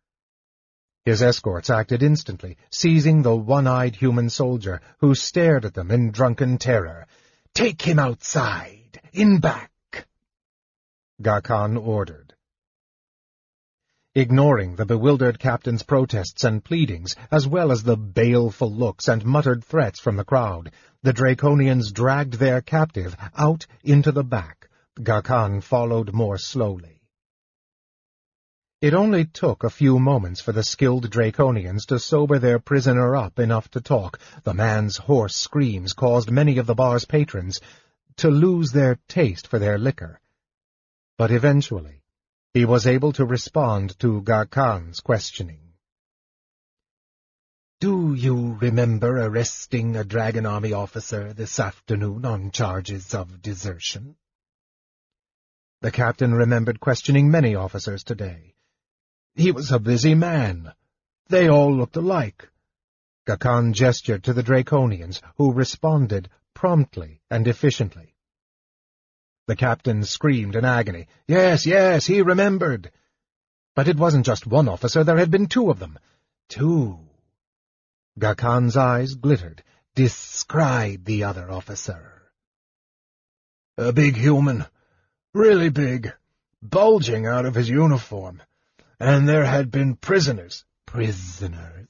His 1.05 1.23
escorts 1.23 1.71
acted 1.71 2.03
instantly, 2.03 2.59
seizing 2.71 3.23
the 3.23 3.35
one-eyed 3.35 3.97
human 3.97 4.29
soldier, 4.29 4.81
who 4.99 5.15
stared 5.15 5.65
at 5.65 5.75
them 5.75 5.91
in 5.91 6.11
drunken 6.11 6.59
terror. 6.59 7.07
Take 7.55 7.81
him 7.81 7.99
outside, 7.99 9.01
in 9.13 9.41
back, 9.41 9.71
Gakhan 11.21 11.77
ordered. 11.77 12.35
Ignoring 14.15 14.77
the 14.77 14.85
bewildered 14.85 15.39
captain's 15.39 15.83
protests 15.83 16.45
and 16.45 16.63
pleadings, 16.63 17.17
as 17.31 17.47
well 17.47 17.73
as 17.73 17.83
the 17.83 17.97
baleful 17.97 18.71
looks 18.71 19.09
and 19.09 19.25
muttered 19.25 19.65
threats 19.65 19.99
from 19.99 20.17
the 20.17 20.25
crowd, 20.25 20.73
the 21.03 21.13
Draconians 21.13 21.93
dragged 21.93 22.35
their 22.35 22.61
captive 22.61 23.17
out 23.37 23.67
into 23.83 24.13
the 24.13 24.25
back. 24.25 24.69
Gakhan 25.01 25.63
followed 25.63 26.13
more 26.13 26.37
slowly. 26.37 26.97
It 28.81 28.95
only 28.95 29.24
took 29.24 29.64
a 29.64 29.70
few 29.70 29.99
moments 29.99 30.41
for 30.41 30.53
the 30.53 30.62
skilled 30.62 31.11
Draconians 31.11 31.85
to 31.87 31.99
sober 31.99 32.39
their 32.39 32.61
prisoner 32.61 33.16
up 33.16 33.41
enough 33.41 33.68
to 33.72 33.81
talk. 33.81 34.20
The 34.45 34.55
man's 34.55 34.99
hoarse 34.99 35.35
screams 35.35 35.95
caused 35.95 36.31
many 36.31 36.59
of 36.59 36.66
the 36.66 36.76
bar's 36.76 37.05
patrons 37.05 37.61
to 38.18 38.31
lose 38.31 38.70
their 38.70 39.01
taste 39.09 39.49
for 39.49 39.59
their 39.59 39.79
liquor. 39.79 40.20
But 41.16 41.33
eventually, 41.33 42.05
he 42.55 42.64
was 42.64 42.87
able 42.87 43.12
to 43.14 43.24
respond 43.24 43.99
to 43.99 44.22
Gakhan's 44.22 45.01
questioning. 45.01 45.72
Do 47.81 48.14
you 48.14 48.59
remember 48.61 49.18
arresting 49.18 49.97
a 49.97 50.05
Dragon 50.05 50.47
Army 50.47 50.72
officer 50.72 51.33
this 51.33 51.59
afternoon 51.59 52.24
on 52.24 52.53
charges 52.53 53.12
of 53.12 53.43
desertion? 53.43 54.14
The 55.81 55.91
captain 55.91 56.33
remembered 56.33 56.79
questioning 56.79 57.29
many 57.29 57.57
officers 57.57 58.05
today. 58.05 58.55
He 59.39 59.53
was 59.53 59.70
a 59.70 59.78
busy 59.78 60.16
man. 60.16 60.72
They 61.28 61.49
all 61.49 61.72
looked 61.72 61.95
alike. 61.95 62.49
Gakhan 63.24 63.72
gestured 63.72 64.24
to 64.24 64.32
the 64.32 64.43
Draconians, 64.43 65.20
who 65.36 65.53
responded 65.53 66.28
promptly 66.55 67.20
and 67.30 67.47
efficiently. 67.47 68.16
The 69.47 69.55
captain 69.55 70.03
screamed 70.03 70.57
in 70.57 70.64
agony. 70.64 71.07
Yes, 71.28 71.66
yes, 71.66 72.05
he 72.05 72.20
remembered. 72.20 72.91
But 73.76 73.86
it 73.86 73.97
wasn't 73.97 74.26
just 74.26 74.45
one 74.45 74.68
officer, 74.68 75.05
there 75.05 75.18
had 75.18 75.30
been 75.30 75.47
two 75.47 75.70
of 75.70 75.78
them. 75.78 76.01
Two. 76.49 76.99
Gakhan's 78.18 78.76
eyes 78.76 79.14
glittered. 79.14 79.62
Describe 79.95 81.05
the 81.05 81.22
other 81.22 81.49
officer. 81.49 82.32
A 83.76 83.93
big 83.93 84.16
human. 84.16 84.66
Really 85.32 85.68
big. 85.68 86.12
Bulging 86.61 87.24
out 87.24 87.47
of 87.47 87.55
his 87.55 87.68
uniform 87.68 88.43
and 89.01 89.28
there 89.28 89.44
had 89.44 89.70
been 89.70 89.96
prisoners. 89.96 90.64
Prisoners. 90.86 91.88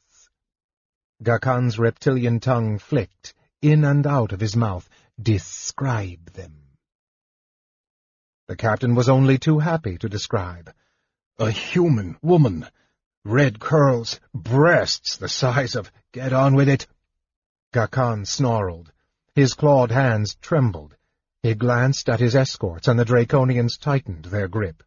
Gakhan's 1.22 1.78
reptilian 1.78 2.40
tongue 2.40 2.78
flicked 2.78 3.34
in 3.62 3.84
and 3.84 4.06
out 4.06 4.32
of 4.32 4.40
his 4.40 4.56
mouth. 4.56 4.88
Describe 5.20 6.32
them. 6.32 6.54
The 8.46 8.56
captain 8.56 8.94
was 8.94 9.09
only 9.09 9.38
too 9.38 9.59
happy 9.59 9.98
to 9.98 10.09
describe. 10.09 10.72
A 11.38 11.50
human 11.50 12.16
woman. 12.22 12.66
Red 13.24 13.61
curls, 13.61 14.20
breasts 14.32 15.16
the 15.16 15.28
size 15.28 15.74
of... 15.74 15.90
Get 16.12 16.32
on 16.32 16.54
with 16.54 16.68
it. 16.68 16.86
Gakhan 17.72 18.26
snarled. 18.26 18.92
His 19.34 19.54
clawed 19.54 19.90
hands 19.90 20.36
trembled. 20.40 20.96
He 21.42 21.54
glanced 21.54 22.09
at 22.09 22.20
his 22.20 22.34
escorts, 22.34 22.88
and 22.88 22.98
the 22.98 23.04
Draconians 23.04 23.78
tightened 23.78 24.26
their 24.26 24.48
grip. 24.48 24.82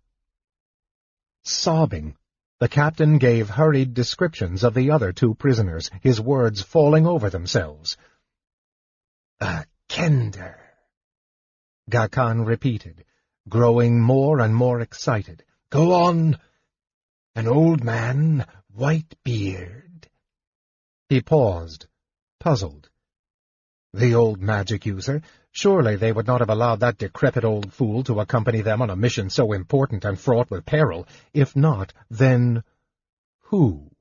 Sobbing, 1.43 2.15
the 2.59 2.69
captain 2.69 3.17
gave 3.17 3.49
hurried 3.49 3.93
descriptions 3.93 4.63
of 4.63 4.75
the 4.75 4.91
other 4.91 5.11
two 5.11 5.33
prisoners, 5.33 5.89
his 6.01 6.21
words 6.21 6.61
falling 6.61 7.07
over 7.07 7.29
themselves. 7.29 7.97
A 9.39 9.65
kender. 9.89 10.57
Gakhan 11.89 12.45
repeated, 12.45 13.03
growing 13.49 13.99
more 13.99 14.39
and 14.39 14.55
more 14.55 14.79
excited. 14.79 15.43
Go 15.71 15.93
on. 15.93 16.37
An 17.35 17.47
old 17.47 17.83
man, 17.83 18.45
white 18.73 19.15
beard. 19.23 20.07
He 21.09 21.21
paused, 21.21 21.87
puzzled. 22.39 22.89
The 23.93 24.13
old 24.15 24.39
magic 24.39 24.85
user. 24.85 25.21
Surely 25.51 25.97
they 25.97 26.11
would 26.11 26.27
not 26.27 26.39
have 26.39 26.49
allowed 26.49 26.79
that 26.79 26.97
decrepit 26.97 27.43
old 27.43 27.73
fool 27.73 28.03
to 28.05 28.19
accompany 28.19 28.61
them 28.61 28.81
on 28.81 28.89
a 28.89 28.95
mission 28.95 29.29
so 29.29 29.51
important 29.51 30.05
and 30.05 30.19
fraught 30.19 30.49
with 30.49 30.65
peril. 30.65 31.05
If 31.33 31.55
not, 31.55 31.93
then 32.09 32.63
who? 33.39 33.91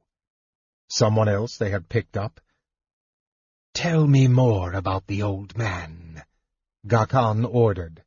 Someone 0.88 1.28
else 1.28 1.56
they 1.56 1.70
had 1.70 1.88
picked 1.88 2.16
up? 2.16 2.40
Tell 3.74 4.06
me 4.06 4.28
more 4.28 4.72
about 4.72 5.06
the 5.06 5.22
old 5.22 5.56
man, 5.56 6.22
Gakhan 6.86 7.44
ordered. 7.44 8.02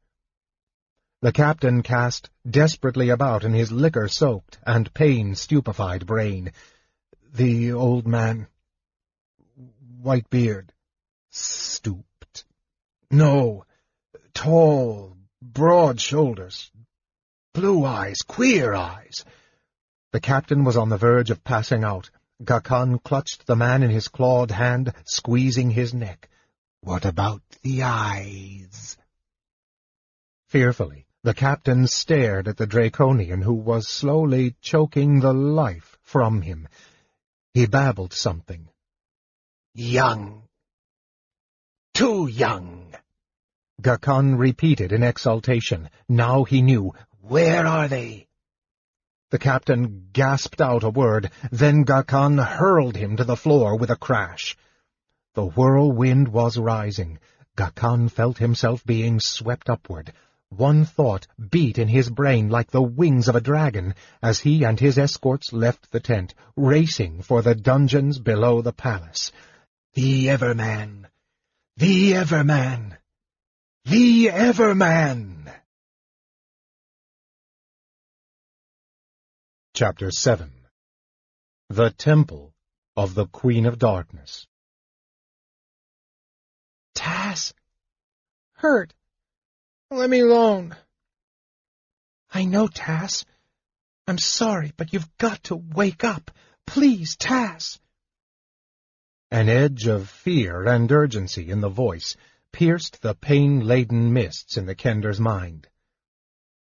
The 1.21 1.31
captain 1.31 1.83
cast 1.83 2.29
desperately 2.49 3.09
about 3.09 3.43
in 3.43 3.53
his 3.53 3.71
liquor-soaked 3.71 4.59
and 4.65 4.93
pain-stupefied 4.93 6.05
brain. 6.05 6.51
The 7.33 7.73
old 7.73 8.07
man... 8.07 8.47
White 10.01 10.29
beard. 10.29 10.73
No. 13.13 13.63
Tall, 14.33 15.15
broad 15.39 16.01
shoulders. 16.01 16.71
Blue 17.53 17.85
eyes, 17.85 18.23
queer 18.23 18.73
eyes. 18.73 19.23
The 20.11 20.19
captain 20.19 20.63
was 20.63 20.75
on 20.75 20.89
the 20.89 20.97
verge 20.97 21.29
of 21.29 21.43
passing 21.43 21.83
out. 21.83 22.09
Gakhan 22.43 23.03
clutched 23.03 23.45
the 23.45 23.55
man 23.55 23.83
in 23.83 23.91
his 23.91 24.07
clawed 24.07 24.49
hand, 24.49 24.93
squeezing 25.05 25.69
his 25.69 25.93
neck. 25.93 26.27
What 26.81 27.05
about 27.05 27.43
the 27.61 27.83
eyes? 27.83 28.97
Fearfully, 30.47 31.05
the 31.21 31.35
captain 31.35 31.85
stared 31.85 32.47
at 32.47 32.57
the 32.57 32.65
Draconian 32.65 33.43
who 33.43 33.53
was 33.53 33.87
slowly 33.87 34.55
choking 34.59 35.19
the 35.19 35.33
life 35.33 35.99
from 36.01 36.41
him. 36.41 36.67
He 37.53 37.67
babbled 37.67 38.13
something. 38.13 38.69
Young. 39.75 40.47
Too 41.93 42.25
young. 42.25 42.82
Gakhan 43.81 44.37
repeated 44.37 44.91
in 44.91 45.03
exultation. 45.03 45.89
Now 46.07 46.43
he 46.43 46.61
knew. 46.61 46.93
Where 47.21 47.65
are 47.65 47.87
they? 47.87 48.27
The 49.31 49.39
captain 49.39 50.09
gasped 50.13 50.61
out 50.61 50.83
a 50.83 50.89
word, 50.89 51.31
then 51.51 51.83
Gakhan 51.83 52.37
hurled 52.37 52.95
him 52.95 53.17
to 53.17 53.23
the 53.23 53.35
floor 53.35 53.75
with 53.75 53.89
a 53.89 53.95
crash. 53.95 54.55
The 55.33 55.47
whirlwind 55.47 56.27
was 56.27 56.57
rising. 56.57 57.19
Gakhan 57.57 58.09
felt 58.11 58.37
himself 58.37 58.85
being 58.85 59.19
swept 59.19 59.69
upward. 59.69 60.13
One 60.49 60.85
thought 60.85 61.25
beat 61.49 61.79
in 61.79 61.87
his 61.87 62.11
brain 62.11 62.49
like 62.49 62.69
the 62.69 62.81
wings 62.81 63.27
of 63.27 63.35
a 63.35 63.41
dragon 63.41 63.95
as 64.21 64.39
he 64.39 64.63
and 64.63 64.79
his 64.79 64.99
escorts 64.99 65.51
left 65.51 65.91
the 65.91 65.99
tent, 65.99 66.35
racing 66.55 67.23
for 67.23 67.41
the 67.41 67.55
dungeons 67.55 68.19
below 68.19 68.61
the 68.61 68.71
palace. 68.71 69.31
The 69.95 70.27
Everman! 70.27 71.07
The 71.77 72.13
Everman! 72.13 72.97
The 73.85 74.27
Everman! 74.27 75.53
Chapter 79.73 80.09
7 80.09 80.49
The 81.67 81.89
Temple 81.89 82.53
of 82.95 83.13
the 83.13 83.25
Queen 83.25 83.65
of 83.65 83.77
Darkness 83.77 84.47
Tass! 86.95 87.53
Hurt! 88.53 88.93
Let 89.91 90.09
me 90.09 90.21
alone. 90.21 90.77
I 92.33 92.45
know, 92.45 92.69
Tass. 92.69 93.25
I'm 94.07 94.17
sorry, 94.17 94.71
but 94.77 94.93
you've 94.93 95.17
got 95.17 95.43
to 95.45 95.57
wake 95.57 96.05
up. 96.05 96.31
Please, 96.65 97.17
Tass. 97.17 97.81
An 99.29 99.49
edge 99.49 99.87
of 99.87 100.09
fear 100.09 100.65
and 100.65 100.89
urgency 100.89 101.49
in 101.49 101.59
the 101.59 101.67
voice 101.67 102.15
pierced 102.53 103.01
the 103.01 103.15
pain-laden 103.15 104.13
mists 104.13 104.55
in 104.55 104.65
the 104.65 104.75
Kender's 104.75 105.19
mind. 105.19 105.67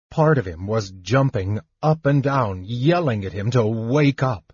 Part 0.09 0.38
of 0.38 0.47
him 0.47 0.65
was 0.65 0.91
jumping 1.01 1.59
up 1.81 2.05
and 2.05 2.23
down, 2.23 2.63
yelling 2.65 3.25
at 3.25 3.34
him 3.34 3.51
to 3.51 3.65
wake 3.65 4.23
up. 4.23 4.53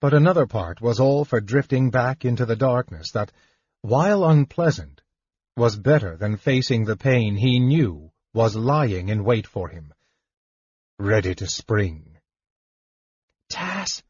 But 0.00 0.12
another 0.12 0.46
part 0.46 0.80
was 0.80 0.98
all 0.98 1.24
for 1.24 1.40
drifting 1.40 1.90
back 1.90 2.24
into 2.24 2.44
the 2.44 2.56
darkness 2.56 3.12
that, 3.12 3.32
while 3.82 4.24
unpleasant, 4.24 5.00
was 5.56 5.76
better 5.76 6.16
than 6.16 6.36
facing 6.36 6.84
the 6.84 6.96
pain 6.96 7.36
he 7.36 7.60
knew 7.60 8.10
was 8.34 8.56
lying 8.56 9.08
in 9.08 9.24
wait 9.24 9.46
for 9.46 9.68
him, 9.68 9.92
ready 10.98 11.34
to 11.34 11.46
spring. 11.46 12.18
Tass! 13.48 14.02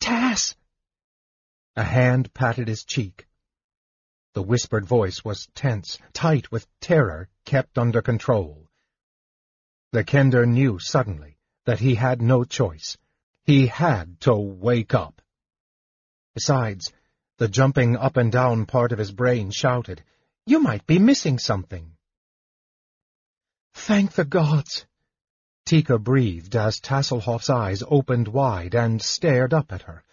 Tass! 0.00 0.54
A 1.76 1.84
hand 1.84 2.32
patted 2.34 2.68
his 2.68 2.84
cheek. 2.84 3.27
The 4.34 4.42
whispered 4.42 4.86
voice 4.86 5.24
was 5.24 5.48
tense, 5.54 5.98
tight 6.12 6.50
with 6.52 6.66
terror, 6.80 7.28
kept 7.44 7.78
under 7.78 8.02
control. 8.02 8.68
The 9.92 10.04
Kender 10.04 10.46
knew 10.46 10.78
suddenly 10.78 11.38
that 11.64 11.80
he 11.80 11.94
had 11.94 12.20
no 12.20 12.44
choice. 12.44 12.96
He 13.44 13.66
had 13.66 14.20
to 14.20 14.34
wake 14.34 14.94
up. 14.94 15.22
Besides, 16.34 16.92
the 17.38 17.48
jumping 17.48 17.96
up 17.96 18.16
and 18.16 18.30
down 18.30 18.66
part 18.66 18.92
of 18.92 18.98
his 18.98 19.12
brain 19.12 19.50
shouted, 19.50 20.04
You 20.44 20.60
might 20.60 20.86
be 20.86 20.98
missing 20.98 21.38
something. 21.38 21.96
Thank 23.74 24.12
the 24.12 24.24
gods! 24.24 24.86
Tika 25.64 25.98
breathed 25.98 26.56
as 26.56 26.80
Tasslehoff's 26.80 27.48
eyes 27.50 27.82
opened 27.86 28.28
wide 28.28 28.74
and 28.74 29.00
stared 29.00 29.54
up 29.54 29.72
at 29.72 29.82
her. 29.82 30.04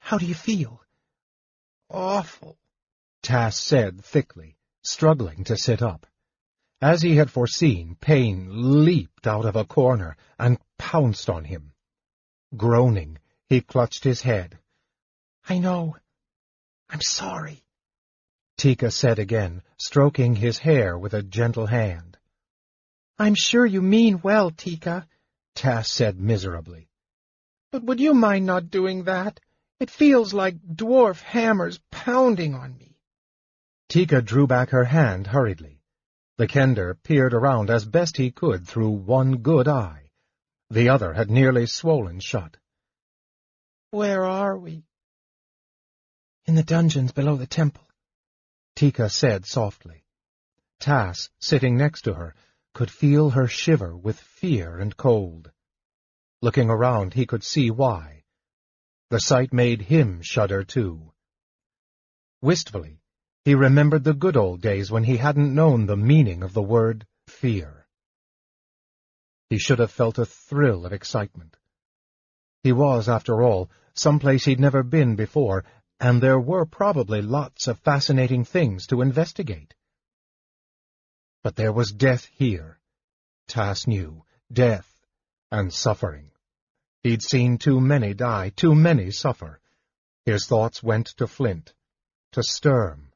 How 0.00 0.18
do 0.18 0.26
you 0.26 0.34
feel? 0.34 0.82
Awful, 1.90 2.58
Tass 3.22 3.58
said 3.58 4.04
thickly, 4.04 4.56
struggling 4.82 5.44
to 5.44 5.56
sit 5.56 5.82
up. 5.82 6.06
As 6.80 7.02
he 7.02 7.16
had 7.16 7.30
foreseen, 7.30 7.96
pain 8.00 8.84
leaped 8.84 9.26
out 9.26 9.44
of 9.44 9.56
a 9.56 9.64
corner 9.64 10.16
and 10.38 10.58
pounced 10.78 11.28
on 11.28 11.44
him. 11.44 11.72
Groaning, 12.56 13.18
he 13.48 13.60
clutched 13.60 14.04
his 14.04 14.22
head. 14.22 14.58
I 15.48 15.58
know. 15.58 15.96
I'm 16.88 17.02
sorry, 17.02 17.64
Tika 18.58 18.90
said 18.90 19.20
again, 19.20 19.62
stroking 19.76 20.34
his 20.34 20.58
hair 20.58 20.98
with 20.98 21.14
a 21.14 21.22
gentle 21.22 21.66
hand. 21.66 22.18
I'm 23.16 23.36
sure 23.36 23.64
you 23.64 23.80
mean 23.80 24.20
well, 24.20 24.50
Tika, 24.50 25.06
Tass 25.54 25.88
said 25.90 26.18
miserably. 26.18 26.88
But 27.70 27.84
would 27.84 28.00
you 28.00 28.14
mind 28.14 28.46
not 28.46 28.70
doing 28.70 29.04
that? 29.04 29.38
It 29.78 29.90
feels 29.90 30.34
like 30.34 30.56
dwarf 30.60 31.20
hammers 31.22 31.78
pounding 31.92 32.54
on 32.54 32.76
me. 32.76 32.87
Tika 33.88 34.20
drew 34.20 34.46
back 34.46 34.70
her 34.70 34.84
hand 34.84 35.28
hurriedly. 35.28 35.80
The 36.36 36.46
Kender 36.46 36.94
peered 37.02 37.32
around 37.32 37.70
as 37.70 37.86
best 37.86 38.18
he 38.18 38.30
could 38.30 38.68
through 38.68 38.90
one 38.90 39.38
good 39.38 39.66
eye. 39.66 40.10
The 40.68 40.90
other 40.90 41.14
had 41.14 41.30
nearly 41.30 41.66
swollen 41.66 42.20
shut. 42.20 42.58
Where 43.90 44.24
are 44.24 44.58
we? 44.58 44.84
In 46.44 46.54
the 46.54 46.62
dungeons 46.62 47.12
below 47.12 47.36
the 47.36 47.46
temple, 47.46 47.88
Tika 48.76 49.08
said 49.08 49.46
softly. 49.46 50.04
Tass, 50.78 51.30
sitting 51.40 51.76
next 51.76 52.02
to 52.02 52.14
her, 52.14 52.34
could 52.74 52.90
feel 52.90 53.30
her 53.30 53.48
shiver 53.48 53.96
with 53.96 54.20
fear 54.20 54.78
and 54.78 54.96
cold. 54.96 55.50
Looking 56.42 56.68
around, 56.68 57.14
he 57.14 57.26
could 57.26 57.42
see 57.42 57.70
why. 57.70 58.24
The 59.10 59.18
sight 59.18 59.52
made 59.52 59.82
him 59.82 60.20
shudder 60.22 60.62
too. 60.62 61.12
Wistfully, 62.42 63.00
he 63.44 63.54
remembered 63.54 64.04
the 64.04 64.14
good 64.14 64.36
old 64.36 64.60
days 64.60 64.90
when 64.90 65.04
he 65.04 65.16
hadn't 65.16 65.54
known 65.54 65.86
the 65.86 65.96
meaning 65.96 66.42
of 66.42 66.52
the 66.52 66.62
word 66.62 67.06
fear. 67.26 67.86
He 69.50 69.58
should 69.58 69.78
have 69.78 69.90
felt 69.90 70.18
a 70.18 70.26
thrill 70.26 70.84
of 70.84 70.92
excitement. 70.92 71.56
He 72.62 72.72
was, 72.72 73.08
after 73.08 73.42
all, 73.42 73.70
someplace 73.94 74.44
he'd 74.44 74.60
never 74.60 74.82
been 74.82 75.16
before, 75.16 75.64
and 76.00 76.22
there 76.22 76.38
were 76.38 76.66
probably 76.66 77.22
lots 77.22 77.66
of 77.66 77.78
fascinating 77.78 78.44
things 78.44 78.86
to 78.88 79.00
investigate. 79.00 79.74
But 81.42 81.56
there 81.56 81.72
was 81.72 81.92
death 81.92 82.26
here. 82.26 82.78
Tass 83.46 83.86
knew. 83.86 84.24
Death 84.52 85.06
and 85.50 85.72
suffering. 85.72 86.30
He'd 87.02 87.22
seen 87.22 87.58
too 87.58 87.80
many 87.80 88.12
die, 88.12 88.50
too 88.50 88.74
many 88.74 89.10
suffer. 89.10 89.60
His 90.26 90.46
thoughts 90.46 90.82
went 90.82 91.06
to 91.16 91.26
Flint, 91.26 91.72
to 92.32 92.42
Sturm, 92.42 93.07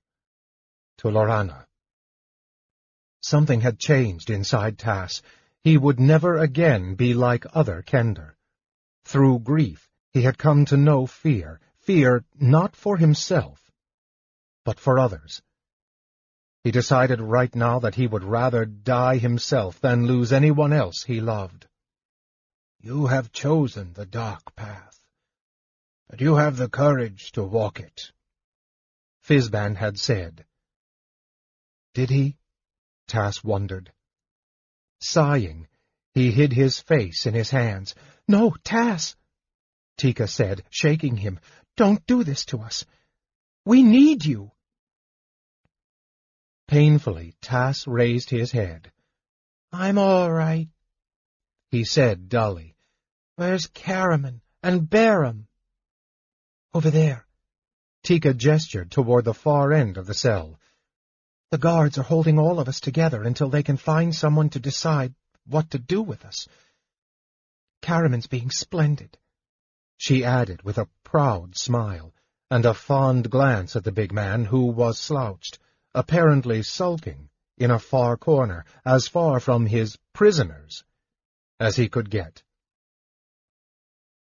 to 1.03 1.09
Laurana. 1.09 1.66
Something 3.20 3.61
had 3.61 3.80
changed 3.80 4.30
inside 4.30 4.78
Tass. 4.78 5.20
He 5.64 5.76
would 5.76 5.98
never 5.98 6.38
again 6.38 6.94
be 6.94 7.12
like 7.12 7.44
other 7.53 7.82
Kender. 7.82 8.36
Through 9.05 9.40
grief, 9.40 9.90
he 10.12 10.22
had 10.22 10.38
come 10.38 10.64
to 10.66 10.76
know 10.76 11.07
fear, 11.07 11.61
fear 11.80 12.24
not 12.38 12.76
for 12.76 12.96
himself, 12.98 13.68
but 14.64 14.78
for 14.78 15.00
others. 15.00 15.42
He 16.62 16.70
decided 16.70 17.20
right 17.20 17.53
now 17.53 17.80
that 17.80 17.96
he 17.96 18.07
would 18.07 18.22
rather 18.22 18.64
die 18.64 19.18
himself 19.18 19.80
than 19.80 20.07
lose 20.07 20.32
anyone 20.32 20.72
else 20.72 21.03
he 21.03 21.20
loved. 21.20 21.66
You 22.78 23.07
have 23.07 23.32
chosen 23.32 23.92
the 23.94 24.07
dark 24.07 24.55
path, 24.55 25.00
but 26.09 26.20
you 26.20 26.36
have 26.36 26.57
the 26.57 26.68
courage 26.68 27.32
to 27.32 27.42
walk 27.42 27.80
it. 27.80 28.12
Fizban 29.26 29.74
had 29.74 29.98
said. 29.98 30.44
Did 31.95 32.11
he? 32.11 32.36
Tass 33.09 33.45
wondered. 33.45 33.93
Sighing, 35.01 35.66
he 36.14 36.30
hid 36.30 36.53
his 36.53 36.78
face 36.78 37.26
in 37.26 37.34
his 37.34 37.51
hands. 37.51 37.95
No, 38.28 38.55
Tass, 38.64 39.16
Tika 39.97 40.26
said, 40.26 40.62
shaking 40.70 41.16
him. 41.16 41.38
Don't 41.76 42.07
do 42.07 42.24
this 42.24 42.45
to 42.47 42.61
us. 42.61 42.84
We 43.64 43.82
need 43.82 44.24
you. 44.24 44.53
Painfully, 46.68 47.34
Tass 47.40 47.86
raised 47.86 48.30
his 48.30 48.53
head. 48.53 48.90
I'm 49.72 49.99
all 49.99 50.30
right, 50.30 50.68
he 51.70 51.84
said 51.84 52.28
dully. 52.28 52.76
Where's 53.36 53.66
Caramon 53.66 54.40
and 54.62 54.88
Berem? 54.88 55.47
Over 56.74 56.90
there. 56.90 57.26
Tika 58.03 58.34
gestured 58.34 58.90
toward 58.90 59.24
the 59.24 59.34
far 59.34 59.72
end 59.72 59.97
of 59.97 60.07
the 60.07 60.14
cell. 60.14 60.59
The 61.53 61.59
guards 61.59 61.98
are 61.98 62.03
holding 62.03 62.38
all 62.38 62.59
of 62.59 62.66
us 62.66 62.80
together 62.80 63.22
until 63.22 63.50
they 63.50 63.62
can 63.62 63.76
find 63.76 64.14
someone 64.14 64.48
to 64.50 64.59
decide 64.59 65.14
what 65.44 65.70
to 65.72 65.78
do 65.78 66.00
with 66.00 66.24
us. 66.24 66.48
Caramon's 67.82 68.26
being 68.26 68.50
splendid, 68.50 69.18
she 69.98 70.24
added 70.24 70.62
with 70.62 70.78
a 70.78 70.88
proud 71.05 71.59
smile 71.59 72.14
and 72.50 72.64
a 72.64 72.72
fond 72.72 73.30
glance 73.30 73.76
at 73.76 73.84
the 73.84 73.92
big 73.92 74.14
man 74.14 74.46
who 74.46 74.64
was 74.68 74.98
slouched, 74.98 75.59
apparently 75.94 76.62
sulking, 76.62 77.28
in 77.59 77.70
a 77.70 77.78
far 77.78 78.16
corner, 78.16 78.64
as 78.82 79.07
far 79.07 79.38
from 79.38 79.66
his 79.66 79.98
prisoners 80.14 80.84
as 81.61 81.76
he 81.76 81.86
could 81.86 82.09
get. 82.09 82.42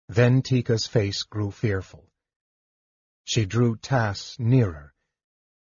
Then 0.09 0.41
Tika's 0.41 0.88
face 0.88 1.24
grew 1.24 1.51
fearful. 1.51 2.03
She 3.24 3.45
drew 3.45 3.78
Tass 3.78 4.36
nearer. 4.38 4.93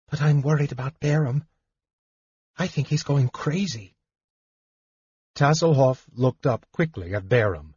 But 0.08 0.22
I'm 0.22 0.42
worried 0.42 0.72
about 0.72 1.00
Berem. 1.00 1.46
I 2.56 2.66
think 2.66 2.88
he's 2.88 3.02
going 3.02 3.28
crazy. 3.28 3.94
Tasslehoff 5.34 6.06
looked 6.14 6.46
up 6.46 6.64
quickly 6.72 7.14
at 7.14 7.28
Berem. 7.28 7.74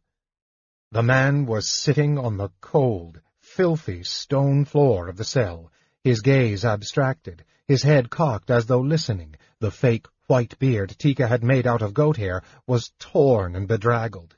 The 0.92 1.02
man 1.02 1.46
was 1.46 1.68
sitting 1.68 2.18
on 2.18 2.36
the 2.36 2.50
cold, 2.60 3.20
filthy 3.40 4.02
stone 4.02 4.64
floor 4.64 5.08
of 5.08 5.16
the 5.16 5.24
cell, 5.24 5.70
his 6.02 6.20
gaze 6.20 6.64
abstracted, 6.64 7.44
his 7.68 7.82
head 7.82 8.10
cocked 8.10 8.50
as 8.50 8.66
though 8.66 8.80
listening. 8.80 9.36
The 9.60 9.70
fake 9.70 10.06
white 10.26 10.58
beard 10.58 10.96
Tika 10.98 11.28
had 11.28 11.44
made 11.44 11.66
out 11.66 11.82
of 11.82 11.92
goat 11.92 12.16
hair 12.16 12.42
was 12.66 12.92
torn 12.98 13.54
and 13.54 13.68
bedraggled. 13.68 14.36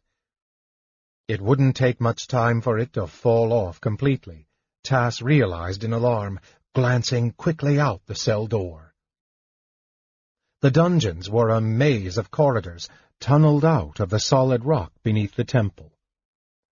It 1.28 1.40
wouldn't 1.40 1.76
take 1.76 2.00
much 2.00 2.26
time 2.26 2.60
for 2.60 2.78
it 2.78 2.94
to 2.94 3.06
fall 3.06 3.52
off 3.52 3.80
completely, 3.80 4.48
Tass 4.82 5.22
realized 5.22 5.84
in 5.84 5.92
alarm, 5.92 6.40
glancing 6.74 7.32
quickly 7.32 7.78
out 7.78 8.00
the 8.06 8.14
cell 8.14 8.46
door. 8.46 8.94
The 10.62 10.70
dungeons 10.70 11.28
were 11.28 11.50
a 11.50 11.60
maze 11.60 12.16
of 12.16 12.30
corridors, 12.30 12.88
tunneled 13.20 13.64
out 13.64 14.00
of 14.00 14.10
the 14.10 14.20
solid 14.20 14.64
rock 14.64 14.92
beneath 15.02 15.34
the 15.34 15.44
temple. 15.44 15.92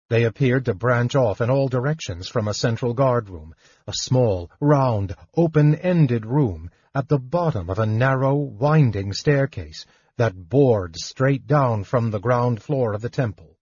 They 0.09 0.25
appeared 0.25 0.65
to 0.67 0.75
branch 0.75 1.15
off 1.15 1.41
in 1.41 1.51
all 1.51 1.69
directions 1.69 2.29
from 2.29 2.49
a 2.49 2.55
central 2.55 2.95
guard 2.95 3.29
room, 3.29 3.55
a 3.87 3.93
small, 3.95 4.51
round, 4.61 5.15
open-ended 5.37 6.25
room 6.25 6.71
at 6.95 7.09
the 7.09 7.19
bottom 7.19 7.69
of 7.69 7.79
a 7.79 7.87
narrow, 7.87 8.35
winding 8.35 9.13
staircase 9.13 9.85
that 10.17 10.49
bored 10.49 10.97
straight 10.97 11.47
down 11.47 11.85
from 11.85 12.11
the 12.11 12.21
ground 12.21 12.63
floor 12.63 12.95
of 12.95 13.03
the 13.03 13.11
temple. 13.11 13.57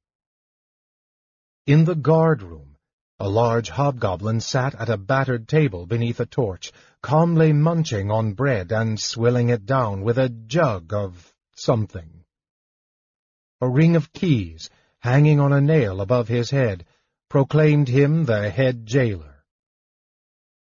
In 1.66 1.84
the 1.84 1.96
guard 1.96 2.42
room, 2.42 2.75
a 3.18 3.28
large 3.28 3.70
hobgoblin 3.70 4.38
sat 4.40 4.74
at 4.74 4.90
a 4.90 4.96
battered 4.96 5.48
table 5.48 5.86
beneath 5.86 6.20
a 6.20 6.26
torch, 6.26 6.70
calmly 7.00 7.52
munching 7.52 8.10
on 8.10 8.34
bread 8.34 8.70
and 8.70 9.00
swilling 9.00 9.48
it 9.48 9.64
down 9.64 10.02
with 10.02 10.18
a 10.18 10.28
jug 10.28 10.92
of 10.92 11.32
something. 11.54 12.24
A 13.62 13.68
ring 13.68 13.96
of 13.96 14.12
keys 14.12 14.68
hanging 14.98 15.40
on 15.40 15.52
a 15.52 15.60
nail 15.60 16.00
above 16.00 16.28
his 16.28 16.50
head, 16.50 16.84
proclaimed 17.30 17.88
him 17.88 18.24
the 18.24 18.50
head 18.50 18.84
jailer. 18.84 19.44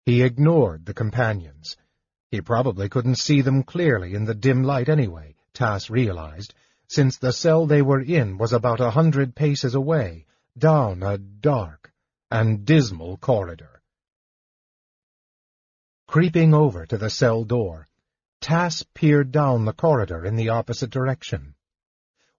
He 0.06 0.24
ignored 0.24 0.86
the 0.86 0.94
companions. 0.94 1.78
He 2.32 2.42
probably 2.42 2.90
couldn't 2.90 3.16
see 3.16 3.42
them 3.42 3.64
clearly 3.64 4.16
in 4.16 4.26
the 4.26 4.34
dim 4.34 4.64
light 4.64 4.90
anyway, 4.90 5.36
Tass 5.54 5.90
realized, 5.90 6.54
since 6.88 7.18
the 7.18 7.34
cell 7.34 7.68
they 7.68 7.82
were 7.82 8.02
in 8.02 8.38
was 8.38 8.54
about 8.54 8.80
a 8.80 8.92
hundred 8.92 9.36
paces 9.36 9.76
away, 9.76 10.26
down 10.58 11.04
a 11.04 11.18
dark 11.18 11.89
and 12.32 12.66
dismal 12.66 13.18
corridor. 13.18 13.82
Creeping 16.08 16.54
over 16.54 16.86
to 16.86 16.98
the 16.98 17.10
cell 17.10 17.44
door, 17.44 17.88
Tass 18.42 18.84
peered 18.94 19.32
down 19.32 19.66
the 19.66 19.74
corridor 19.74 20.26
in 20.26 20.36
the 20.36 20.50
opposite 20.50 20.90
direction. 20.90 21.56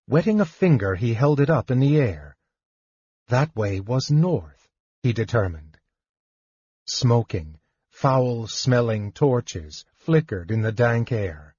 Wetting 0.08 0.40
a 0.40 0.46
finger, 0.46 0.94
he 0.94 1.12
held 1.12 1.40
it 1.40 1.50
up 1.50 1.70
in 1.70 1.78
the 1.78 1.98
air. 1.98 2.36
That 3.28 3.54
way 3.54 3.80
was 3.80 4.10
north, 4.10 4.68
he 5.02 5.12
determined. 5.12 5.76
Smoking, 6.86 7.60
foul-smelling 7.90 9.12
torches 9.12 9.84
flickered 9.94 10.50
in 10.50 10.62
the 10.62 10.72
dank 10.72 11.12
air. 11.12 11.54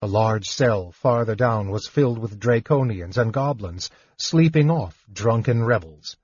A 0.00 0.06
large 0.06 0.48
cell 0.48 0.90
farther 0.92 1.36
down 1.36 1.68
was 1.68 1.86
filled 1.86 2.18
with 2.18 2.40
draconians 2.40 3.18
and 3.18 3.32
goblins, 3.32 3.90
sleeping 4.16 4.70
off 4.70 5.04
drunken 5.12 5.62
rebels. 5.62 6.16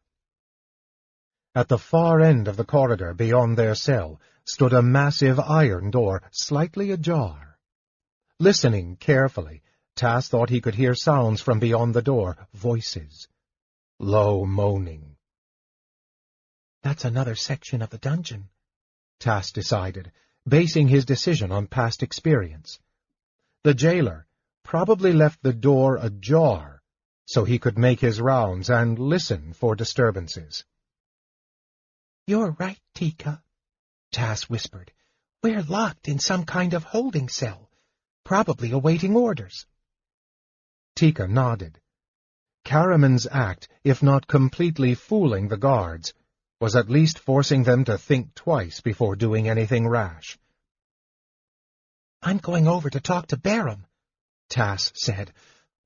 At 1.58 1.66
the 1.66 1.76
far 1.76 2.20
end 2.20 2.46
of 2.46 2.56
the 2.56 2.64
corridor 2.64 3.12
beyond 3.14 3.58
their 3.58 3.74
cell 3.74 4.20
stood 4.44 4.72
a 4.72 4.80
massive 4.80 5.40
iron 5.40 5.90
door, 5.90 6.22
slightly 6.30 6.92
ajar. 6.92 7.58
Listening 8.38 8.94
carefully, 8.94 9.64
Tass 9.96 10.28
thought 10.28 10.50
he 10.50 10.60
could 10.60 10.76
hear 10.76 10.94
sounds 10.94 11.40
from 11.40 11.58
beyond 11.58 11.96
the 11.96 12.00
door, 12.00 12.36
voices. 12.54 13.26
Low 13.98 14.44
moaning. 14.44 15.16
That's 16.82 17.04
another 17.04 17.34
section 17.34 17.82
of 17.82 17.90
the 17.90 17.98
dungeon, 17.98 18.50
Tass 19.18 19.50
decided, 19.50 20.12
basing 20.46 20.86
his 20.86 21.04
decision 21.04 21.50
on 21.50 21.66
past 21.66 22.04
experience. 22.04 22.78
The 23.64 23.74
jailer 23.74 24.28
probably 24.62 25.12
left 25.12 25.42
the 25.42 25.54
door 25.54 25.96
ajar 25.96 26.82
so 27.26 27.42
he 27.42 27.58
could 27.58 27.76
make 27.76 27.98
his 27.98 28.20
rounds 28.20 28.70
and 28.70 28.96
listen 28.96 29.52
for 29.54 29.74
disturbances. 29.74 30.64
You're 32.28 32.54
right, 32.58 32.78
Tika, 32.94 33.42
Tass 34.12 34.50
whispered. 34.50 34.92
We're 35.42 35.62
locked 35.62 36.08
in 36.08 36.18
some 36.18 36.44
kind 36.44 36.74
of 36.74 36.84
holding 36.84 37.30
cell, 37.30 37.70
probably 38.22 38.70
awaiting 38.70 39.16
orders. 39.16 39.64
Tika 40.94 41.26
nodded. 41.26 41.80
Caramon's 42.66 43.26
act, 43.30 43.68
if 43.82 44.02
not 44.02 44.26
completely 44.26 44.94
fooling 44.94 45.48
the 45.48 45.56
guards, 45.56 46.12
was 46.60 46.76
at 46.76 46.90
least 46.90 47.18
forcing 47.18 47.62
them 47.62 47.86
to 47.86 47.96
think 47.96 48.34
twice 48.34 48.82
before 48.82 49.16
doing 49.16 49.48
anything 49.48 49.88
rash. 49.88 50.38
I'm 52.20 52.36
going 52.36 52.68
over 52.68 52.90
to 52.90 53.00
talk 53.00 53.28
to 53.28 53.38
Berem, 53.38 53.86
Tass 54.50 54.92
said. 54.94 55.32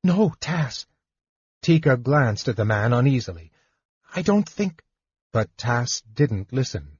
No, 0.02 0.34
Tass. 0.40 0.86
Tika 1.62 1.96
glanced 1.96 2.48
at 2.48 2.56
the 2.56 2.64
man 2.64 2.92
uneasily. 2.92 3.52
I 4.12 4.22
don't 4.22 4.48
think... 4.48 4.82
But 5.32 5.56
Tass 5.56 6.02
didn't 6.12 6.52
listen. 6.52 6.98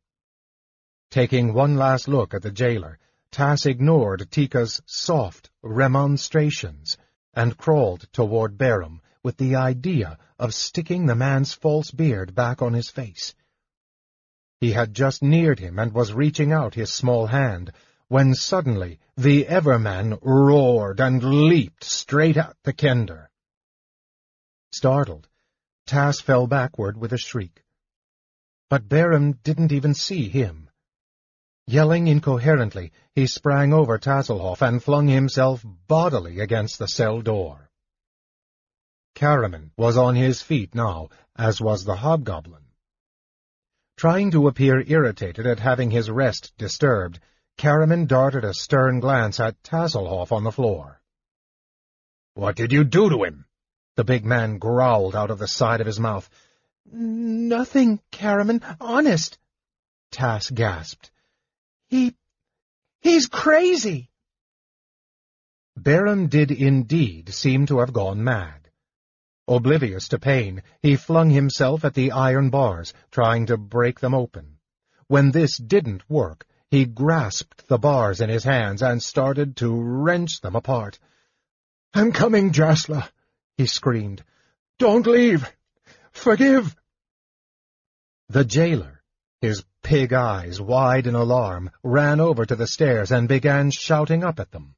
Taking 1.10 1.52
one 1.52 1.76
last 1.76 2.08
look 2.08 2.32
at 2.32 2.40
the 2.40 2.50
jailer, 2.50 2.98
Tass 3.30 3.66
ignored 3.66 4.30
Tika's 4.30 4.80
soft 4.86 5.50
remonstrations 5.62 6.96
and 7.34 7.58
crawled 7.58 8.10
toward 8.12 8.56
Berem 8.56 9.00
with 9.22 9.36
the 9.36 9.56
idea 9.56 10.18
of 10.38 10.54
sticking 10.54 11.06
the 11.06 11.14
man's 11.14 11.52
false 11.52 11.90
beard 11.90 12.34
back 12.34 12.62
on 12.62 12.72
his 12.72 12.88
face. 12.88 13.34
He 14.60 14.72
had 14.72 14.94
just 14.94 15.22
neared 15.22 15.58
him 15.58 15.78
and 15.78 15.92
was 15.92 16.14
reaching 16.14 16.52
out 16.52 16.74
his 16.74 16.92
small 16.92 17.26
hand 17.26 17.72
when 18.08 18.34
suddenly 18.34 18.98
the 19.16 19.44
Everman 19.44 20.18
roared 20.22 21.00
and 21.00 21.22
leaped 21.22 21.84
straight 21.84 22.36
at 22.36 22.56
the 22.62 22.72
kender. 22.72 23.28
Startled, 24.70 25.28
Tass 25.86 26.20
fell 26.20 26.46
backward 26.46 26.96
with 26.96 27.12
a 27.12 27.18
shriek. 27.18 27.62
But 28.72 28.88
Berem 28.88 29.34
didn't 29.42 29.70
even 29.70 29.92
see 29.92 30.30
him. 30.30 30.70
Yelling 31.66 32.08
incoherently, 32.08 32.90
he 33.14 33.26
sprang 33.26 33.74
over 33.74 33.98
Tasslehoff 33.98 34.62
and 34.62 34.82
flung 34.82 35.08
himself 35.08 35.62
bodily 35.88 36.40
against 36.40 36.78
the 36.78 36.88
cell 36.88 37.20
door. 37.20 37.68
Caramon 39.14 39.72
was 39.76 39.98
on 39.98 40.14
his 40.14 40.40
feet 40.40 40.74
now, 40.74 41.10
as 41.36 41.60
was 41.60 41.84
the 41.84 41.96
hobgoblin. 41.96 42.64
Trying 43.98 44.30
to 44.30 44.48
appear 44.48 44.82
irritated 44.86 45.46
at 45.46 45.60
having 45.60 45.90
his 45.90 46.10
rest 46.10 46.54
disturbed, 46.56 47.20
Caramon 47.58 48.06
darted 48.06 48.42
a 48.42 48.54
stern 48.54 49.00
glance 49.00 49.38
at 49.38 49.62
Tasslehoff 49.62 50.32
on 50.32 50.44
the 50.44 50.50
floor. 50.50 51.02
What 52.32 52.56
did 52.56 52.72
you 52.72 52.84
do 52.84 53.10
to 53.10 53.24
him? 53.24 53.44
The 53.96 54.04
big 54.04 54.24
man 54.24 54.56
growled 54.56 55.14
out 55.14 55.30
of 55.30 55.38
the 55.38 55.46
side 55.46 55.82
of 55.82 55.86
his 55.86 56.00
mouth. 56.00 56.30
Nothing, 56.90 58.00
Caramon, 58.10 58.62
honest. 58.80 59.38
Tass 60.10 60.50
gasped. 60.50 61.10
He... 61.88 62.14
he's 63.00 63.26
crazy. 63.26 64.10
Berem 65.78 66.28
did 66.28 66.50
indeed 66.50 67.32
seem 67.32 67.66
to 67.66 67.78
have 67.78 67.92
gone 67.92 68.22
mad. 68.22 68.68
Oblivious 69.48 70.08
to 70.08 70.18
pain, 70.18 70.62
he 70.82 70.96
flung 70.96 71.30
himself 71.30 71.84
at 71.84 71.94
the 71.94 72.12
iron 72.12 72.50
bars, 72.50 72.92
trying 73.10 73.46
to 73.46 73.56
break 73.56 74.00
them 74.00 74.14
open. 74.14 74.58
When 75.08 75.30
this 75.30 75.56
didn't 75.56 76.08
work, 76.08 76.46
he 76.70 76.84
grasped 76.84 77.68
the 77.68 77.78
bars 77.78 78.20
in 78.20 78.28
his 78.30 78.44
hands 78.44 78.82
and 78.82 79.02
started 79.02 79.56
to 79.56 79.74
wrench 79.74 80.40
them 80.40 80.56
apart. 80.56 80.98
I'm 81.92 82.12
coming, 82.12 82.52
Jasla, 82.52 83.08
he 83.56 83.66
screamed. 83.66 84.24
Don't 84.78 85.06
leave! 85.06 85.50
Forgive! 86.12 86.76
The 88.28 88.44
jailer, 88.44 89.02
his 89.40 89.64
pig 89.82 90.12
eyes 90.12 90.60
wide 90.60 91.06
in 91.06 91.14
alarm, 91.14 91.70
ran 91.82 92.20
over 92.20 92.46
to 92.46 92.54
the 92.54 92.66
stairs 92.66 93.10
and 93.10 93.28
began 93.28 93.70
shouting 93.70 94.22
up 94.22 94.38
at 94.38 94.52
them. 94.52 94.76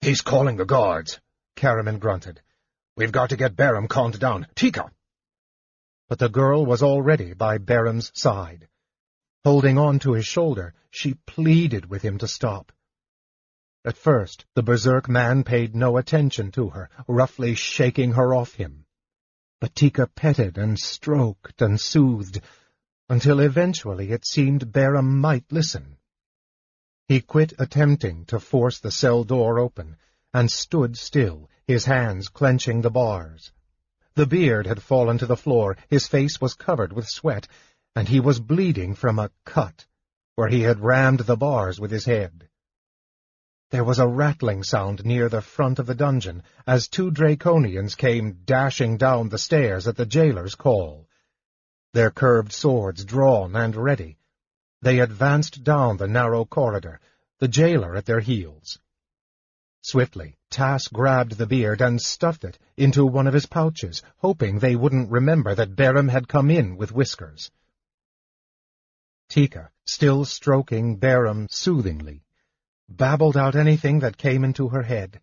He's 0.00 0.20
calling 0.20 0.56
the 0.56 0.66
guards, 0.66 1.20
Caramon 1.56 1.98
grunted. 1.98 2.42
We've 2.96 3.12
got 3.12 3.30
to 3.30 3.36
get 3.36 3.56
Berem 3.56 3.88
calmed 3.88 4.20
down. 4.20 4.46
Tika! 4.54 4.90
But 6.08 6.18
the 6.18 6.28
girl 6.28 6.66
was 6.66 6.82
already 6.82 7.32
by 7.32 7.58
Berem's 7.58 8.12
side. 8.14 8.68
Holding 9.44 9.78
on 9.78 9.98
to 10.00 10.12
his 10.12 10.26
shoulder, 10.26 10.74
she 10.90 11.14
pleaded 11.14 11.86
with 11.86 12.02
him 12.02 12.18
to 12.18 12.28
stop. 12.28 12.72
At 13.84 13.96
first, 13.96 14.44
the 14.54 14.62
berserk 14.62 15.08
man 15.08 15.44
paid 15.44 15.74
no 15.74 15.96
attention 15.96 16.50
to 16.52 16.70
her, 16.70 16.90
roughly 17.08 17.54
shaking 17.54 18.12
her 18.12 18.34
off 18.34 18.54
him. 18.54 18.83
But 19.64 19.74
Tika 19.76 20.08
petted 20.08 20.58
and 20.58 20.78
stroked 20.78 21.62
and 21.62 21.80
soothed, 21.80 22.42
until 23.08 23.40
eventually 23.40 24.12
it 24.12 24.26
seemed 24.26 24.70
Berem 24.70 25.18
might 25.18 25.50
listen. 25.50 25.96
He 27.08 27.22
quit 27.22 27.54
attempting 27.58 28.26
to 28.26 28.38
force 28.40 28.78
the 28.78 28.90
cell 28.90 29.24
door 29.24 29.58
open, 29.58 29.96
and 30.34 30.50
stood 30.50 30.98
still, 30.98 31.48
his 31.66 31.86
hands 31.86 32.28
clenching 32.28 32.82
the 32.82 32.90
bars. 32.90 33.52
The 34.16 34.26
beard 34.26 34.66
had 34.66 34.82
fallen 34.82 35.16
to 35.16 35.24
the 35.26 35.34
floor, 35.34 35.78
his 35.88 36.06
face 36.06 36.42
was 36.42 36.52
covered 36.52 36.92
with 36.92 37.08
sweat, 37.08 37.48
and 37.96 38.06
he 38.06 38.20
was 38.20 38.40
bleeding 38.40 38.94
from 38.94 39.18
a 39.18 39.30
cut, 39.46 39.86
where 40.34 40.48
he 40.48 40.60
had 40.60 40.80
rammed 40.80 41.20
the 41.20 41.38
bars 41.38 41.80
with 41.80 41.90
his 41.90 42.04
head. 42.04 42.50
There 43.74 43.82
was 43.82 43.98
a 43.98 44.06
rattling 44.06 44.62
sound 44.62 45.04
near 45.04 45.28
the 45.28 45.42
front 45.42 45.80
of 45.80 45.86
the 45.86 45.96
dungeon, 45.96 46.44
as 46.64 46.86
two 46.86 47.10
Draconians 47.10 47.96
came 47.96 48.44
dashing 48.44 48.98
down 48.98 49.30
the 49.30 49.36
stairs 49.36 49.88
at 49.88 49.96
the 49.96 50.06
jailer's 50.06 50.54
call. 50.54 51.08
Their 51.92 52.12
curved 52.12 52.52
swords 52.52 53.04
drawn 53.04 53.56
and 53.56 53.74
ready, 53.74 54.16
they 54.80 55.00
advanced 55.00 55.64
down 55.64 55.96
the 55.96 56.06
narrow 56.06 56.44
corridor, 56.44 57.00
the 57.40 57.48
jailer 57.48 57.96
at 57.96 58.06
their 58.06 58.20
heels. 58.20 58.78
Swiftly, 59.80 60.36
Tass 60.50 60.86
grabbed 60.86 61.32
the 61.32 61.48
beard 61.48 61.80
and 61.80 62.00
stuffed 62.00 62.44
it 62.44 62.60
into 62.76 63.04
one 63.04 63.26
of 63.26 63.34
his 63.34 63.46
pouches, 63.46 64.02
hoping 64.18 64.60
they 64.60 64.76
wouldn't 64.76 65.10
remember 65.10 65.52
that 65.52 65.74
Berem 65.74 66.10
had 66.10 66.28
come 66.28 66.48
in 66.48 66.76
with 66.76 66.92
whiskers. 66.92 67.50
Tika, 69.28 69.72
still 69.84 70.24
stroking 70.24 70.96
Berem 70.96 71.48
soothingly, 71.50 72.24
babbled 72.88 73.36
out 73.36 73.56
anything 73.56 74.00
that 74.00 74.18
came 74.18 74.44
into 74.44 74.68
her 74.68 74.82
head. 74.82 75.20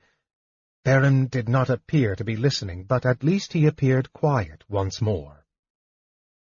Berem 0.84 1.30
did 1.30 1.48
not 1.48 1.70
appear 1.70 2.16
to 2.16 2.24
be 2.24 2.36
listening, 2.36 2.84
but 2.86 3.06
at 3.06 3.24
least 3.24 3.54
he 3.54 3.68
appeared 3.68 4.14
quiet 4.14 4.64
once 4.68 5.02
more. 5.02 5.46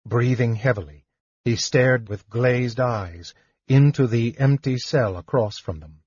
Breathing 0.05 0.55
heavily, 0.55 1.05
he 1.45 1.55
stared 1.55 2.09
with 2.09 2.29
glazed 2.29 2.79
eyes 2.79 3.33
into 3.67 4.07
the 4.07 4.35
empty 4.39 4.77
cell 4.77 5.15
across 5.15 5.57
from 5.59 5.79
them. 5.79 6.01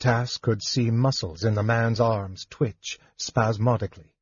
Tass 0.00 0.36
could 0.36 0.62
see 0.62 0.90
muscles 0.90 1.44
in 1.44 1.54
the 1.54 1.62
man's 1.62 2.00
arms 2.00 2.46
twitch 2.50 2.98
spasmodically. 3.16 4.14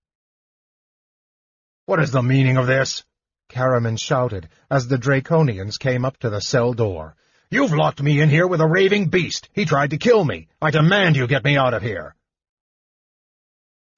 What 1.86 2.00
is 2.00 2.12
the 2.12 2.22
meaning 2.22 2.56
of 2.56 2.66
this? 2.66 3.02
Caramon 3.48 3.98
shouted 3.98 4.48
as 4.70 4.88
the 4.88 4.98
Draconians 4.98 5.78
came 5.78 6.04
up 6.04 6.18
to 6.18 6.30
the 6.30 6.40
cell 6.40 6.72
door. 6.72 7.16
You've 7.52 7.74
locked 7.74 8.02
me 8.02 8.18
in 8.18 8.30
here 8.30 8.46
with 8.46 8.62
a 8.62 8.66
raving 8.66 9.10
beast. 9.10 9.50
He 9.52 9.66
tried 9.66 9.90
to 9.90 9.98
kill 9.98 10.24
me. 10.24 10.48
I 10.62 10.70
demand 10.70 11.16
you 11.16 11.26
get 11.26 11.44
me 11.44 11.58
out 11.58 11.74
of 11.74 11.82
here. 11.82 12.16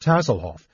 Tasslehoff, 0.03 0.67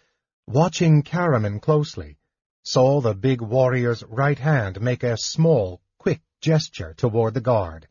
watching 0.46 1.02
Caramon 1.02 1.60
closely, 1.60 2.16
saw 2.62 3.02
the 3.02 3.12
big 3.12 3.42
warrior's 3.42 4.02
right 4.04 4.38
hand 4.38 4.80
make 4.80 5.02
a 5.02 5.18
small, 5.18 5.82
quick 5.98 6.22
gesture 6.40 6.94
toward 6.94 7.34
the 7.34 7.42
guard. 7.42 7.86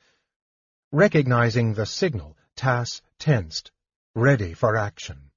Recognizing 0.91 1.75
the 1.75 1.85
signal, 1.85 2.35
Tass 2.55 3.03
tensed, 3.19 3.69
ready 4.15 4.55
for 4.55 4.75
action. 4.75 5.29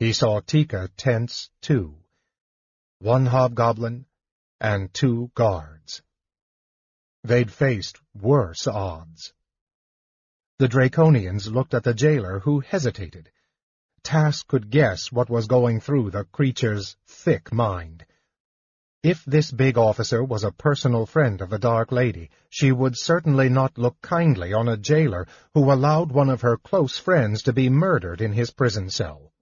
He 0.00 0.12
saw 0.12 0.40
Tika 0.40 0.90
tense, 0.98 1.48
too. 1.62 1.96
One 2.98 3.24
hobgoblin 3.24 4.04
and 4.60 4.92
two 4.92 5.30
guards. 5.34 6.02
They'd 7.24 7.52
faced 7.52 8.00
worse 8.14 8.66
odds. 8.66 9.32
The 10.58 10.68
Draconians 10.68 11.50
looked 11.50 11.74
at 11.74 11.84
the 11.84 11.94
jailer, 11.94 12.40
who 12.40 12.60
hesitated. 12.60 13.30
Tass 14.02 14.42
could 14.42 14.70
guess 14.70 15.12
what 15.12 15.30
was 15.30 15.46
going 15.46 15.80
through 15.80 16.10
the 16.10 16.24
creature's 16.24 16.96
thick 17.06 17.52
mind. 17.52 18.04
If 19.02 19.24
this 19.24 19.50
big 19.50 19.78
officer 19.78 20.22
was 20.22 20.44
a 20.44 20.52
personal 20.52 21.06
friend 21.06 21.40
of 21.40 21.50
the 21.50 21.58
Dark 21.58 21.90
Lady, 21.90 22.30
she 22.48 22.70
would 22.70 22.96
certainly 22.96 23.48
not 23.48 23.78
look 23.78 24.00
kindly 24.00 24.52
on 24.52 24.68
a 24.68 24.76
jailer 24.76 25.26
who 25.54 25.72
allowed 25.72 26.12
one 26.12 26.28
of 26.28 26.42
her 26.42 26.56
close 26.56 26.98
friends 26.98 27.42
to 27.42 27.52
be 27.52 27.68
murdered 27.68 28.20
in 28.20 28.32
his 28.32 28.52
prison 28.52 28.90
cell. 28.90 29.32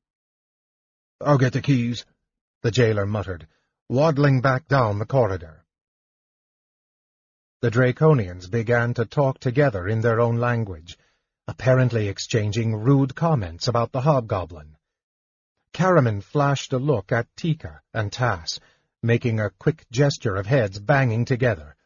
I'll 1.21 1.37
get 1.39 1.53
the 1.53 1.61
keys, 1.61 2.07
the 2.63 2.71
jailer 2.71 3.05
muttered, 3.05 3.47
waddling 3.89 4.41
back 4.41 4.67
down 4.69 4.99
the 4.99 5.07
corridor. 5.07 5.67
The 7.63 7.71
Draconians 7.71 8.49
began 8.51 8.95
to 8.95 9.05
talk 9.05 9.39
together 9.39 9.87
in 9.87 10.01
their 10.01 10.19
own 10.19 10.37
language, 10.37 10.97
apparently 11.47 12.09
exchanging 12.09 12.75
rude 12.75 13.15
comments 13.15 13.69
about 13.69 13.93
the 13.93 14.01
hobgoblin. 14.01 14.79
Caramon 15.75 16.23
flashed 16.23 16.73
a 16.73 16.79
look 16.79 17.13
at 17.13 17.29
Tika 17.37 17.83
and 17.93 18.11
Tass, 18.11 18.59
making 19.03 19.41
a 19.41 19.51
quick 19.51 19.85
gesture 19.93 20.37
of 20.37 20.47
heads 20.47 20.79
banging 20.79 21.27
together. 21.27 21.77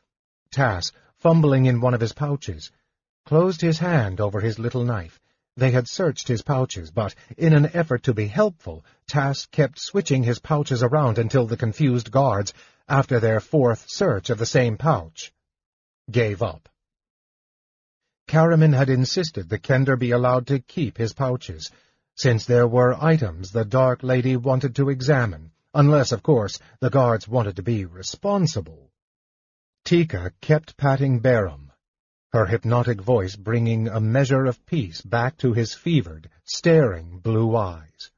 Tass, 0.52 0.92
fumbling 1.16 1.66
in 1.66 1.80
one 1.80 1.92
of 1.92 2.00
his 2.00 2.12
pouches, 2.12 2.70
closed 3.26 3.60
his 3.60 3.80
hand 3.80 4.20
over 4.20 4.40
his 4.40 4.60
little 4.60 4.84
knife. 4.84 5.18
They 5.56 5.72
had 5.72 5.88
searched 5.88 6.28
his 6.28 6.42
pouches, 6.42 6.92
but 6.92 7.16
in 7.36 7.52
an 7.52 7.74
effort 7.74 8.04
to 8.04 8.14
be 8.14 8.28
helpful, 8.28 8.84
Tass 9.08 9.46
kept 9.46 9.80
switching 9.80 10.22
his 10.22 10.38
pouches 10.38 10.84
around 10.84 11.18
until 11.18 11.48
the 11.48 11.56
confused 11.56 12.12
guards, 12.12 12.54
after 12.88 13.18
their 13.18 13.40
fourth 13.40 13.86
search 13.88 14.30
of 14.30 14.38
the 14.38 14.46
same 14.46 14.76
pouch, 14.76 15.32
gave 16.10 16.42
up. 16.42 16.68
Caramon 18.28 18.72
had 18.74 18.88
insisted 18.88 19.48
the 19.48 19.58
Kender 19.58 19.98
be 19.98 20.10
allowed 20.12 20.46
to 20.46 20.58
keep 20.58 20.96
his 20.96 21.12
pouches, 21.12 21.70
since 22.16 22.46
there 22.46 22.68
were 22.68 23.02
items 23.02 23.50
the 23.50 23.64
Dark 23.64 24.02
Lady 24.02 24.36
wanted 24.36 24.76
to 24.76 24.88
examine, 24.88 25.50
unless, 25.74 26.12
of 26.12 26.22
course, 26.22 26.58
the 26.80 26.90
guards 26.90 27.26
wanted 27.28 27.56
to 27.56 27.62
be 27.62 27.84
responsible. 27.84 28.90
Tika 29.84 30.32
kept 30.40 30.76
patting 30.76 31.20
Berem, 31.20 31.70
her 32.32 32.46
hypnotic 32.46 33.00
voice 33.00 33.36
bringing 33.36 33.88
a 33.88 34.00
measure 34.00 34.46
of 34.46 34.64
peace 34.66 35.02
back 35.02 35.36
to 35.38 35.52
his 35.52 35.74
fevered, 35.74 36.30
staring 36.44 37.18
blue 37.18 37.56
eyes. 37.56 38.10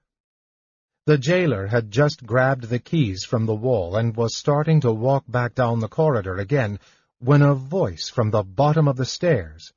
The 1.06 1.18
jailer 1.18 1.66
had 1.66 1.90
just 1.90 2.26
grabbed 2.26 2.64
the 2.64 2.78
keys 2.78 3.24
from 3.24 3.46
the 3.46 3.54
wall 3.54 3.96
and 3.96 4.16
was 4.16 4.36
starting 4.36 4.80
to 4.80 4.92
walk 4.92 5.24
back 5.28 5.54
down 5.54 5.80
the 5.80 5.88
corridor 5.88 6.36
again 6.36 6.78
when 7.18 7.42
a 7.42 7.54
voice 7.54 8.08
from 8.08 8.30
the 8.30 8.42
bottom 8.42 8.88
of 8.88 8.96
the 8.96 9.04
stairs 9.04 9.72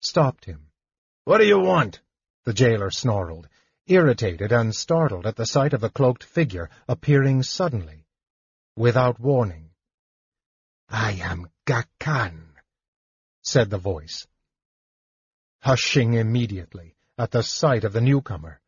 stopped 0.00 0.44
him. 0.44 0.68
What 1.24 1.38
do 1.38 1.44
you 1.44 1.58
want? 1.58 2.00
The 2.44 2.52
jailer 2.52 2.90
snarled 2.90 3.48
irritated 3.86 4.50
and 4.50 4.74
startled 4.74 5.26
at 5.26 5.36
the 5.36 5.44
sight 5.44 5.74
of 5.74 5.80
the 5.80 5.90
cloaked 5.90 6.24
figure 6.24 6.70
appearing 6.88 7.42
suddenly, 7.42 8.06
without 8.76 9.20
warning. 9.20 9.70
I 10.88 11.12
am 11.12 11.48
Gakhan, 11.66 12.54
said 13.42 13.68
the 13.68 13.78
voice. 13.78 14.26
Hushing 15.60 16.14
immediately 16.14 16.96
at 17.18 17.30
the 17.30 17.42
sight 17.42 17.84
of 17.84 17.92
the 17.92 18.00
newcomer, 18.00 18.60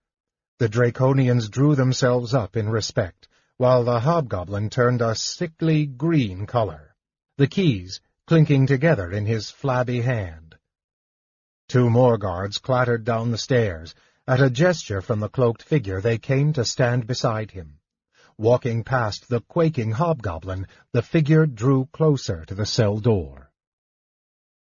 the 0.58 0.68
Draconians 0.68 1.48
drew 1.50 1.74
themselves 1.74 2.34
up 2.34 2.56
in 2.56 2.68
respect, 2.68 3.28
while 3.56 3.84
the 3.84 4.00
hobgoblin 4.00 4.68
turned 4.68 5.00
a 5.00 5.14
sickly 5.14 5.86
green 5.86 6.46
color, 6.46 6.94
the 7.38 7.46
keys 7.46 8.00
clinking 8.26 8.66
together 8.66 9.12
in 9.12 9.24
his 9.24 9.50
flabby 9.50 10.00
hand. 10.00 10.56
Two 11.68 11.88
more 11.88 12.18
guards 12.18 12.58
clattered 12.58 13.04
down 13.04 13.30
the 13.30 13.38
stairs. 13.38 13.94
At 14.26 14.40
a 14.40 14.50
gesture 14.50 15.00
from 15.00 15.20
the 15.20 15.28
cloaked 15.28 15.62
figure, 15.62 16.00
they 16.00 16.18
came 16.18 16.52
to 16.54 16.64
stand 16.64 17.06
beside 17.06 17.52
him. 17.52 17.78
Walking 18.36 18.82
past 18.82 19.28
the 19.28 19.40
quaking 19.40 19.92
hobgoblin, 19.92 20.66
the 20.92 21.02
figure 21.02 21.46
drew 21.46 21.86
closer 21.92 22.44
to 22.44 22.54
the 22.54 22.66
cell 22.66 22.98
door. 22.98 23.50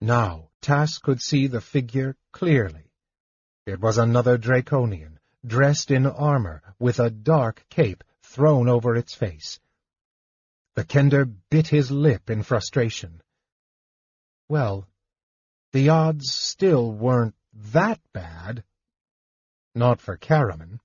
Now 0.01 0.49
Tass 0.61 0.97
could 0.99 1.21
see 1.21 1.47
the 1.47 1.61
figure 1.61 2.15
clearly. 2.31 2.91
It 3.65 3.79
was 3.79 3.97
another 3.97 4.37
Draconian, 4.37 5.19
dressed 5.45 5.89
in 5.89 6.05
armor, 6.05 6.61
with 6.79 6.99
a 6.99 7.09
dark 7.09 7.65
cape 7.69 8.03
thrown 8.21 8.67
over 8.69 8.95
its 8.95 9.13
face. 9.13 9.59
The 10.75 10.83
Kender 10.83 11.31
bit 11.49 11.67
his 11.67 11.91
lip 11.91 12.29
in 12.29 12.43
frustration. 12.43 13.21
Well, 14.51 14.85
the 15.71 15.87
odds 15.87 16.33
still 16.33 16.91
weren't 16.91 17.35
that 17.71 18.01
bad. 18.11 18.65
Not 19.73 20.01
for 20.01 20.17
Caramon. 20.17 20.81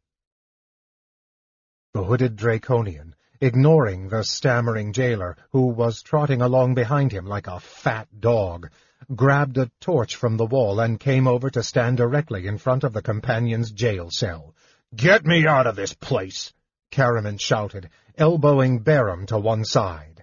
The 1.92 2.04
hooded 2.04 2.36
Draconian, 2.36 3.16
ignoring 3.40 4.08
the 4.08 4.22
stammering 4.22 4.92
jailer, 4.92 5.36
who 5.50 5.66
was 5.66 6.02
trotting 6.02 6.42
along 6.42 6.76
behind 6.76 7.10
him 7.10 7.26
like 7.26 7.48
a 7.48 7.58
fat 7.58 8.06
dog, 8.20 8.70
grabbed 9.12 9.58
a 9.58 9.72
torch 9.80 10.14
from 10.14 10.36
the 10.36 10.46
wall 10.46 10.78
and 10.78 11.00
came 11.00 11.26
over 11.26 11.50
to 11.50 11.64
stand 11.64 11.96
directly 11.96 12.46
in 12.46 12.58
front 12.58 12.84
of 12.84 12.92
the 12.92 13.02
companion's 13.02 13.72
jail 13.72 14.12
cell. 14.12 14.54
"'Get 14.94 15.26
me 15.26 15.44
out 15.44 15.66
of 15.66 15.74
this 15.74 15.92
place!' 15.92 16.52
Caramon 16.92 17.40
shouted, 17.40 17.90
elbowing 18.16 18.84
Berem 18.84 19.26
to 19.26 19.38
one 19.38 19.64
side. 19.64 20.15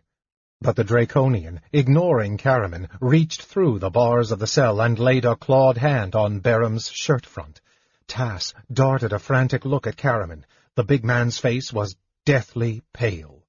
But 0.64 0.78
the 0.78 0.86
Draconian, 0.86 1.59
ignoring 1.74 2.38
Caramon, 2.38 2.88
reached 3.01 3.41
through 3.41 3.80
the 3.80 3.89
bars 3.89 4.32
of 4.32 4.39
the 4.39 4.47
cell 4.47 4.80
and 4.80 4.97
laid 4.97 5.26
a 5.26 5.36
clawed 5.36 5.78
hand 5.78 6.16
on 6.16 6.39
Berem's 6.39 6.89
shirt 6.89 7.26
front. 7.26 7.59
Tass 8.07 8.53
darted 8.72 9.11
a 9.11 9.20
frantic 9.20 9.66
look 9.66 9.88
at 9.88 9.97
Caramon. 9.97 10.45
The 10.76 10.86
big 10.86 11.03
man's 11.03 11.38
face 11.38 11.74
was 11.74 11.97
deathly 12.26 12.82
pale. 12.93 13.43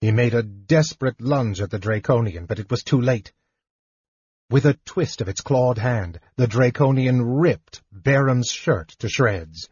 He 0.00 0.12
made 0.12 0.34
a 0.34 0.44
desperate 0.44 1.20
lunge 1.20 1.60
at 1.60 1.70
the 1.70 1.80
Draconian, 1.80 2.46
but 2.46 2.60
it 2.60 2.70
was 2.70 2.84
too 2.84 3.00
late. 3.00 3.32
With 4.48 4.66
a 4.66 4.78
twist 4.84 5.20
of 5.20 5.28
its 5.28 5.40
clawed 5.40 5.78
hand, 5.78 6.20
the 6.36 6.46
Draconian 6.46 7.22
ripped 7.22 7.82
Berem's 7.90 8.52
shirt 8.52 8.90
to 9.00 9.08
shreds. 9.08 9.68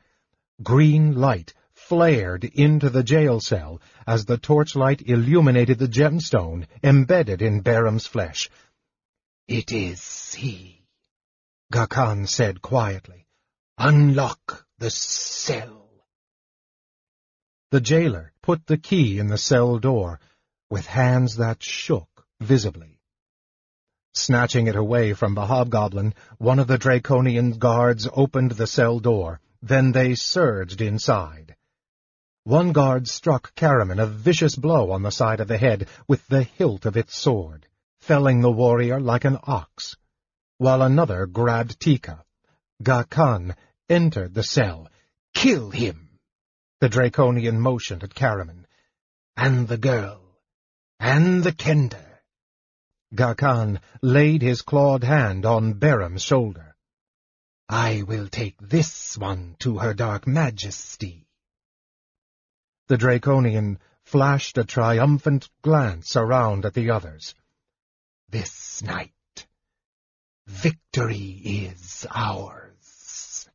Green 0.60 1.14
light 1.14 1.54
flared 1.90 2.44
into 2.44 2.88
the 2.88 3.02
jail 3.02 3.40
cell 3.40 3.80
as 4.06 4.24
the 4.24 4.38
torchlight 4.38 5.02
illuminated 5.06 5.76
the 5.76 5.88
gemstone 5.88 6.64
embedded 6.84 7.42
in 7.42 7.60
Berem's 7.62 8.06
flesh. 8.06 8.48
It 9.48 9.72
is 9.72 10.32
he, 10.34 10.84
Gakhan 11.72 12.28
said 12.28 12.62
quietly. 12.62 13.26
Unlock 13.76 14.64
the 14.78 14.88
cell. 14.88 15.88
The 17.72 17.80
jailer 17.80 18.32
put 18.40 18.66
the 18.66 18.78
key 18.78 19.18
in 19.18 19.26
the 19.26 19.36
cell 19.36 19.80
door 19.80 20.20
with 20.70 20.86
hands 20.86 21.38
that 21.38 21.60
shook 21.60 22.24
visibly. 22.38 23.00
Snatching 24.14 24.68
it 24.68 24.76
away 24.76 25.12
from 25.12 25.34
the 25.34 25.46
hobgoblin, 25.46 26.14
one 26.38 26.60
of 26.60 26.68
the 26.68 26.78
Draconian 26.78 27.58
guards 27.58 28.06
opened 28.12 28.52
the 28.52 28.68
cell 28.68 29.00
door. 29.00 29.40
Then 29.60 29.90
they 29.90 30.14
surged 30.14 30.80
inside. 30.80 31.56
One 32.44 32.72
guard 32.72 33.06
struck 33.06 33.54
Caramon 33.54 33.98
a 33.98 34.06
vicious 34.06 34.56
blow 34.56 34.92
on 34.92 35.02
the 35.02 35.10
side 35.10 35.40
of 35.40 35.48
the 35.48 35.58
head 35.58 35.88
with 36.08 36.26
the 36.28 36.42
hilt 36.42 36.86
of 36.86 36.96
its 36.96 37.14
sword, 37.14 37.66
felling 38.00 38.40
the 38.40 38.50
warrior 38.50 38.98
like 38.98 39.26
an 39.26 39.38
ox, 39.42 39.96
while 40.56 40.80
another 40.80 41.26
grabbed 41.26 41.78
Tika. 41.78 42.24
Gakhan 42.82 43.54
entered 43.90 44.32
the 44.32 44.42
cell. 44.42 44.88
Kill 45.34 45.70
him! 45.70 46.18
The 46.80 46.88
Draconian 46.88 47.60
motioned 47.60 48.02
at 48.02 48.14
Caramon. 48.14 48.64
And 49.36 49.68
the 49.68 49.76
girl. 49.76 50.22
And 50.98 51.44
the 51.44 51.52
Kender. 51.52 52.20
Gakhan 53.14 53.80
laid 54.00 54.40
his 54.40 54.62
clawed 54.62 55.04
hand 55.04 55.44
on 55.44 55.74
Berem's 55.74 56.22
shoulder. 56.22 56.74
I 57.68 58.02
will 58.02 58.28
take 58.28 58.56
this 58.60 59.18
one 59.18 59.56
to 59.58 59.78
her 59.78 59.92
dark 59.92 60.26
majesty. 60.26 61.26
The 62.90 62.98
Draconian 62.98 63.78
flashed 64.02 64.58
a 64.58 64.64
triumphant 64.64 65.48
glance 65.62 66.16
around 66.16 66.66
at 66.66 66.74
the 66.74 66.90
others. 66.90 67.36
This 68.28 68.82
night, 68.82 69.46
victory 70.48 71.40
is 71.44 72.04
ours, 72.10 73.48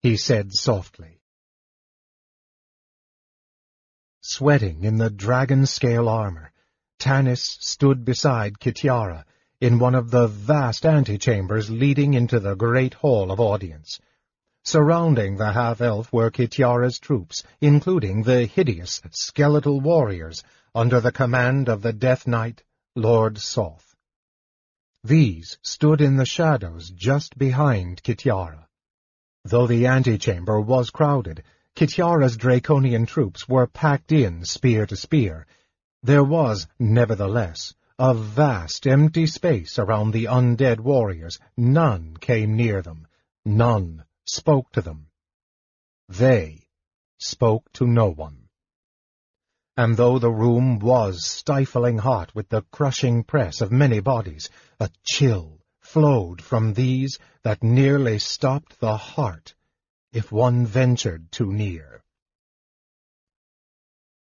he 0.00 0.16
said 0.16 0.52
softly. 0.52 1.20
Sweating 4.20 4.82
in 4.82 4.96
the 4.96 5.08
dragon-scale 5.08 6.08
armor, 6.08 6.50
Tanis 6.98 7.56
stood 7.60 8.04
beside 8.04 8.58
Kitiara 8.58 9.24
in 9.60 9.78
one 9.78 9.94
of 9.94 10.10
the 10.10 10.26
vast 10.26 10.84
antechambers 10.84 11.70
leading 11.70 12.14
into 12.14 12.40
the 12.40 12.56
great 12.56 12.94
hall 12.94 13.30
of 13.30 13.38
audience. 13.38 14.00
Surrounding 14.64 15.36
the 15.36 15.52
half-elf 15.52 16.12
were 16.12 16.30
Kitiara's 16.30 16.98
troops, 16.98 17.42
including 17.60 18.22
the 18.22 18.46
hideous 18.46 19.02
skeletal 19.10 19.80
warriors 19.80 20.44
under 20.74 21.00
the 21.00 21.10
command 21.10 21.68
of 21.68 21.82
the 21.82 21.92
Death 21.92 22.26
Knight, 22.26 22.62
Lord 22.94 23.38
Soth. 23.38 23.94
These 25.02 25.58
stood 25.62 26.00
in 26.00 26.16
the 26.16 26.24
shadows 26.24 26.90
just 26.90 27.36
behind 27.36 28.02
Kitiara. 28.02 28.66
Though 29.44 29.66
the 29.66 29.86
antechamber 29.86 30.60
was 30.60 30.90
crowded, 30.90 31.42
Kitiara's 31.74 32.36
draconian 32.36 33.06
troops 33.06 33.48
were 33.48 33.66
packed 33.66 34.12
in 34.12 34.44
spear 34.44 34.86
to 34.86 34.94
spear, 34.94 35.46
there 36.04 36.24
was, 36.24 36.66
nevertheless, 36.80 37.74
a 37.96 38.12
vast 38.12 38.88
empty 38.88 39.26
space 39.26 39.78
around 39.78 40.10
the 40.10 40.24
undead 40.24 40.80
warriors. 40.80 41.38
None 41.56 42.16
came 42.16 42.56
near 42.56 42.82
them. 42.82 43.06
None 43.44 44.04
spoke 44.24 44.70
to 44.72 44.80
them. 44.80 45.08
They 46.08 46.68
spoke 47.18 47.70
to 47.74 47.86
no 47.86 48.10
one. 48.10 48.48
And 49.76 49.96
though 49.96 50.18
the 50.18 50.30
room 50.30 50.78
was 50.78 51.24
stifling 51.24 51.98
hot 51.98 52.34
with 52.34 52.48
the 52.48 52.62
crushing 52.72 53.24
press 53.24 53.60
of 53.60 53.72
many 53.72 54.00
bodies, 54.00 54.50
a 54.78 54.90
chill 55.04 55.60
flowed 55.80 56.42
from 56.42 56.74
these 56.74 57.18
that 57.42 57.62
nearly 57.62 58.18
stopped 58.18 58.78
the 58.80 58.96
heart 58.96 59.54
if 60.12 60.30
one 60.30 60.66
ventured 60.66 61.32
too 61.32 61.52
near. 61.52 62.02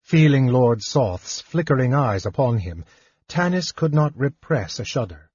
Feeling 0.02 0.48
Lord 0.48 0.82
Soth's 0.82 1.42
flickering 1.42 1.94
eyes 1.94 2.26
upon 2.26 2.60
him, 2.60 2.86
Tanis 3.28 3.72
could 3.72 3.94
not 3.94 4.18
repress 4.18 4.80
a 4.80 4.86
shudder. 4.86 5.30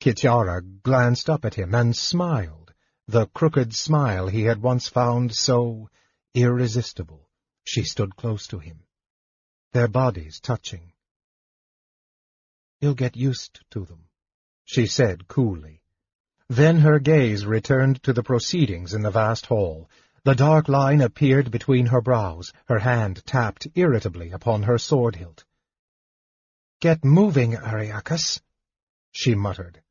Kitiara 0.00 0.62
glanced 0.82 1.30
up 1.30 1.44
at 1.44 1.54
him 1.54 1.74
and 1.74 1.96
smiled, 1.96 2.63
the 3.06 3.26
crooked 3.26 3.74
smile 3.74 4.28
he 4.28 4.42
had 4.44 4.62
once 4.62 4.88
found 4.88 5.34
so 5.34 5.88
irresistible. 6.34 7.28
She 7.64 7.82
stood 7.82 8.16
close 8.16 8.46
to 8.48 8.58
him, 8.58 8.84
their 9.72 9.88
bodies 9.88 10.40
touching. 10.40 10.92
You'll 12.80 12.94
get 12.94 13.16
used 13.16 13.60
to 13.70 13.84
them, 13.84 14.08
she 14.64 14.86
said 14.86 15.28
coolly. 15.28 15.82
Then 16.48 16.80
her 16.80 16.98
gaze 16.98 17.46
returned 17.46 18.02
to 18.02 18.12
the 18.12 18.22
proceedings 18.22 18.92
in 18.92 19.02
the 19.02 19.10
vast 19.10 19.46
hall, 19.46 19.88
the 20.24 20.34
dark 20.34 20.68
line 20.68 21.00
appeared 21.00 21.50
between 21.50 21.86
her 21.86 22.00
brows, 22.00 22.52
her 22.66 22.78
hand 22.78 23.24
tapped 23.26 23.66
irritably 23.74 24.30
upon 24.30 24.62
her 24.62 24.78
sword 24.78 25.16
hilt. 25.16 25.44
"'Get 26.80 27.04
moving, 27.04 27.52
Ariakas,' 27.56 28.40
she 29.10 29.34
muttered. 29.34 29.83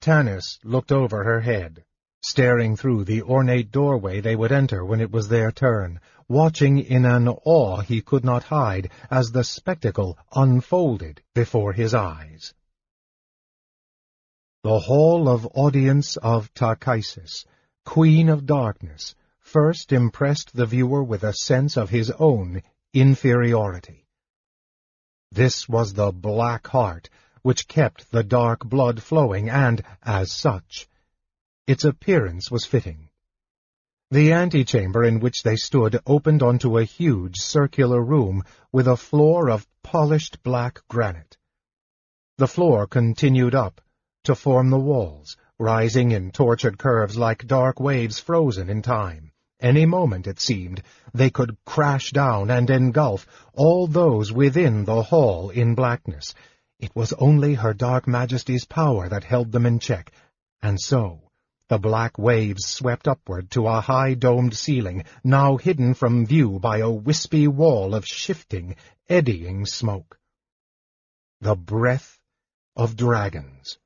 Tanis 0.00 0.58
looked 0.64 0.92
over 0.92 1.24
her 1.24 1.40
head, 1.40 1.84
staring 2.22 2.76
through 2.76 3.04
the 3.04 3.22
ornate 3.22 3.70
doorway 3.70 4.20
they 4.20 4.34
would 4.34 4.52
enter 4.52 4.84
when 4.84 5.00
it 5.00 5.10
was 5.10 5.28
their 5.28 5.52
turn, 5.52 6.00
watching 6.28 6.78
in 6.78 7.04
an 7.04 7.28
awe 7.28 7.80
he 7.80 8.00
could 8.00 8.24
not 8.24 8.44
hide 8.44 8.90
as 9.10 9.30
the 9.30 9.44
spectacle 9.44 10.16
unfolded 10.34 11.22
before 11.34 11.72
his 11.72 11.92
eyes. 11.92 12.54
The 14.62 14.78
Hall 14.78 15.28
of 15.28 15.46
Audience 15.54 16.16
of 16.16 16.52
Takhisis 16.54 17.44
Queen 17.84 18.28
of 18.28 18.46
Darkness, 18.46 19.14
first 19.40 19.92
impressed 19.92 20.54
the 20.54 20.66
viewer 20.66 21.02
with 21.02 21.24
a 21.24 21.32
sense 21.32 21.76
of 21.76 21.90
his 21.90 22.10
own 22.12 22.62
inferiority. 22.94 24.06
This 25.32 25.68
was 25.68 25.94
the 25.94 26.12
black 26.12 26.66
heart 26.66 27.08
which 27.42 27.68
kept 27.68 28.10
the 28.10 28.22
dark 28.22 28.64
blood 28.64 29.02
flowing, 29.02 29.48
and, 29.48 29.82
as 30.02 30.32
such, 30.32 30.88
its 31.66 31.84
appearance 31.84 32.50
was 32.50 32.64
fitting. 32.64 33.08
The 34.10 34.32
antechamber 34.32 35.04
in 35.04 35.20
which 35.20 35.42
they 35.44 35.54
stood 35.54 36.00
opened 36.04 36.42
onto 36.42 36.78
a 36.78 36.84
huge 36.84 37.36
circular 37.36 38.02
room 38.02 38.42
with 38.72 38.88
a 38.88 38.96
floor 38.96 39.48
of 39.48 39.68
polished 39.82 40.42
black 40.42 40.80
granite. 40.88 41.36
The 42.38 42.48
floor 42.48 42.86
continued 42.86 43.54
up, 43.54 43.80
to 44.24 44.34
form 44.34 44.70
the 44.70 44.80
walls, 44.80 45.36
rising 45.58 46.10
in 46.10 46.32
tortured 46.32 46.78
curves 46.78 47.16
like 47.16 47.46
dark 47.46 47.78
waves 47.78 48.18
frozen 48.18 48.68
in 48.68 48.82
time. 48.82 49.30
Any 49.60 49.86
moment, 49.86 50.26
it 50.26 50.40
seemed, 50.40 50.82
they 51.12 51.30
could 51.30 51.56
crash 51.64 52.10
down 52.10 52.50
and 52.50 52.68
engulf 52.70 53.26
all 53.52 53.86
those 53.86 54.32
within 54.32 54.86
the 54.86 55.02
hall 55.02 55.50
in 55.50 55.74
blackness. 55.74 56.34
It 56.80 56.96
was 56.96 57.12
only 57.18 57.54
her 57.54 57.74
dark 57.74 58.08
majesty's 58.08 58.64
power 58.64 59.06
that 59.10 59.24
held 59.24 59.52
them 59.52 59.66
in 59.66 59.80
check, 59.80 60.12
and 60.62 60.80
so 60.80 61.30
the 61.68 61.78
black 61.78 62.18
waves 62.18 62.64
swept 62.64 63.06
upward 63.06 63.50
to 63.50 63.66
a 63.68 63.82
high-domed 63.82 64.56
ceiling, 64.56 65.04
now 65.22 65.58
hidden 65.58 65.92
from 65.92 66.24
view 66.24 66.58
by 66.58 66.78
a 66.78 66.90
wispy 66.90 67.46
wall 67.46 67.94
of 67.94 68.06
shifting, 68.06 68.76
eddying 69.10 69.66
smoke. 69.66 70.18
The 71.42 71.54
breath 71.54 72.18
of 72.74 72.96
dragons. 72.96 73.78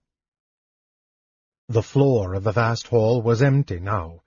The 1.69 1.83
floor 1.83 2.35
of 2.35 2.45
the 2.45 2.53
vast 2.53 2.87
hall 2.87 3.21
was 3.21 3.43
empty 3.43 3.81
now, 3.81 4.23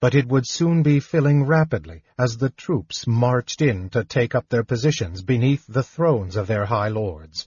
but 0.00 0.16
it 0.16 0.26
would 0.26 0.48
soon 0.48 0.82
be 0.82 0.98
filling 0.98 1.44
rapidly 1.44 2.02
as 2.18 2.36
the 2.36 2.50
troops 2.50 3.06
marched 3.06 3.62
in 3.62 3.90
to 3.90 4.02
take 4.02 4.34
up 4.34 4.48
their 4.48 4.64
positions 4.64 5.22
beneath 5.22 5.64
the 5.68 5.84
thrones 5.84 6.34
of 6.34 6.48
their 6.48 6.66
high 6.66 6.88
lords. 6.88 7.46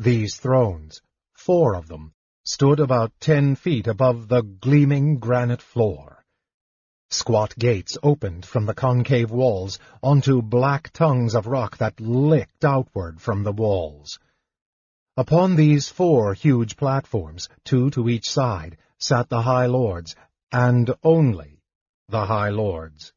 These 0.00 0.36
thrones, 0.36 1.02
four 1.34 1.74
of 1.74 1.88
them, 1.88 2.14
stood 2.42 2.80
about 2.80 3.12
ten 3.20 3.54
feet 3.54 3.86
above 3.86 4.28
the 4.28 4.40
gleaming 4.40 5.18
granite 5.18 5.60
floor. 5.60 6.24
Squat 7.10 7.54
gates 7.58 7.98
opened 8.02 8.46
from 8.46 8.64
the 8.64 8.72
concave 8.72 9.30
walls 9.30 9.78
onto 10.02 10.40
black 10.40 10.90
tongues 10.94 11.34
of 11.34 11.46
rock 11.46 11.76
that 11.76 12.00
licked 12.00 12.64
outward 12.64 13.20
from 13.20 13.42
the 13.42 13.52
walls. 13.52 14.18
Upon 15.18 15.54
these 15.54 15.90
four 15.90 16.32
huge 16.32 16.78
platforms, 16.78 17.50
two 17.64 17.90
to 17.90 18.08
each 18.08 18.30
side, 18.30 18.78
sat 18.98 19.28
the 19.28 19.42
High 19.42 19.66
Lords, 19.66 20.16
and 20.50 20.94
only 21.04 21.60
the 22.08 22.24
High 22.24 22.48
Lords. 22.48 23.12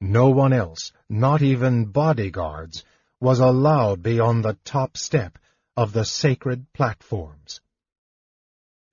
No 0.00 0.30
one 0.30 0.54
else, 0.54 0.90
not 1.10 1.42
even 1.42 1.84
bodyguards, 1.84 2.82
was 3.20 3.40
allowed 3.40 4.02
beyond 4.02 4.42
the 4.42 4.56
top 4.64 4.96
step 4.96 5.36
of 5.76 5.92
the 5.92 6.04
sacred 6.04 6.70
platforms. 6.74 7.60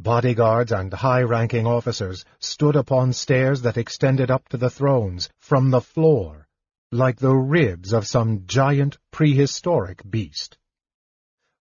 Bodyguards 0.01 0.71
and 0.71 0.93
high-ranking 0.93 1.67
officers 1.67 2.23
stood 2.39 2.77
upon 2.77 3.11
stairs 3.11 3.61
that 3.63 3.77
extended 3.77 4.31
up 4.31 4.47
to 4.47 4.57
the 4.57 4.69
thrones 4.69 5.29
from 5.39 5.71
the 5.71 5.81
floor, 5.81 6.47
like 6.93 7.17
the 7.17 7.35
ribs 7.35 7.91
of 7.91 8.07
some 8.07 8.43
giant 8.45 8.97
prehistoric 9.11 10.09
beast. 10.09 10.57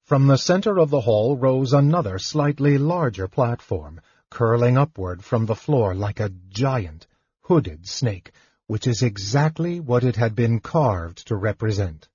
From 0.05 0.29
the 0.29 0.39
center 0.39 0.79
of 0.79 0.91
the 0.91 1.01
hall 1.01 1.37
rose 1.37 1.73
another 1.73 2.19
slightly 2.21 2.79
larger 2.79 3.27
platform, 3.27 4.01
curling 4.31 4.79
upward 4.79 5.25
from 5.25 5.47
the 5.47 5.57
floor 5.57 5.95
like 5.95 6.21
a 6.21 6.31
giant, 6.49 7.09
hooded 7.43 7.89
snake, 7.89 8.31
which 8.69 8.87
is 8.87 9.03
exactly 9.03 9.81
what 9.81 10.05
it 10.05 10.15
had 10.15 10.37
been 10.37 10.61
carved 10.61 11.27
to 11.27 11.35
represent. 11.35 12.09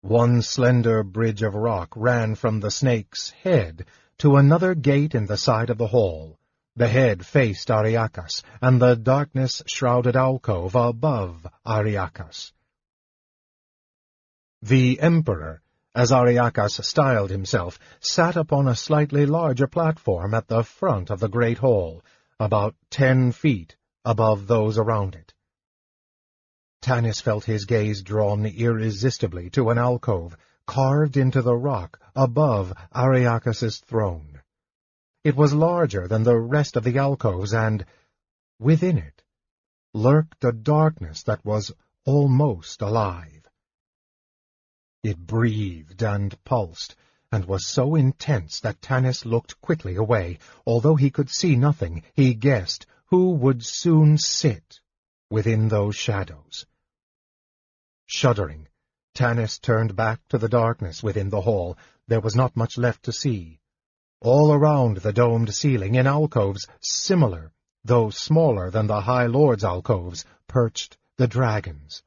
One 0.00 0.42
slender 0.42 1.02
bridge 1.02 1.42
of 1.42 1.54
rock 1.54 1.92
ran 1.96 2.36
from 2.36 2.60
the 2.60 2.70
snake's 2.70 3.30
head 3.30 3.86
to 4.18 4.36
another 4.36 4.74
gate 4.74 5.14
in 5.14 5.26
the 5.26 5.36
side 5.36 5.70
of 5.70 5.78
the 5.78 5.88
hall. 5.88 6.38
The 6.76 6.86
head 6.86 7.26
faced 7.26 7.68
Ariakas, 7.68 8.42
and 8.62 8.80
the 8.80 8.94
darkness-shrouded 8.94 10.14
alcove 10.14 10.76
above 10.76 11.44
Ariakas. 11.66 12.52
The 14.62 15.00
Emperor, 15.00 15.62
as 15.94 16.12
Ariakas 16.12 16.84
styled 16.84 17.30
himself, 17.30 17.80
sat 17.98 18.36
upon 18.36 18.68
a 18.68 18.76
slightly 18.76 19.26
larger 19.26 19.66
platform 19.66 20.34
at 20.34 20.46
the 20.46 20.62
front 20.62 21.10
of 21.10 21.18
the 21.18 21.28
great 21.28 21.58
hall, 21.58 22.04
about 22.38 22.76
ten 22.90 23.32
feet 23.32 23.76
above 24.04 24.46
those 24.46 24.78
around 24.78 25.16
it. 25.16 25.27
Tanis 26.80 27.20
felt 27.20 27.44
his 27.44 27.66
gaze 27.66 28.00
drawn 28.00 28.46
irresistibly 28.46 29.50
to 29.50 29.68
an 29.68 29.76
alcove 29.76 30.34
carved 30.66 31.18
into 31.18 31.42
the 31.42 31.54
rock 31.54 32.00
above 32.16 32.72
Ariakas's 32.94 33.78
throne. 33.80 34.40
It 35.22 35.36
was 35.36 35.52
larger 35.52 36.08
than 36.08 36.22
the 36.22 36.38
rest 36.38 36.76
of 36.76 36.84
the 36.84 36.96
alcoves, 36.96 37.52
and 37.52 37.84
within 38.58 38.96
it 38.96 39.22
lurked 39.92 40.42
a 40.44 40.52
darkness 40.52 41.22
that 41.24 41.44
was 41.44 41.72
almost 42.06 42.80
alive. 42.80 43.46
It 45.02 45.18
breathed 45.26 46.02
and 46.02 46.42
pulsed, 46.44 46.96
and 47.30 47.44
was 47.44 47.66
so 47.66 47.96
intense 47.96 48.60
that 48.60 48.80
Tanis 48.80 49.26
looked 49.26 49.60
quickly 49.60 49.96
away. 49.96 50.38
Although 50.66 50.96
he 50.96 51.10
could 51.10 51.28
see 51.28 51.54
nothing, 51.54 52.02
he 52.14 52.32
guessed 52.32 52.86
who 53.08 53.32
would 53.32 53.62
soon 53.62 54.16
sit 54.16 54.80
within 55.30 55.68
those 55.68 55.94
shadows. 55.94 56.64
Shuddering, 58.08 58.66
Tanis 59.14 59.60
turned 59.60 59.94
back 59.94 60.20
to 60.30 60.38
the 60.38 60.48
darkness 60.48 61.02
within 61.02 61.28
the 61.30 61.42
hall. 61.42 61.78
There 62.08 62.20
was 62.20 62.34
not 62.34 62.56
much 62.56 62.76
left 62.76 63.04
to 63.04 63.12
see. 63.12 63.60
All 64.20 64.52
around 64.52 64.96
the 64.96 65.12
domed 65.12 65.54
ceiling, 65.54 65.94
in 65.94 66.08
alcoves 66.08 66.66
similar, 66.80 67.52
though 67.84 68.10
smaller 68.10 68.70
than 68.70 68.88
the 68.88 69.02
High 69.02 69.26
Lord's 69.26 69.62
alcoves, 69.62 70.24
perched 70.48 70.98
the 71.16 71.28
dragons 71.28 72.02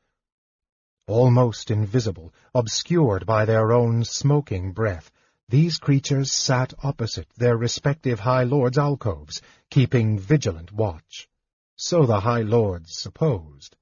almost 1.12 1.70
invisible, 1.70 2.34
obscured 2.56 3.26
by 3.26 3.44
their 3.44 3.74
own 3.74 4.02
smoking 4.04 4.72
breath, 4.72 5.12
these 5.50 5.78
creatures 5.78 6.32
sat 6.32 6.74
opposite 6.84 7.28
their 7.36 7.58
respective 7.58 8.22
High 8.22 8.44
Lords' 8.44 8.78
alcoves, 8.78 9.42
keeping 9.70 10.18
vigilant 10.18 10.72
watch. 10.72 11.28
So 11.76 12.06
the 12.06 12.22
High 12.22 12.44
Lords 12.44 12.98
supposed. 12.98 13.76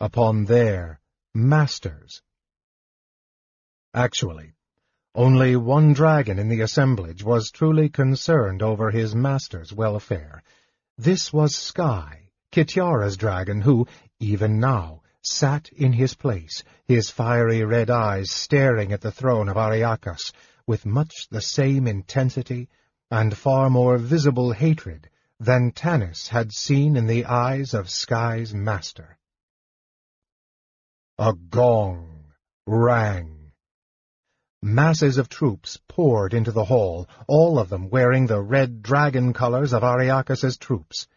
Upon 0.00 0.46
their 0.46 1.00
masters. 1.36 2.22
Actually, 3.92 4.54
only 5.14 5.54
one 5.54 5.92
dragon 5.92 6.38
in 6.38 6.48
the 6.48 6.62
assemblage 6.62 7.22
was 7.22 7.50
truly 7.50 7.90
concerned 7.90 8.62
over 8.62 8.90
his 8.90 9.14
master's 9.14 9.70
welfare. 9.70 10.42
This 10.96 11.34
was 11.34 11.52
Skie, 11.52 12.30
Kitiara's 12.50 13.18
dragon, 13.18 13.60
who, 13.60 13.86
even 14.18 14.58
now, 14.58 15.02
sat 15.20 15.68
in 15.76 15.92
his 15.92 16.14
place, 16.14 16.64
his 16.86 17.10
fiery 17.10 17.62
red 17.64 17.90
eyes 17.90 18.30
staring 18.30 18.90
at 18.92 19.02
the 19.02 19.12
throne 19.12 19.50
of 19.50 19.58
Ariakas, 19.58 20.32
with 20.66 20.86
much 20.86 21.28
the 21.30 21.42
same 21.42 21.86
intensity 21.86 22.70
and 23.10 23.36
far 23.36 23.68
more 23.68 23.98
visible 23.98 24.52
hatred 24.52 25.10
than 25.38 25.70
Tanis 25.70 26.28
had 26.28 26.50
seen 26.50 26.96
in 26.96 27.06
the 27.06 27.26
eyes 27.26 27.74
of 27.74 27.90
Skie's 27.90 28.54
master. 28.54 29.18
A 31.18 31.32
gong 31.32 32.34
rang. 32.66 33.50
Masses 34.60 35.16
of 35.16 35.30
troops 35.30 35.80
poured 35.88 36.34
into 36.34 36.52
the 36.52 36.66
hall, 36.66 37.08
all 37.26 37.58
of 37.58 37.70
them 37.70 37.88
wearing 37.88 38.26
the 38.26 38.42
red 38.42 38.82
dragon 38.82 39.32
colors 39.32 39.72
of 39.72 39.82
Ariakas's 39.82 40.58
troops. 40.58 41.08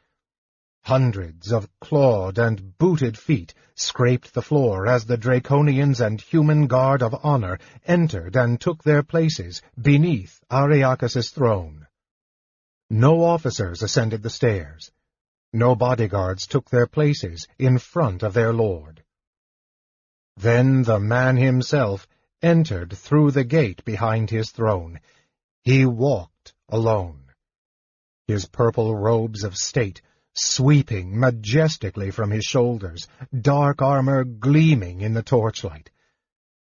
Hundreds 0.83 1.51
of 1.51 1.67
clawed 1.81 2.39
and 2.39 2.77
booted 2.77 3.17
feet 3.17 3.53
scraped 3.75 4.33
the 4.33 4.41
floor 4.41 4.87
as 4.87 5.03
the 5.03 5.17
Draconians 5.17 5.99
and 5.99 6.21
human 6.21 6.67
guard 6.67 7.03
of 7.03 7.13
honor 7.21 7.59
entered 7.83 8.37
and 8.37 8.61
took 8.61 8.81
their 8.81 9.03
places 9.03 9.61
beneath 9.81 10.41
Ariakas's 10.49 11.31
throne. 11.31 11.87
No 12.89 13.25
officers 13.25 13.83
ascended 13.83 14.23
the 14.23 14.29
stairs. 14.29 14.91
No 15.51 15.75
bodyguards 15.75 16.47
took 16.47 16.69
their 16.69 16.87
places 16.87 17.49
in 17.57 17.79
front 17.79 18.23
of 18.23 18.33
their 18.33 18.53
lord. 18.53 19.03
Then 20.39 20.83
the 20.83 21.01
man 21.01 21.35
himself 21.35 22.07
entered 22.41 22.93
through 22.93 23.31
the 23.31 23.43
gate 23.43 23.83
behind 23.83 24.29
his 24.29 24.51
throne. 24.51 25.01
He 25.63 25.85
walked 25.85 26.53
alone. 26.69 27.25
His 28.25 28.45
purple 28.45 28.95
robes 28.95 29.43
of 29.43 29.57
state 29.57 30.01
sweeping 30.33 31.19
majestically 31.19 32.11
from 32.11 32.31
his 32.31 32.45
shoulders, 32.45 33.05
dark 33.37 33.81
armor 33.81 34.23
gleaming 34.23 35.01
in 35.01 35.13
the 35.13 35.23
torchlight. 35.23 35.89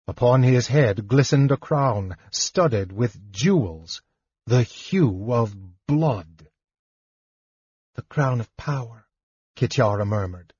Upon 0.08 0.42
his 0.42 0.66
head 0.66 1.06
glistened 1.06 1.52
a 1.52 1.56
crown, 1.56 2.16
studded 2.32 2.90
with 2.90 3.30
jewels, 3.30 4.02
the 4.44 4.64
hue 4.64 5.32
of 5.32 5.54
blood. 5.86 6.48
The 7.94 8.02
crown 8.02 8.40
of 8.40 8.56
power, 8.56 9.06
Kitiara 9.54 10.04
murmured. 10.04 10.52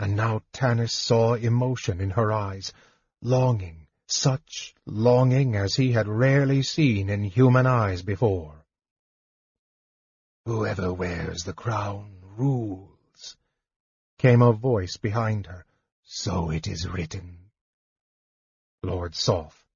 And 0.00 0.16
now 0.16 0.40
Tanis 0.54 0.92
saw 0.92 1.34
emotion 1.34 2.00
in 2.00 2.08
her 2.12 2.32
eyes, 2.32 2.72
longing, 3.20 3.86
such 4.06 4.74
longing 4.86 5.54
as 5.54 5.76
he 5.76 5.92
had 5.92 6.08
rarely 6.08 6.62
seen 6.62 7.10
in 7.10 7.22
human 7.22 7.66
eyes 7.66 8.00
before. 8.00 8.64
Whoever 10.46 10.94
wears 10.94 11.44
the 11.44 11.52
crown 11.52 12.22
rules, 12.22 13.36
came 14.16 14.40
a 14.40 14.54
voice 14.54 14.96
behind 14.96 15.46
her. 15.48 15.66
So 16.04 16.50
it 16.50 16.66
is 16.66 16.88
written. 16.88 17.50
Lord 18.82 19.14
Soth. 19.14 19.66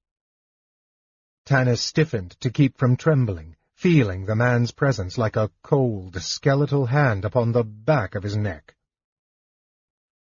Tanis 1.45 1.81
stiffened 1.81 2.31
to 2.39 2.49
keep 2.49 2.79
from 2.79 2.97
trembling, 2.97 3.57
feeling 3.75 4.25
the 4.25 4.35
man's 4.35 4.71
presence 4.71 5.19
like 5.19 5.35
a 5.35 5.51
cold, 5.61 6.19
skeletal 6.19 6.87
hand 6.87 7.25
upon 7.25 7.51
the 7.51 7.63
back 7.63 8.15
of 8.15 8.23
his 8.23 8.35
neck. 8.35 8.74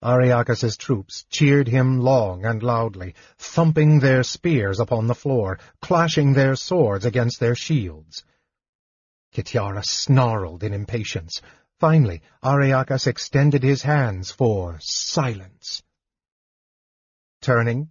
Ariakas's 0.01 0.77
troops 0.77 1.25
cheered 1.29 1.67
him 1.67 1.99
long 1.99 2.45
and 2.45 2.63
loudly, 2.63 3.15
thumping 3.37 3.99
their 3.99 4.23
spears 4.23 4.79
upon 4.79 5.07
the 5.07 5.15
floor, 5.15 5.59
clashing 5.81 6.33
their 6.33 6.55
swords 6.55 7.05
against 7.05 7.39
their 7.39 7.55
shields. 7.55 8.23
Kitiara 9.33 9.83
snarled 9.83 10.63
in 10.63 10.73
impatience. 10.73 11.41
Finally, 11.79 12.21
Ariakas 12.43 13.07
extended 13.07 13.61
his 13.61 13.83
hands 13.83 14.31
for 14.31 14.77
silence. 14.79 15.83
Turning, 17.41 17.89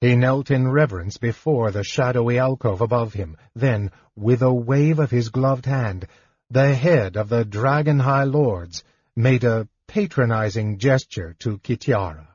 he 0.00 0.16
knelt 0.16 0.50
in 0.50 0.70
reverence 0.70 1.16
before 1.16 1.70
the 1.70 1.84
shadowy 1.84 2.38
alcove 2.38 2.80
above 2.80 3.14
him, 3.14 3.36
then, 3.54 3.90
with 4.16 4.42
a 4.42 4.52
wave 4.52 4.98
of 4.98 5.10
his 5.10 5.28
gloved 5.28 5.66
hand, 5.66 6.06
the 6.50 6.74
head 6.74 7.16
of 7.16 7.28
the 7.28 7.44
Dragon 7.44 8.00
High 8.00 8.24
Lords 8.24 8.84
made 9.16 9.44
a 9.44 9.68
patronizing 9.86 10.78
gesture 10.78 11.34
to 11.38 11.58
Kitiara. 11.58 12.33